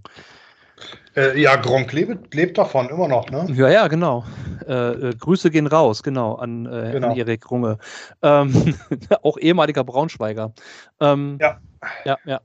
Äh, 1.16 1.42
ja, 1.42 1.56
Gronk 1.56 1.92
lebt, 1.92 2.34
lebt 2.36 2.58
davon 2.58 2.90
immer 2.90 3.08
noch, 3.08 3.30
ne? 3.32 3.48
Ja, 3.52 3.70
ja, 3.70 3.88
genau. 3.88 4.24
Äh, 4.68 4.74
äh, 4.74 5.16
Grüße 5.16 5.50
gehen 5.50 5.66
raus, 5.66 6.04
genau, 6.04 6.36
an, 6.36 6.68
äh, 6.68 6.92
genau. 6.94 7.10
an 7.10 7.18
Erik 7.18 7.50
Runge. 7.50 7.80
Ähm, 8.22 8.76
auch 9.24 9.38
ehemaliger 9.40 9.84
Braunschweiger. 9.84 10.54
Ähm, 11.00 11.40
ja. 11.42 11.60
Ja, 12.06 12.18
ja. 12.26 12.42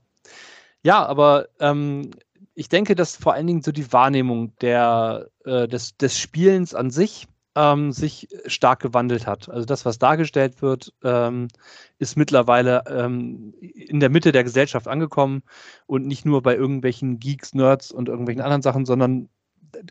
Ja, 0.81 1.05
aber 1.05 1.47
ähm, 1.59 2.11
ich 2.55 2.69
denke, 2.69 2.95
dass 2.95 3.15
vor 3.15 3.33
allen 3.33 3.47
Dingen 3.47 3.61
so 3.61 3.71
die 3.71 3.93
Wahrnehmung 3.93 4.55
der, 4.57 5.27
äh, 5.45 5.67
des, 5.67 5.95
des 5.97 6.19
Spielens 6.19 6.73
an 6.73 6.89
sich 6.89 7.27
ähm, 7.55 7.91
sich 7.91 8.27
stark 8.45 8.79
gewandelt 8.81 9.27
hat. 9.27 9.49
Also 9.49 9.65
das, 9.65 9.85
was 9.85 9.99
dargestellt 9.99 10.61
wird, 10.61 10.93
ähm, 11.03 11.47
ist 11.99 12.17
mittlerweile 12.17 12.83
ähm, 12.87 13.53
in 13.59 13.99
der 13.99 14.09
Mitte 14.09 14.31
der 14.31 14.43
Gesellschaft 14.43 14.87
angekommen 14.87 15.43
und 15.85 16.07
nicht 16.07 16.25
nur 16.25 16.41
bei 16.41 16.55
irgendwelchen 16.55 17.19
Geeks, 17.19 17.53
Nerds 17.53 17.91
und 17.91 18.09
irgendwelchen 18.09 18.41
anderen 18.41 18.61
Sachen, 18.61 18.85
sondern 18.85 19.29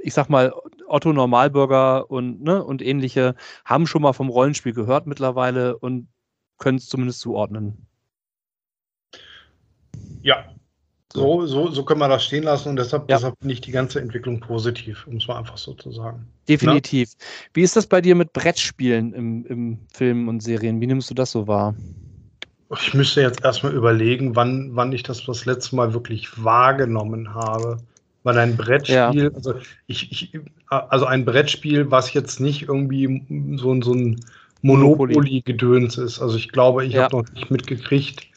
ich 0.00 0.14
sag 0.14 0.28
mal, 0.28 0.52
Otto 0.86 1.12
Normalbürger 1.12 2.10
und, 2.10 2.42
ne, 2.42 2.62
und 2.62 2.82
ähnliche 2.82 3.34
haben 3.64 3.86
schon 3.86 4.02
mal 4.02 4.12
vom 4.12 4.28
Rollenspiel 4.28 4.72
gehört 4.72 5.06
mittlerweile 5.06 5.76
und 5.78 6.08
können 6.58 6.78
es 6.78 6.88
zumindest 6.88 7.20
zuordnen. 7.20 7.86
Ja, 10.22 10.54
so, 11.14 11.46
so, 11.46 11.70
so 11.70 11.84
können 11.84 12.00
wir 12.00 12.08
das 12.08 12.24
stehen 12.24 12.44
lassen 12.44 12.70
und 12.70 12.76
deshalb, 12.76 13.08
ja. 13.10 13.16
deshalb 13.16 13.34
finde 13.40 13.54
ich 13.54 13.60
die 13.60 13.70
ganze 13.70 14.00
Entwicklung 14.00 14.40
positiv, 14.40 15.06
um 15.06 15.16
es 15.16 15.28
mal 15.28 15.38
einfach 15.38 15.56
so 15.56 15.74
zu 15.74 15.92
sagen. 15.92 16.26
Definitiv. 16.48 17.10
Ja? 17.10 17.26
Wie 17.54 17.62
ist 17.62 17.76
das 17.76 17.86
bei 17.86 18.00
dir 18.00 18.14
mit 18.14 18.32
Brettspielen 18.32 19.12
im, 19.12 19.46
im 19.46 19.78
Film 19.92 20.28
und 20.28 20.42
Serien? 20.42 20.80
Wie 20.80 20.86
nimmst 20.86 21.10
du 21.10 21.14
das 21.14 21.32
so 21.32 21.46
wahr? 21.46 21.74
Ich 22.80 22.94
müsste 22.94 23.20
jetzt 23.20 23.44
erstmal 23.44 23.74
überlegen, 23.74 24.34
wann, 24.34 24.70
wann 24.74 24.92
ich 24.92 25.02
das 25.02 25.24
das 25.26 25.44
letzte 25.44 25.76
Mal 25.76 25.92
wirklich 25.92 26.42
wahrgenommen 26.42 27.34
habe. 27.34 27.76
Weil 28.24 28.38
ein 28.38 28.56
Brettspiel, 28.56 28.94
ja. 28.96 29.30
also 29.34 29.54
ich, 29.88 30.10
ich, 30.12 30.40
also 30.68 31.06
ein 31.06 31.24
Brettspiel, 31.24 31.90
was 31.90 32.14
jetzt 32.14 32.38
nicht 32.38 32.62
irgendwie 32.62 33.56
so, 33.56 33.82
so 33.82 33.94
ein 33.94 34.20
Monopoly-Gedöns 34.62 35.98
ist. 35.98 36.20
Also 36.20 36.36
ich 36.36 36.50
glaube, 36.50 36.84
ich 36.86 36.94
ja. 36.94 37.02
habe 37.02 37.16
noch 37.16 37.32
nicht 37.32 37.50
mitgekriegt. 37.50 38.28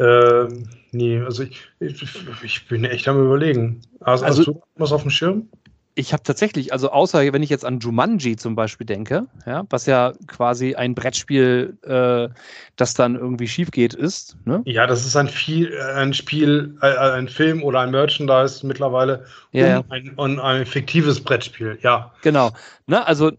Äh, 0.00 0.48
nee, 0.92 1.20
also 1.20 1.42
ich, 1.42 1.60
ich, 1.78 2.02
ich, 2.42 2.68
bin 2.68 2.84
echt 2.86 3.06
am 3.06 3.22
überlegen. 3.22 3.82
Also, 4.00 4.24
also 4.24 4.38
hast 4.40 4.46
du 4.46 4.62
was 4.76 4.92
auf 4.92 5.02
dem 5.02 5.10
Schirm? 5.10 5.50
Ich 5.94 6.12
habe 6.12 6.22
tatsächlich, 6.22 6.72
also 6.72 6.90
außer 6.90 7.32
wenn 7.32 7.42
ich 7.42 7.50
jetzt 7.50 7.64
an 7.64 7.80
Jumanji 7.80 8.36
zum 8.36 8.54
Beispiel 8.54 8.86
denke, 8.86 9.26
ja, 9.44 9.64
was 9.70 9.86
ja 9.86 10.12
quasi 10.26 10.74
ein 10.74 10.94
Brettspiel, 10.94 11.78
äh, 11.82 12.28
das 12.76 12.94
dann 12.94 13.16
irgendwie 13.16 13.48
schief 13.48 13.70
geht, 13.70 13.94
ist. 13.94 14.36
Ne? 14.44 14.62
Ja, 14.64 14.86
das 14.86 15.04
ist 15.04 15.16
ein, 15.16 15.28
viel, 15.28 15.72
äh, 15.72 15.94
ein 15.94 16.14
Spiel, 16.14 16.78
äh, 16.80 16.86
ein 16.86 17.28
Film 17.28 17.62
oder 17.62 17.80
ein 17.80 17.90
Merchandise 17.90 18.66
mittlerweile 18.66 19.24
ja, 19.52 19.78
um 19.78 19.90
ein, 19.90 20.14
um 20.16 20.38
ein, 20.38 20.64
fiktives 20.64 21.22
Brettspiel, 21.22 21.78
ja. 21.82 22.12
Genau. 22.22 22.52
Ne, 22.86 23.04
also 23.04 23.32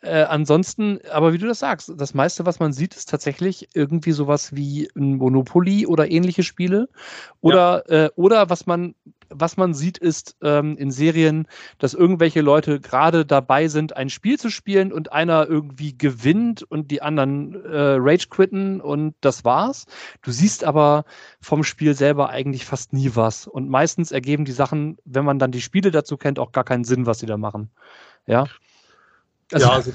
äh, 0.00 0.22
ansonsten, 0.22 1.00
aber 1.12 1.32
wie 1.32 1.38
du 1.38 1.46
das 1.46 1.58
sagst, 1.58 1.92
das 1.96 2.14
meiste, 2.14 2.46
was 2.46 2.60
man 2.60 2.72
sieht, 2.72 2.94
ist 2.94 3.08
tatsächlich 3.08 3.68
irgendwie 3.74 4.12
sowas 4.12 4.54
wie 4.54 4.88
ein 4.96 5.16
Monopoly 5.16 5.86
oder 5.86 6.10
ähnliche 6.10 6.44
Spiele. 6.44 6.88
Oder, 7.40 7.84
ja. 7.88 8.04
äh, 8.04 8.10
oder 8.14 8.48
was 8.48 8.66
man 8.66 8.94
was 9.28 9.56
man 9.56 9.74
sieht, 9.74 9.98
ist 9.98 10.36
ähm, 10.42 10.76
in 10.76 10.90
Serien, 10.90 11.46
dass 11.78 11.94
irgendwelche 11.94 12.40
Leute 12.40 12.80
gerade 12.80 13.26
dabei 13.26 13.68
sind, 13.68 13.96
ein 13.96 14.10
Spiel 14.10 14.38
zu 14.38 14.50
spielen 14.50 14.92
und 14.92 15.12
einer 15.12 15.46
irgendwie 15.48 15.96
gewinnt 15.96 16.62
und 16.62 16.90
die 16.90 17.02
anderen 17.02 17.64
äh, 17.64 17.96
Rage 17.98 18.28
quitten 18.28 18.80
und 18.80 19.14
das 19.20 19.44
war's. 19.44 19.86
Du 20.22 20.30
siehst 20.30 20.64
aber 20.64 21.04
vom 21.40 21.64
Spiel 21.64 21.94
selber 21.94 22.30
eigentlich 22.30 22.64
fast 22.64 22.92
nie 22.92 23.12
was. 23.14 23.46
Und 23.46 23.68
meistens 23.68 24.12
ergeben 24.12 24.44
die 24.44 24.52
Sachen, 24.52 24.98
wenn 25.04 25.24
man 25.24 25.38
dann 25.38 25.52
die 25.52 25.62
Spiele 25.62 25.90
dazu 25.90 26.16
kennt, 26.16 26.38
auch 26.38 26.52
gar 26.52 26.64
keinen 26.64 26.84
Sinn, 26.84 27.06
was 27.06 27.18
sie 27.18 27.26
da 27.26 27.36
machen. 27.36 27.70
Ja. 28.26 28.46
Also, 29.52 29.66
ja, 29.66 29.72
also, 29.72 29.92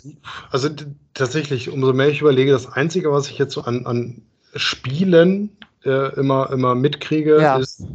also 0.49 0.69
tatsächlich, 1.13 1.69
umso 1.69 1.91
mehr 1.93 2.07
ich 2.07 2.21
überlege, 2.21 2.51
das 2.51 2.71
Einzige, 2.71 3.11
was 3.11 3.29
ich 3.29 3.37
jetzt 3.37 3.53
so 3.53 3.61
an, 3.61 3.85
an 3.85 4.21
Spielen 4.55 5.57
äh, 5.83 6.13
immer, 6.15 6.49
immer 6.51 6.75
mitkriege, 6.75 7.41
ja. 7.41 7.57
ist 7.57 7.85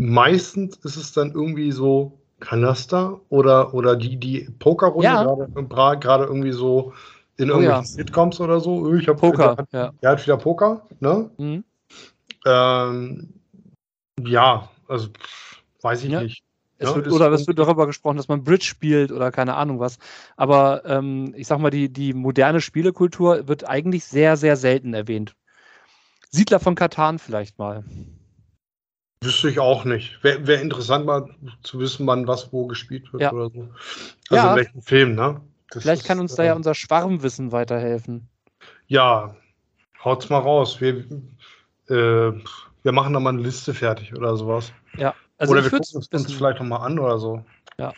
meistens 0.00 0.76
ist 0.76 0.96
es 0.96 1.12
dann 1.12 1.32
irgendwie 1.32 1.72
so 1.72 2.18
Kanaster 2.40 3.20
oder, 3.28 3.74
oder 3.74 3.96
die, 3.96 4.16
die 4.16 4.48
Pokerrunde 4.58 5.04
ja. 5.04 5.24
gerade, 5.24 6.00
gerade 6.00 6.24
irgendwie 6.24 6.52
so 6.52 6.94
in 7.36 7.48
irgendwelchen 7.48 7.78
oh, 7.78 7.82
ja. 7.82 7.84
Sitcoms 7.84 8.40
oder 8.40 8.60
so. 8.60 8.94
Ich 8.94 9.08
habe 9.08 9.18
Poker. 9.18 9.56
Der, 9.72 9.80
ja. 9.80 9.92
der 10.02 10.10
hat 10.10 10.24
wieder 10.24 10.38
Poker, 10.38 10.86
ne? 11.00 11.30
Mhm. 11.36 11.64
Ähm, 12.46 13.34
ja, 14.24 14.70
also 14.88 15.08
weiß 15.82 16.04
ich 16.04 16.10
ja. 16.10 16.22
nicht. 16.22 16.42
Es 16.78 16.88
ja, 16.88 16.96
wird, 16.96 17.12
oder 17.12 17.30
es 17.32 17.46
wird 17.46 17.58
darüber 17.58 17.86
gesprochen, 17.86 18.16
dass 18.16 18.28
man 18.28 18.42
Bridge 18.42 18.64
spielt 18.64 19.12
oder 19.12 19.30
keine 19.30 19.54
Ahnung 19.54 19.80
was. 19.80 19.98
Aber 20.36 20.82
ähm, 20.86 21.34
ich 21.36 21.46
sag 21.46 21.58
mal, 21.58 21.70
die, 21.70 21.92
die 21.92 22.14
moderne 22.14 22.62
Spielekultur 22.62 23.48
wird 23.48 23.68
eigentlich 23.68 24.06
sehr, 24.06 24.38
sehr 24.38 24.56
selten 24.56 24.94
erwähnt. 24.94 25.34
Siedler 26.30 26.58
von 26.58 26.74
Katan 26.74 27.18
vielleicht 27.18 27.58
mal. 27.58 27.84
Wüsste 29.22 29.50
ich 29.50 29.60
auch 29.60 29.84
nicht. 29.84 30.22
Wäre 30.24 30.46
wär 30.46 30.62
interessant 30.62 31.04
mal 31.04 31.28
zu 31.62 31.78
wissen, 31.78 32.06
wann 32.06 32.26
was 32.26 32.52
wo 32.52 32.66
gespielt 32.66 33.12
wird 33.12 33.22
ja. 33.22 33.32
oder 33.32 33.50
so. 33.50 33.68
Also 34.30 34.46
ja. 34.46 34.50
in 34.50 34.56
welchem 34.56 34.82
Film, 34.82 35.14
ne? 35.14 35.40
Das 35.70 35.82
Vielleicht 35.82 36.02
ist, 36.02 36.08
kann 36.08 36.20
uns 36.20 36.32
äh, 36.32 36.36
da 36.36 36.44
ja 36.44 36.54
unser 36.54 36.74
Schwarmwissen 36.74 37.52
weiterhelfen. 37.52 38.28
Ja, 38.86 39.36
haut's 40.02 40.30
mal 40.30 40.38
raus. 40.38 40.80
Wir, 40.80 41.04
äh, 41.88 42.32
wir 42.82 42.92
machen 42.92 43.12
da 43.12 43.20
mal 43.20 43.30
eine 43.30 43.42
Liste 43.42 43.74
fertig 43.74 44.16
oder 44.16 44.36
sowas. 44.36 44.72
Ja. 44.96 45.14
Also 45.36 45.52
oder 45.52 45.62
wir 45.62 45.70
gucken 45.70 46.00
es 46.00 46.08
uns 46.08 46.32
vielleicht 46.32 46.58
nochmal 46.58 46.80
an 46.80 46.98
oder 46.98 47.18
so. 47.18 47.44
Ja. 47.78 47.92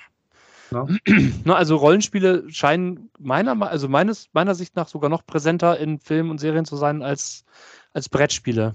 Na? 0.73 0.89
Na, 1.45 1.55
also 1.55 1.77
Rollenspiele 1.77 2.45
scheinen 2.51 3.11
meiner, 3.19 3.61
also 3.69 3.89
meines, 3.89 4.29
meiner 4.33 4.55
Sicht 4.55 4.75
nach 4.75 4.89
sogar 4.89 5.09
noch 5.09 5.25
präsenter 5.25 5.79
in 5.79 6.01
Filmen 6.01 6.31
und 6.31 6.39
Serien 6.39 6.65
zu 6.65 6.77
sein 6.77 7.03
als, 7.03 7.45
als 7.93 8.09
Brettspiele. 8.09 8.75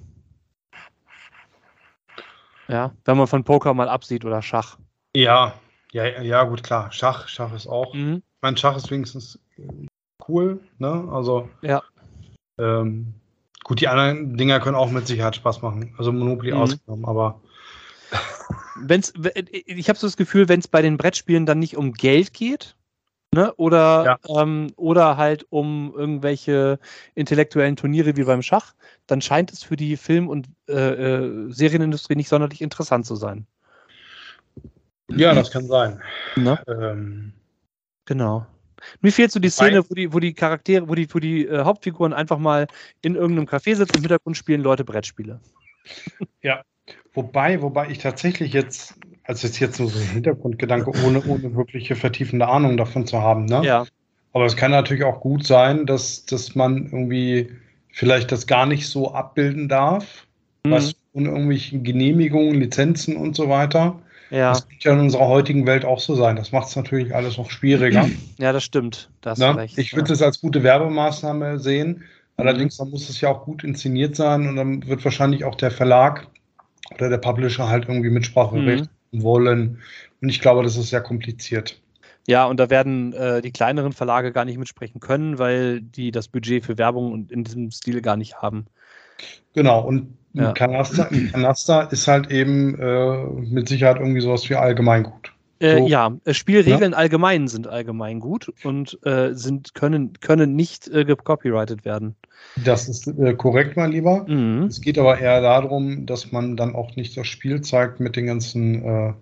Ja, 2.68 2.92
wenn 3.06 3.18
man 3.18 3.28
von 3.28 3.44
Poker 3.44 3.74
mal 3.74 3.90
absieht 3.90 4.26
oder 4.26 4.42
Schach. 4.42 4.78
Ja, 5.16 5.54
ja, 5.92 6.22
ja, 6.22 6.44
gut, 6.44 6.64
klar. 6.64 6.92
Schach, 6.92 7.28
Schach 7.28 7.54
ist 7.54 7.68
auch. 7.68 7.94
Mhm. 7.94 8.22
Mein 8.42 8.58
Schach 8.58 8.76
ist 8.76 8.92
wenigstens 8.92 9.40
cool, 10.28 10.60
ne? 10.78 11.08
Also. 11.12 11.50
Ja. 11.62 11.84
Ähm, 12.58 13.14
gut, 13.64 13.82
die 13.82 13.88
anderen 13.88 14.38
Dinger 14.38 14.60
können 14.60 14.76
auch 14.76 14.92
mit 14.92 15.08
Sicherheit 15.08 15.36
Spaß 15.36 15.62
machen. 15.62 15.96
Also 15.98 16.12
Monopoly 16.12 16.52
mhm. 16.52 16.58
ausgenommen, 16.58 17.06
aber. 17.06 17.42
Wenn's, 18.80 19.14
ich 19.66 19.90
habe 19.90 19.98
so 19.98 20.08
das 20.08 20.18
Gefühl, 20.18 20.48
wenn 20.48 20.60
es 20.60 20.68
bei 20.68 20.82
den 20.82 20.98
Brettspielen 20.98 21.46
dann 21.46 21.60
nicht 21.60 21.76
um 21.76 21.94
Geld 21.94 22.34
geht, 22.34 22.77
Ne? 23.38 23.54
Oder, 23.54 24.18
ja. 24.26 24.42
ähm, 24.42 24.74
oder 24.78 25.16
halt 25.16 25.46
um 25.52 25.94
irgendwelche 25.96 26.80
intellektuellen 27.14 27.76
Turniere 27.76 28.18
wie 28.18 28.24
beim 28.24 28.42
Schach, 28.42 28.74
dann 29.06 29.22
scheint 29.22 29.54
es 29.54 29.62
für 29.62 29.76
die 29.76 29.96
Film- 29.96 30.28
und 30.28 30.48
äh, 30.68 30.74
äh, 30.74 31.52
Serienindustrie 31.52 32.16
nicht 32.16 32.30
sonderlich 32.30 32.64
interessant 32.64 33.06
zu 33.06 33.16
sein. 33.16 33.46
Ja, 35.10 35.36
das 35.36 35.52
kann 35.52 35.68
sein. 35.68 36.02
Ne? 36.36 36.60
Ähm, 36.68 37.34
genau. 38.06 38.48
Mir 39.02 39.12
fehlt 39.12 39.32
so 39.32 39.40
die 39.40 39.50
Szene, 39.50 39.88
wo 39.88 39.94
die, 39.94 40.12
wo 40.12 40.20
die 40.20 40.34
Charaktere, 40.34 40.90
wo 40.90 40.96
die, 40.96 41.08
wo 41.14 41.20
die 41.20 41.46
äh, 41.46 41.64
Hauptfiguren 41.64 42.14
einfach 42.14 42.40
mal 42.40 42.66
in 43.04 43.14
irgendeinem 43.14 43.48
Café 43.48 43.76
sitzen, 43.76 43.98
im 43.98 44.02
Hintergrund 44.02 44.36
spielen 44.36 44.62
Leute 44.62 44.84
Brettspiele. 44.84 45.40
Ja, 46.42 46.64
wobei, 47.14 47.62
wobei 47.62 47.92
ich 47.92 48.00
tatsächlich 48.00 48.52
jetzt 48.52 48.96
also 49.28 49.46
ist 49.46 49.60
jetzt 49.60 49.80
nur 49.80 49.90
so 49.90 50.00
ein 50.00 50.08
Hintergrundgedanke, 50.08 50.90
ohne, 51.06 51.22
ohne 51.26 51.54
wirkliche 51.54 51.96
vertiefende 51.96 52.48
Ahnung 52.48 52.78
davon 52.78 53.06
zu 53.06 53.22
haben. 53.22 53.46
Ne? 53.46 53.62
Ja. 53.64 53.86
Aber 54.32 54.46
es 54.46 54.56
kann 54.56 54.72
natürlich 54.72 55.04
auch 55.04 55.20
gut 55.20 55.46
sein, 55.46 55.86
dass, 55.86 56.26
dass 56.26 56.56
man 56.56 56.86
irgendwie 56.86 57.52
vielleicht 57.92 58.32
das 58.32 58.48
gar 58.48 58.66
nicht 58.66 58.88
so 58.88 59.14
abbilden 59.14 59.68
darf, 59.68 60.26
mhm. 60.64 60.72
was 60.72 60.96
ohne 61.12 61.30
irgendwelche 61.30 61.78
Genehmigungen, 61.80 62.56
Lizenzen 62.56 63.18
und 63.18 63.36
so 63.36 63.50
weiter. 63.50 64.00
Ja. 64.30 64.52
Das 64.52 64.70
wird 64.70 64.84
ja 64.86 64.94
in 64.94 65.00
unserer 65.00 65.28
heutigen 65.28 65.66
Welt 65.66 65.84
auch 65.84 66.00
so 66.00 66.16
sein. 66.16 66.38
Das 66.38 66.54
macht 66.54 66.70
es 66.70 66.76
natürlich 66.78 67.14
alles 67.14 67.38
noch 67.38 67.52
schwieriger. 67.52 68.10
Ja, 68.38 68.54
das 68.54 68.64
stimmt. 68.64 69.10
Das 69.22 69.40
ne? 69.40 69.58
recht, 69.58 69.78
ich 69.78 69.94
würde 69.94 70.14
es 70.14 70.20
ja. 70.20 70.28
als 70.28 70.40
gute 70.40 70.64
Werbemaßnahme 70.64 71.60
sehen. 71.60 72.04
Allerdings 72.38 72.80
mhm. 72.80 72.92
muss 72.92 73.10
es 73.10 73.20
ja 73.20 73.30
auch 73.30 73.44
gut 73.44 73.64
inszeniert 73.66 74.16
sein 74.16 74.48
und 74.48 74.56
dann 74.56 74.88
wird 74.88 75.04
wahrscheinlich 75.04 75.44
auch 75.44 75.56
der 75.56 75.72
Verlag 75.72 76.28
oder 76.94 77.10
der 77.10 77.18
Publisher 77.18 77.68
halt 77.68 77.90
irgendwie 77.90 78.10
Mitspracherecht 78.10 78.86
mhm 78.86 78.97
wollen. 79.12 79.80
Und 80.22 80.30
ich 80.30 80.40
glaube, 80.40 80.64
das 80.64 80.78
ist 80.78 80.90
sehr 80.90 81.02
kompliziert. 81.02 81.80
Ja, 82.28 82.46
und 82.46 82.60
da 82.60 82.70
werden 82.70 83.14
äh, 83.14 83.42
die 83.42 83.52
kleineren 83.52 83.94
Verlage 83.94 84.34
gar 84.34 84.44
nicht 84.44 84.58
mitsprechen 84.58 85.00
können, 85.00 85.40
weil 85.40 85.82
die 85.82 86.12
das 86.12 86.28
Budget 86.28 86.66
für 86.66 86.78
Werbung 86.78 87.14
und 87.14 87.32
in 87.32 87.46
diesem 87.46 87.72
Stil 87.72 88.02
gar 88.02 88.18
nicht 88.18 88.42
haben. 88.42 88.66
Genau, 89.54 89.82
und 89.82 90.18
ja. 90.34 90.52
Canasta, 90.52 91.10
Canasta 91.32 91.84
ist 91.84 92.08
halt 92.08 92.30
eben 92.30 92.78
äh, 92.80 93.24
mit 93.26 93.70
Sicherheit 93.70 93.98
irgendwie 93.98 94.22
sowas 94.22 94.50
wie 94.50 94.56
Allgemeingut. 94.56 95.34
Äh, 95.60 95.80
so. 95.80 95.88
ja, 95.88 96.18
äh, 96.26 96.34
Spielregeln 96.34 96.92
ja? 96.92 96.98
allgemein 96.98 97.48
sind 97.48 97.68
allgemeingut 97.68 98.52
und 98.64 98.98
äh, 99.06 99.34
sind, 99.34 99.74
können, 99.74 100.14
können 100.20 100.56
nicht 100.56 100.88
äh, 100.88 101.06
gecopyrighted 101.06 101.86
werden. 101.86 102.16
Das 102.64 102.88
ist 102.88 103.08
äh, 103.08 103.34
korrekt, 103.34 103.76
mein 103.78 103.92
Lieber. 103.92 104.26
Mhm. 104.28 104.64
Es 104.64 104.82
geht 104.82 104.98
aber 104.98 105.20
eher 105.20 105.42
darum, 105.42 106.06
dass 106.06 106.32
man 106.32 106.58
dann 106.58 106.76
auch 106.76 106.96
nicht 106.96 107.18
das 107.18 107.28
Spiel 107.28 107.62
zeigt 107.62 108.00
mit 108.00 108.16
den 108.16 108.28
ganzen 108.28 108.84
äh, 108.84 109.14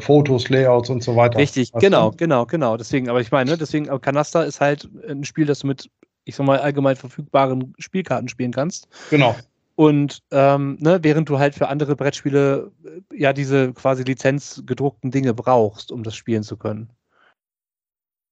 Fotos, 0.00 0.48
Layouts 0.50 0.90
und 0.90 1.02
so 1.02 1.16
weiter. 1.16 1.38
Richtig, 1.38 1.72
genau, 1.72 2.10
du? 2.10 2.16
genau, 2.18 2.44
genau. 2.44 2.76
Deswegen, 2.76 3.08
aber 3.08 3.20
ich 3.20 3.30
meine, 3.30 3.56
deswegen, 3.56 3.86
Canasta 4.02 4.42
ist 4.42 4.60
halt 4.60 4.88
ein 5.08 5.24
Spiel, 5.24 5.46
das 5.46 5.60
du 5.60 5.66
mit, 5.66 5.90
ich 6.24 6.36
sag 6.36 6.46
mal, 6.46 6.58
allgemein 6.58 6.94
verfügbaren 6.94 7.72
Spielkarten 7.78 8.28
spielen 8.28 8.52
kannst. 8.52 8.86
Genau. 9.10 9.34
Und 9.74 10.22
ähm, 10.30 10.76
ne, 10.80 10.98
während 11.02 11.28
du 11.28 11.38
halt 11.38 11.54
für 11.54 11.68
andere 11.68 11.96
Brettspiele 11.96 12.70
äh, 12.84 13.16
ja 13.16 13.32
diese 13.32 13.72
quasi 13.72 14.02
lizenzgedruckten 14.02 15.10
Dinge 15.10 15.34
brauchst, 15.34 15.90
um 15.90 16.02
das 16.02 16.14
spielen 16.14 16.42
zu 16.42 16.56
können. 16.56 16.90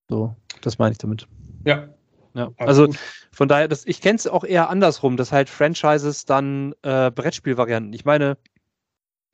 So, 0.08 0.34
das 0.60 0.78
meine 0.78 0.92
ich 0.92 0.98
damit. 0.98 1.26
Ja, 1.64 1.88
ja, 2.34 2.50
also 2.58 2.88
von 3.32 3.48
daher, 3.48 3.68
das, 3.68 3.86
ich 3.86 4.00
kenne 4.00 4.16
es 4.16 4.26
auch 4.26 4.44
eher 4.44 4.70
andersrum, 4.70 5.16
dass 5.16 5.32
halt 5.32 5.48
Franchises 5.48 6.24
dann 6.26 6.74
äh, 6.82 7.10
Brettspielvarianten. 7.10 7.92
Ich 7.92 8.04
meine, 8.04 8.36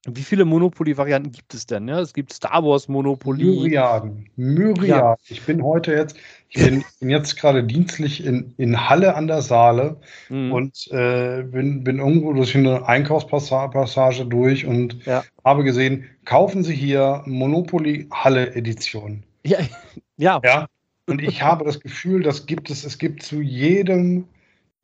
wie 0.06 0.22
viele 0.22 0.44
Monopoly-Varianten 0.44 1.32
gibt 1.32 1.54
es 1.54 1.66
denn? 1.66 1.88
Ja, 1.88 2.00
es 2.00 2.12
gibt 2.12 2.32
Star 2.32 2.64
Wars 2.64 2.88
Monopoly. 2.88 3.44
Myriaden. 3.44 4.28
Myriaden. 4.36 4.88
Ja. 4.88 5.16
Ich 5.28 5.42
bin 5.42 5.62
heute 5.62 5.92
jetzt, 5.92 6.16
ich 6.48 6.62
bin, 6.62 6.84
bin 7.00 7.10
jetzt 7.10 7.36
gerade 7.36 7.64
dienstlich 7.64 8.24
in, 8.24 8.54
in 8.56 8.88
Halle 8.88 9.14
an 9.14 9.26
der 9.26 9.42
Saale 9.42 9.96
mhm. 10.28 10.52
und 10.52 10.88
äh, 10.92 11.42
bin, 11.42 11.84
bin 11.84 11.98
irgendwo 11.98 12.32
durch 12.32 12.56
eine 12.56 12.86
Einkaufspassage 12.86 14.26
durch 14.26 14.66
und 14.66 15.04
ja. 15.06 15.24
habe 15.44 15.64
gesehen, 15.64 16.04
kaufen 16.24 16.62
Sie 16.62 16.74
hier 16.74 17.22
Monopoly 17.26 18.08
Halle 18.12 18.54
Edition. 18.54 19.22
Ja, 19.44 19.58
ja. 20.16 20.40
ja. 20.44 20.66
Und 21.08 21.22
ich 21.22 21.42
habe 21.42 21.64
das 21.64 21.80
Gefühl, 21.80 22.22
das 22.22 22.46
gibt 22.46 22.70
es, 22.70 22.84
es 22.84 22.98
gibt 22.98 23.22
zu 23.22 23.40
jedem 23.40 24.26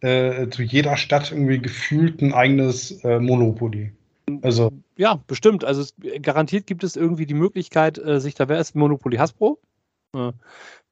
äh, 0.03 0.49
zu 0.49 0.63
jeder 0.63 0.97
Stadt 0.97 1.31
irgendwie 1.31 1.61
gefühlt 1.61 2.21
ein 2.23 2.35
eigenes 2.35 3.03
äh, 3.05 3.21
Monopoly. 3.21 3.93
Also. 4.43 4.73
Ja, 4.97 5.23
bestimmt. 5.27 5.65
Also 5.65 5.83
es, 5.83 5.95
garantiert 6.21 6.67
gibt 6.67 6.85
es 6.85 6.97
irgendwie 6.97 7.27
die 7.27 7.35
Möglichkeit, 7.35 7.99
äh, 7.99 8.21
sich 8.21 8.35
da, 8.35 8.49
wer 8.49 8.59
ist 8.59 8.75
Monopoly 8.75 9.17
Hasbro? 9.17 9.59
Äh, 10.15 10.33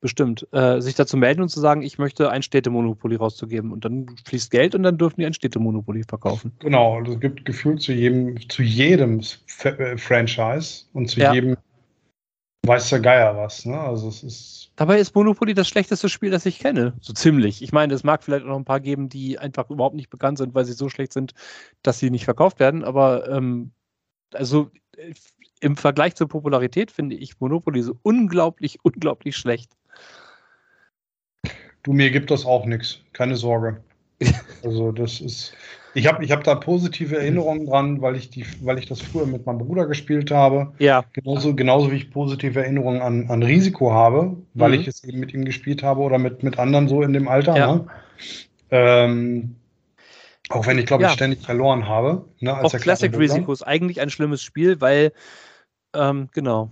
bestimmt, 0.01 0.49
äh, 0.53 0.81
sich 0.81 0.95
dazu 0.95 1.19
melden 1.19 1.43
und 1.43 1.51
zu 1.51 1.61
sagen, 1.61 1.83
ich 1.83 1.99
möchte 1.99 2.31
ein 2.31 2.43
Städtemonopoly 2.43 3.17
rauszugeben. 3.17 3.71
Und 3.71 3.85
dann 3.85 4.07
fließt 4.25 4.51
Geld 4.51 4.75
und 4.75 4.83
dann 4.83 4.97
dürfen 4.97 5.21
die 5.21 5.27
ein 5.27 5.35
Städtemonopoly 5.35 6.05
verkaufen. 6.05 6.53
Genau, 6.61 6.99
also 6.99 7.13
es 7.13 7.21
gibt 7.21 7.45
gefühlt 7.45 7.83
zu 7.83 7.93
jedem, 7.93 8.49
zu 8.49 8.63
jedem 8.63 9.21
F 9.21 9.65
äh, 9.67 9.99
Franchise 9.99 10.87
und 10.95 11.11
zu 11.11 11.21
ja. 11.21 11.35
jedem 11.35 11.57
weiß 12.67 12.91
der 12.91 13.01
Geier 13.01 13.37
was. 13.37 13.65
Ne? 13.67 13.79
Also 13.79 14.09
es 14.09 14.23
ist. 14.23 14.73
Dabei 14.77 14.99
ist 14.99 15.15
Monopoly 15.15 15.53
das 15.53 15.69
schlechteste 15.69 16.09
Spiel, 16.09 16.31
das 16.31 16.47
ich 16.47 16.59
kenne. 16.59 16.95
So 17.01 17.13
ziemlich. 17.13 17.63
Ich 17.63 17.73
meine, 17.73 17.93
es 17.93 18.05
mag 18.05 18.23
vielleicht 18.23 18.45
auch 18.45 18.49
noch 18.49 18.57
ein 18.57 18.65
paar 18.65 18.81
geben, 18.81 19.11
die 19.11 19.39
einfach 19.39 19.69
überhaupt 19.69 19.97
nicht 19.97 20.09
bekannt 20.09 20.39
sind, 20.39 20.55
weil 20.55 20.65
sie 20.65 20.73
so 20.73 20.89
schlecht 20.89 21.13
sind, 21.13 21.35
dass 21.83 21.99
sie 21.99 22.11
nicht 22.11 22.25
verkauft 22.25 22.61
werden. 22.61 22.85
Aber 22.85 23.29
ähm, 23.29 23.73
also 24.35 24.71
äh, 24.97 25.13
im 25.61 25.77
Vergleich 25.77 26.15
zur 26.15 26.29
Popularität 26.29 26.91
finde 26.91 27.17
ich 27.17 27.39
Monopoly 27.41 27.83
so 27.83 27.97
unglaublich, 28.03 28.79
unglaublich 28.83 29.37
schlecht. 29.37 29.73
Du, 31.83 31.93
mir 31.93 32.11
gibt 32.11 32.31
das 32.31 32.45
auch 32.45 32.67
nichts. 32.67 33.01
Keine 33.13 33.37
Sorge. 33.37 33.83
Also, 34.63 34.93
das 34.93 35.23
ist. 35.23 35.55
Ich 35.95 36.07
habe 36.07 36.23
ich 36.23 36.31
hab 36.31 36.45
da 36.45 36.55
positive 36.55 37.17
Erinnerungen 37.17 37.65
dran, 37.65 38.03
weil 38.03 38.15
ich, 38.15 38.29
die, 38.29 38.45
weil 38.61 38.79
ich 38.79 38.85
das 38.85 39.01
früher 39.01 39.25
mit 39.25 39.47
meinem 39.47 39.57
Bruder 39.57 39.87
gespielt 39.87 40.31
habe. 40.31 40.75
Ja. 40.79 41.03
Genauso, 41.15 41.55
genauso 41.55 41.91
wie 41.91 41.97
ich 41.97 42.11
positive 42.11 42.61
Erinnerungen 42.61 43.01
an, 43.01 43.31
an 43.31 43.43
Risiko 43.43 43.91
habe, 43.91 44.37
weil 44.53 44.73
mhm. 44.73 44.81
ich 44.81 44.87
es 44.87 45.03
eben 45.03 45.19
mit 45.19 45.33
ihm 45.33 45.47
gespielt 45.47 45.83
habe 45.83 46.03
oder 46.03 46.19
mit, 46.19 46.43
mit 46.43 46.59
anderen 46.59 46.89
so 46.89 47.01
in 47.01 47.15
dem 47.15 47.27
Alter. 47.27 47.57
Ja. 47.57 47.75
Ne? 47.75 47.87
Ähm, 48.71 49.57
auch 50.51 50.67
wenn 50.67 50.79
ich, 50.79 50.87
glaube 50.87 51.05
ja. 51.05 51.09
ich, 51.09 51.15
ständig 51.15 51.41
verloren 51.41 51.89
habe. 51.89 52.25
Ne, 52.41 52.55
als 52.55 52.75
auch 52.75 52.81
Classic 52.81 53.17
Risiko 53.17 53.53
ist 53.53 53.63
eigentlich 53.63 54.01
ein 54.01 54.11
schlimmes 54.11 54.43
Spiel, 54.43 54.81
weil, 54.81 55.13
ähm, 55.95 56.29
genau. 56.33 56.71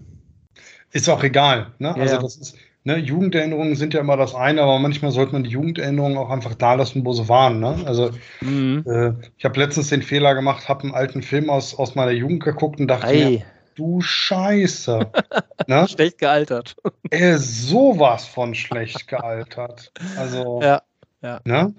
Ist 0.92 1.08
auch 1.08 1.22
egal. 1.22 1.72
Ne? 1.78 1.94
Ja, 1.96 2.02
also, 2.02 2.18
das 2.18 2.36
ist, 2.36 2.56
ne, 2.84 2.96
Jugenderinnerungen 2.98 3.76
sind 3.76 3.94
ja 3.94 4.00
immer 4.00 4.16
das 4.16 4.34
eine, 4.34 4.62
aber 4.62 4.78
manchmal 4.78 5.12
sollte 5.12 5.32
man 5.32 5.44
die 5.44 5.50
Jugenderinnerungen 5.50 6.18
auch 6.18 6.30
einfach 6.30 6.54
da 6.54 6.74
lassen, 6.74 7.04
wo 7.06 7.12
sie 7.12 7.28
waren. 7.28 7.60
Ne? 7.60 7.76
Also, 7.86 8.10
mhm. 8.40 8.84
äh, 8.86 9.12
ich 9.36 9.44
habe 9.44 9.60
letztens 9.60 9.88
den 9.88 10.02
Fehler 10.02 10.34
gemacht, 10.34 10.68
habe 10.68 10.82
einen 10.82 10.94
alten 10.94 11.22
Film 11.22 11.48
aus, 11.48 11.78
aus 11.78 11.94
meiner 11.94 12.12
Jugend 12.12 12.42
geguckt 12.42 12.80
und 12.80 12.88
dachte 12.88 13.06
Ei. 13.06 13.30
mir, 13.30 13.42
du 13.76 14.00
Scheiße. 14.00 15.12
ne? 15.68 15.86
Schlecht 15.88 16.18
gealtert. 16.18 16.74
Er 17.10 17.36
ist 17.36 17.68
sowas 17.68 18.26
von 18.26 18.56
schlecht 18.56 19.06
gealtert. 19.06 19.92
Also, 20.16 20.60
ja, 20.62 20.82
ja. 21.22 21.40
Ne? 21.44 21.74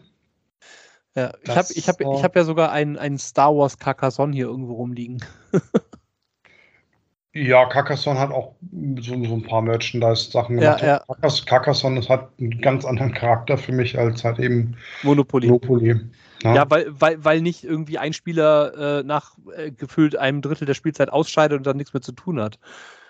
Ja, 1.16 1.34
ich 1.44 1.50
habe 1.50 1.68
ich 1.74 1.88
hab, 1.88 2.02
ich 2.02 2.24
hab 2.24 2.36
ja 2.36 2.44
sogar 2.44 2.72
einen, 2.72 2.98
einen 2.98 3.18
Star 3.18 3.56
Wars 3.56 3.78
Carcassonne 3.78 4.34
hier 4.34 4.46
irgendwo 4.46 4.74
rumliegen. 4.74 5.24
ja, 7.34 7.66
Carcassonne 7.66 8.20
hat 8.20 8.32
auch 8.32 8.56
so, 9.00 9.26
so 9.26 9.34
ein 9.34 9.44
paar 9.44 9.62
Merchandise-Sachen 9.62 10.58
gemacht. 10.58 10.82
Ja, 10.82 11.04
ja. 11.22 11.30
Carcassonne 11.46 12.08
hat 12.08 12.30
einen 12.40 12.62
ganz 12.62 12.86
anderen 12.86 13.14
Charakter 13.14 13.58
für 13.58 13.72
mich 13.72 13.98
als 13.98 14.24
halt 14.24 14.40
eben 14.40 14.78
Monopoly. 15.04 15.48
Monopoly. 15.48 16.00
Ja, 16.44 16.56
ja 16.56 16.70
weil, 16.70 16.88
weil, 16.90 17.24
weil 17.24 17.42
nicht 17.42 17.64
irgendwie 17.64 17.98
ein 17.98 18.14
Spieler 18.14 19.00
äh, 19.00 19.04
nach 19.04 19.36
äh, 19.56 19.72
gefühlt 19.72 20.16
einem 20.16 20.42
Drittel 20.42 20.66
der 20.66 20.74
Spielzeit 20.74 21.10
ausscheidet 21.10 21.58
und 21.58 21.68
dann 21.68 21.78
nichts 21.78 21.94
mehr 21.94 22.02
zu 22.02 22.12
tun 22.12 22.42
hat. 22.42 22.60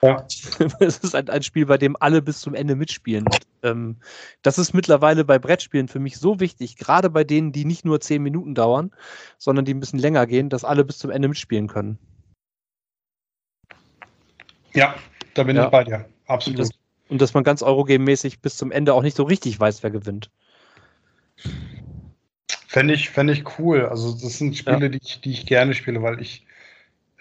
Ja. 0.01 0.25
Es 0.80 0.99
ist 0.99 1.15
ein, 1.15 1.30
ein, 1.30 1.43
Spiel, 1.43 1.65
bei 1.65 1.77
dem 1.77 1.95
alle 1.99 2.21
bis 2.21 2.41
zum 2.41 2.53
Ende 2.53 2.75
mitspielen. 2.75 3.25
Und, 3.25 3.39
ähm, 3.63 3.97
das 4.41 4.57
ist 4.57 4.73
mittlerweile 4.73 5.25
bei 5.25 5.39
Brettspielen 5.39 5.88
für 5.88 5.99
mich 5.99 6.17
so 6.17 6.39
wichtig, 6.39 6.77
gerade 6.77 7.09
bei 7.09 7.23
denen, 7.23 7.51
die 7.51 7.65
nicht 7.65 7.86
nur 7.86 7.99
zehn 7.99 8.23
Minuten 8.23 8.55
dauern, 8.55 8.91
sondern 9.38 9.65
die 9.65 9.73
ein 9.73 9.80
bisschen 9.80 9.99
länger 9.99 10.25
gehen, 10.25 10.49
dass 10.49 10.63
alle 10.63 10.86
bis 10.86 10.97
zum 10.97 11.11
Ende 11.11 11.27
mitspielen 11.27 11.67
können. 11.67 11.99
Ja, 14.73 14.95
da 15.34 15.43
bin 15.43 15.55
ja. 15.55 15.65
ich 15.65 15.71
bei 15.71 15.84
dir. 15.84 16.05
Absolut. 16.27 16.59
Und, 16.59 16.67
das, 16.67 16.80
und 17.09 17.21
dass 17.21 17.34
man 17.34 17.43
ganz 17.43 17.61
Eurogame-mäßig 17.61 18.41
bis 18.41 18.55
zum 18.55 18.71
Ende 18.71 18.93
auch 18.93 19.01
nicht 19.01 19.17
so 19.17 19.23
richtig 19.23 19.59
weiß, 19.59 19.84
wer 19.84 19.91
gewinnt. 19.91 20.30
Fände 22.72 22.93
ich, 22.93 23.09
fänd 23.09 23.32
ich 23.32 23.57
cool. 23.57 23.88
Also, 23.88 24.11
das 24.11 24.38
sind 24.38 24.55
Spiele, 24.55 24.84
ja. 24.84 24.89
die, 24.89 24.99
ich, 25.01 25.22
die 25.22 25.32
ich 25.32 25.47
gerne 25.47 25.74
spiele, 25.74 26.03
weil 26.03 26.22
ich 26.22 26.45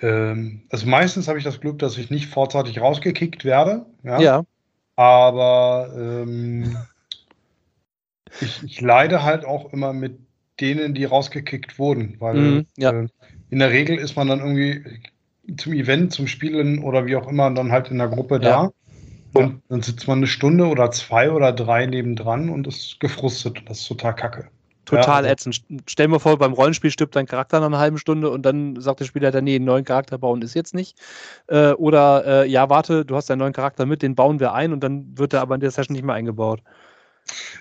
ähm, 0.03 0.61
also 0.69 0.87
meistens 0.87 1.27
habe 1.27 1.39
ich 1.39 1.45
das 1.45 1.59
Glück, 1.59 1.79
dass 1.79 1.97
ich 1.97 2.11
nicht 2.11 2.27
vorzeitig 2.27 2.83
rausgekickt 2.83 3.47
werde. 3.47 3.87
Ja. 4.03 4.21
ja. 4.21 4.45
Aber 4.95 5.91
ähm, 5.97 6.77
ich, 8.43 8.63
ich, 8.63 8.81
leide 8.83 9.23
halt 9.23 9.47
auch 9.47 9.73
immer 9.73 9.95
mit 9.95 10.19
denen, 10.61 10.93
die 10.93 11.07
rausgekickt 11.07 11.79
wurden, 11.79 12.17
weil 12.19 12.35
mhm, 12.35 12.67
ja. 12.77 12.91
äh, 12.91 13.09
in 13.49 13.61
der 13.61 13.71
Regel 13.71 13.97
ist 13.97 14.17
man 14.17 14.29
dann 14.29 14.41
irgendwie 14.41 15.01
zum 15.57 15.73
Event, 15.73 16.13
zum 16.13 16.27
Spielen 16.27 16.81
oder 16.81 17.07
wie 17.07 17.17
auch 17.17 17.27
immer 17.27 17.51
dann 17.51 17.73
halt 17.73 17.91
in 17.91 17.97
der 17.97 18.09
Gruppe 18.09 18.39
da. 18.39 18.71
Und 19.33 19.63
dann 19.71 19.81
sitzt 19.81 20.09
man 20.09 20.19
eine 20.19 20.27
Stunde 20.27 20.67
oder 20.67 20.91
zwei 20.91 21.31
oder 21.31 21.55
drei 21.55 21.87
nebendran 21.87 22.51
und 22.51 22.67
ist 22.67 23.01
gefrustet. 23.01 23.63
Das 23.67 23.81
ist 23.81 23.89
total 23.89 24.15
kacke. 24.15 24.51
Total 24.89 25.25
ja, 25.25 25.31
also. 25.31 25.51
ätzend. 25.51 25.63
Stell 25.87 26.09
mir 26.09 26.19
vor, 26.19 26.39
beim 26.39 26.53
Rollenspiel 26.53 26.91
stirbt 26.91 27.15
dein 27.15 27.27
Charakter 27.27 27.61
nach 27.61 27.67
einer 27.67 27.79
halben 27.79 27.99
Stunde 27.99 28.31
und 28.31 28.43
dann 28.43 28.81
sagt 28.81 29.01
der 29.01 29.05
Spieler 29.05 29.31
dann, 29.31 29.45
nee, 29.45 29.57
einen 29.57 29.67
neuen 29.67 29.85
Charakter 29.85 30.17
bauen 30.17 30.41
ist 30.41 30.55
jetzt 30.55 30.75
nicht. 30.75 30.99
Äh, 31.47 31.73
oder, 31.73 32.25
äh, 32.27 32.49
ja, 32.49 32.71
warte, 32.71 33.05
du 33.05 33.15
hast 33.15 33.31
einen 33.31 33.41
neuen 33.41 33.53
Charakter 33.53 33.85
mit, 33.85 34.03
den 34.03 34.15
bauen 34.15 34.41
wir 34.41 34.55
ein 34.55 34.73
und 34.73 34.81
dann 34.81 35.19
wird 35.19 35.35
er 35.35 35.43
aber 35.43 35.55
in 35.55 35.61
der 35.61 35.71
Session 35.71 35.95
nicht 35.95 36.05
mehr 36.05 36.15
eingebaut. 36.15 36.63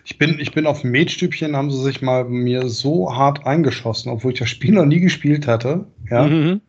Ich 0.05 0.17
bin, 0.17 0.39
ich 0.39 0.53
bin 0.53 0.65
auf 0.65 0.81
dem 0.81 0.91
Metstübchen, 0.91 1.55
haben 1.57 1.69
sie 1.69 1.81
sich 1.81 2.01
mal 2.01 2.23
mir 2.23 2.69
so 2.69 3.13
hart 3.13 3.45
eingeschossen, 3.45 4.09
obwohl 4.09 4.31
ich 4.31 4.39
das 4.39 4.49
Spiel 4.49 4.73
noch 4.73 4.85
nie 4.85 5.01
gespielt 5.01 5.47
hatte. 5.47 5.85
Ja. 6.09 6.23
Mhm. 6.23 6.61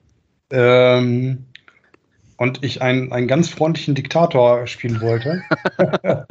Ähm, 0.51 1.47
und 2.37 2.65
ich 2.65 2.83
einen, 2.83 3.13
einen 3.13 3.29
ganz 3.29 3.49
freundlichen 3.49 3.95
Diktator 3.95 4.67
spielen 4.67 5.01
wollte. 5.01 5.43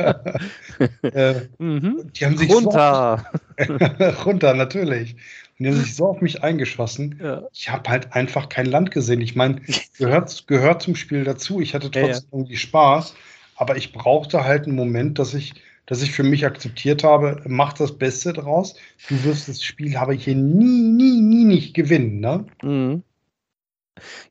äh, 1.03 1.35
mhm. 1.57 2.11
Die 2.13 2.25
haben 2.25 2.37
sich 2.37 2.53
runter. 2.53 3.25
So 3.31 3.46
runter, 4.25 4.53
natürlich. 4.53 5.13
Und 5.13 5.63
die 5.63 5.67
haben 5.67 5.77
sich 5.77 5.95
so 5.95 6.07
auf 6.07 6.21
mich 6.21 6.43
eingeschossen. 6.43 7.19
Ja. 7.21 7.43
Ich 7.51 7.69
habe 7.69 7.89
halt 7.89 8.13
einfach 8.13 8.49
kein 8.49 8.67
Land 8.67 8.91
gesehen. 8.91 9.21
Ich 9.21 9.35
meine, 9.35 9.61
gehört, 9.97 10.47
gehört 10.47 10.81
zum 10.81 10.95
Spiel 10.95 11.23
dazu. 11.23 11.59
Ich 11.59 11.73
hatte 11.73 11.89
trotzdem 11.89 12.09
ja, 12.09 12.17
ja. 12.17 12.23
irgendwie 12.31 12.57
Spaß, 12.57 13.15
aber 13.55 13.77
ich 13.77 13.91
brauchte 13.91 14.43
halt 14.43 14.65
einen 14.65 14.75
Moment, 14.75 15.17
dass 15.17 15.33
ich, 15.33 15.55
dass 15.87 16.03
ich 16.03 16.11
für 16.11 16.23
mich 16.23 16.45
akzeptiert 16.45 17.03
habe, 17.03 17.41
mach 17.47 17.73
das 17.73 17.97
Beste 17.97 18.33
draus. 18.33 18.75
Du 19.09 19.23
wirst 19.23 19.49
das 19.49 19.63
Spiel 19.63 19.97
aber 19.97 20.13
hier 20.13 20.35
nie, 20.35 20.91
nie, 20.91 21.21
nie 21.21 21.45
nicht 21.45 21.73
gewinnen. 21.73 22.19
Ne? 22.19 22.45
Mhm. 22.61 23.03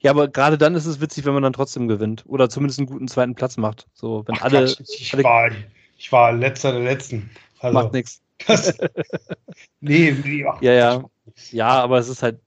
Ja, 0.01 0.13
aber 0.13 0.29
gerade 0.29 0.59
dann 0.59 0.77
ist 0.77 0.87
es 0.87 1.01
witzig, 1.01 1.25
wenn 1.25 1.35
man 1.35 1.43
dann 1.43 1.53
trotzdem 1.53 1.89
gewinnt. 1.89 2.25
Oder 2.27 2.49
zumindest 2.49 2.79
einen 2.79 2.87
guten 2.87 3.09
zweiten 3.09 3.35
Platz 3.35 3.57
macht. 3.57 3.89
So, 3.95 4.23
wenn 4.27 4.37
Ach, 4.39 4.43
alle, 4.43 4.65
ich, 4.65 5.13
alle 5.13 5.25
war, 5.25 5.51
ich 5.99 6.13
war 6.13 6.33
letzter 6.33 6.73
der 6.73 6.83
Letzten. 6.83 7.31
Also, 7.59 7.75
macht 7.75 7.93
nichts. 7.93 8.21
nee, 9.81 10.17
nee 10.25 10.45
ach, 10.47 10.61
ja, 10.63 10.73
ja. 10.73 11.05
Ja, 11.51 11.83
aber 11.83 11.99
es 11.99 12.09
ist 12.09 12.23
halt, 12.23 12.41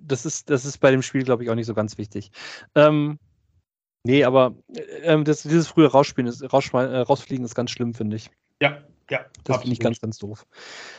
das 0.00 0.26
ist, 0.26 0.50
das 0.50 0.64
ist 0.64 0.78
bei 0.78 0.90
dem 0.90 1.02
Spiel, 1.02 1.22
glaube 1.22 1.44
ich, 1.44 1.50
auch 1.50 1.54
nicht 1.54 1.66
so 1.66 1.74
ganz 1.74 1.98
wichtig. 1.98 2.30
Ähm, 2.74 3.18
nee, 4.02 4.24
aber 4.24 4.54
ähm, 5.02 5.24
das, 5.24 5.42
dieses 5.42 5.68
frühe 5.68 5.86
Rausspielen 5.86 6.28
ist, 6.28 6.42
äh, 6.42 6.46
rausfliegen 6.46 7.44
ist 7.44 7.54
ganz 7.54 7.70
schlimm, 7.70 7.94
finde 7.94 8.16
ich. 8.16 8.30
Ja, 8.60 8.78
ja. 9.10 9.20
Das 9.44 9.58
finde 9.58 9.72
ich 9.72 9.80
ganz, 9.80 10.00
ganz 10.00 10.18
doof. 10.18 10.46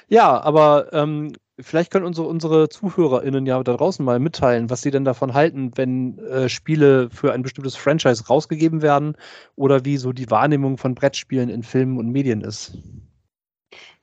Ja, 0.07 0.41
aber 0.41 0.93
ähm, 0.93 1.33
vielleicht 1.59 1.91
können 1.91 2.05
unsere, 2.05 2.27
unsere 2.27 2.69
ZuhörerInnen 2.69 3.45
ja 3.45 3.61
da 3.63 3.75
draußen 3.75 4.03
mal 4.03 4.19
mitteilen, 4.19 4.69
was 4.69 4.81
sie 4.81 4.91
denn 4.91 5.05
davon 5.05 5.33
halten, 5.33 5.71
wenn 5.75 6.19
äh, 6.19 6.49
Spiele 6.49 7.09
für 7.09 7.33
ein 7.33 7.43
bestimmtes 7.43 7.75
Franchise 7.75 8.27
rausgegeben 8.27 8.81
werden 8.81 9.15
oder 9.55 9.85
wie 9.85 9.97
so 9.97 10.13
die 10.13 10.29
Wahrnehmung 10.29 10.77
von 10.77 10.95
Brettspielen 10.95 11.49
in 11.49 11.63
Filmen 11.63 11.97
und 11.97 12.11
Medien 12.11 12.41
ist. 12.41 12.77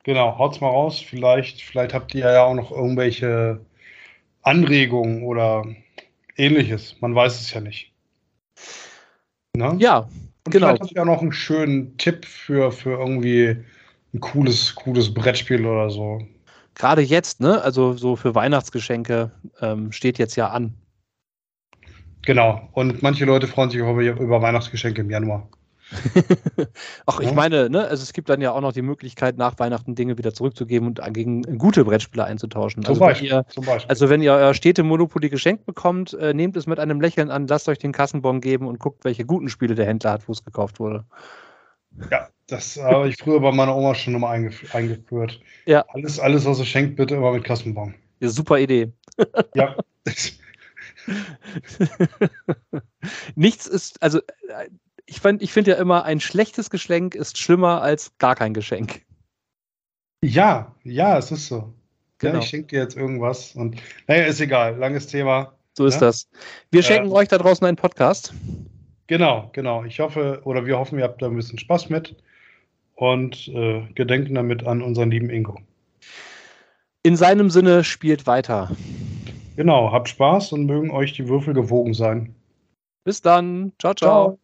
Genau, 0.03 0.37
haut's 0.37 0.61
mal 0.61 0.69
raus. 0.69 0.99
Vielleicht, 0.99 1.61
vielleicht 1.61 1.93
habt 1.93 2.13
ihr 2.13 2.21
ja 2.21 2.43
auch 2.43 2.53
noch 2.53 2.71
irgendwelche 2.71 3.59
Anregungen 4.41 5.23
oder 5.23 5.65
ähnliches. 6.35 6.97
Man 6.99 7.15
weiß 7.15 7.39
es 7.39 7.53
ja 7.53 7.61
nicht. 7.61 7.93
Ne? 9.55 9.75
Ja, 9.79 10.09
und 10.45 10.51
genau. 10.51 10.67
Vielleicht 10.67 10.81
habt 10.81 10.91
ihr 10.91 11.01
auch 11.01 11.05
noch 11.05 11.21
einen 11.21 11.31
schönen 11.31 11.97
Tipp 11.97 12.25
für, 12.25 12.71
für 12.71 12.99
irgendwie 12.99 13.55
ein 14.13 14.19
cooles, 14.19 14.75
cooles 14.75 15.13
Brettspiel 15.13 15.65
oder 15.65 15.89
so 15.89 16.21
gerade 16.75 17.01
jetzt, 17.01 17.39
ne, 17.39 17.61
also 17.61 17.93
so 17.93 18.15
für 18.15 18.35
Weihnachtsgeschenke 18.35 19.31
ähm, 19.61 19.91
steht 19.91 20.17
jetzt 20.17 20.35
ja 20.35 20.49
an. 20.49 20.73
Genau. 22.25 22.69
Und 22.71 23.03
manche 23.03 23.25
Leute 23.25 23.47
freuen 23.47 23.69
sich 23.69 23.81
auch 23.81 23.97
über 23.97 24.41
Weihnachtsgeschenke 24.41 25.01
im 25.01 25.09
Januar. 25.09 25.47
Ach, 27.05 27.19
ich 27.19 27.33
meine, 27.33 27.69
ne, 27.69 27.87
also 27.87 28.03
es 28.03 28.13
gibt 28.13 28.29
dann 28.29 28.41
ja 28.41 28.51
auch 28.51 28.61
noch 28.61 28.73
die 28.73 28.81
Möglichkeit, 28.81 29.37
nach 29.37 29.59
Weihnachten 29.59 29.95
Dinge 29.95 30.17
wieder 30.17 30.33
zurückzugeben 30.33 30.87
und 30.87 31.13
gegen 31.13 31.57
gute 31.57 31.85
Brettspiele 31.85 32.25
einzutauschen. 32.25 32.83
Zum, 32.83 32.91
also 32.91 33.01
Beispiel, 33.01 33.29
wenn 33.29 33.37
ihr, 33.37 33.45
zum 33.47 33.65
Beispiel. 33.65 33.89
Also 33.89 34.09
wenn 34.09 34.21
ihr 34.21 34.33
euer 34.33 34.53
Städte-Monopoly 34.53 35.29
geschenkt 35.29 35.65
bekommt, 35.65 36.13
äh, 36.13 36.33
nehmt 36.33 36.55
es 36.57 36.67
mit 36.67 36.79
einem 36.79 37.01
Lächeln 37.01 37.29
an, 37.29 37.47
lasst 37.47 37.69
euch 37.69 37.79
den 37.79 37.91
Kassenbon 37.91 38.41
geben 38.41 38.67
und 38.67 38.79
guckt, 38.79 39.03
welche 39.05 39.25
guten 39.25 39.49
Spiele 39.49 39.75
der 39.75 39.85
Händler 39.85 40.11
hat, 40.11 40.27
wo 40.27 40.31
es 40.31 40.43
gekauft 40.43 40.79
wurde. 40.79 41.05
Ja, 42.11 42.29
Das 42.47 42.77
habe 42.81 43.09
ich 43.09 43.17
früher 43.17 43.39
bei 43.39 43.51
meiner 43.51 43.75
Oma 43.75 43.93
schon 43.93 44.15
immer 44.15 44.29
eingef 44.29 44.73
eingeführt. 44.73 45.39
Ja. 45.65 45.85
Alles, 45.89 46.19
alles, 46.19 46.45
was 46.45 46.59
ihr 46.59 46.65
schenkt, 46.65 46.95
bitte 46.95 47.15
immer 47.15 47.31
mit 47.31 47.43
Kassenbon. 47.43 47.93
Ja, 48.19 48.29
super 48.29 48.59
Idee. 48.59 48.91
Ja. 49.55 49.75
Nichts 53.35 53.67
ist, 53.67 54.01
also 54.01 54.19
ich, 55.05 55.23
ich 55.23 55.51
finde 55.51 55.71
ja 55.71 55.77
immer, 55.77 56.03
ein 56.05 56.19
schlechtes 56.19 56.69
Geschenk 56.69 57.15
ist 57.15 57.37
schlimmer 57.37 57.81
als 57.81 58.17
gar 58.17 58.35
kein 58.35 58.53
Geschenk. 58.53 59.01
Ja, 60.23 60.73
ja, 60.83 61.17
es 61.17 61.31
ist 61.31 61.47
so. 61.47 61.73
Genau. 62.19 62.35
Ja, 62.35 62.39
ich 62.39 62.47
schenke 62.47 62.67
dir 62.67 62.79
jetzt 62.81 62.95
irgendwas 62.95 63.55
und 63.55 63.75
naja, 64.07 64.25
ist 64.25 64.39
egal, 64.39 64.77
langes 64.77 65.07
Thema. 65.07 65.53
So 65.77 65.85
ist 65.85 65.95
Ja. 65.95 66.01
das. 66.01 66.29
Wir 66.71 66.83
schenken 66.83 67.07
Ähm, 67.07 67.13
euch 67.13 67.27
da 67.27 67.37
draußen 67.37 67.65
einen 67.65 67.75
Podcast. 67.77 68.33
Genau, 69.07 69.49
genau. 69.51 69.83
Ich 69.83 69.99
hoffe 69.99 70.41
oder 70.45 70.65
wir 70.65 70.77
hoffen, 70.77 70.99
ihr 70.99 71.03
habt 71.03 71.21
da 71.21 71.27
ein 71.27 71.35
bisschen 71.35 71.59
Spaß 71.59 71.89
mit 71.89 72.15
und 72.95 73.49
äh, 73.49 73.81
gedenken 73.95 74.35
damit 74.35 74.65
an 74.65 74.81
unseren 74.81 75.11
lieben 75.11 75.29
Ingo. 75.29 75.59
In 77.03 77.17
seinem 77.17 77.49
Sinne 77.49 77.83
spielt 77.83 78.27
weiter. 78.27 78.71
Genau, 79.57 79.91
habt 79.91 80.07
Spaß 80.07 80.53
und 80.53 80.65
mögen 80.65 80.89
euch 80.91 81.11
die 81.13 81.27
Würfel 81.27 81.53
gewogen 81.53 81.93
sein. 81.93 82.33
Bis 83.03 83.21
dann. 83.21 83.73
ciao. 83.77 83.93
ciao. 83.93 84.09
Ciao. 84.29 84.42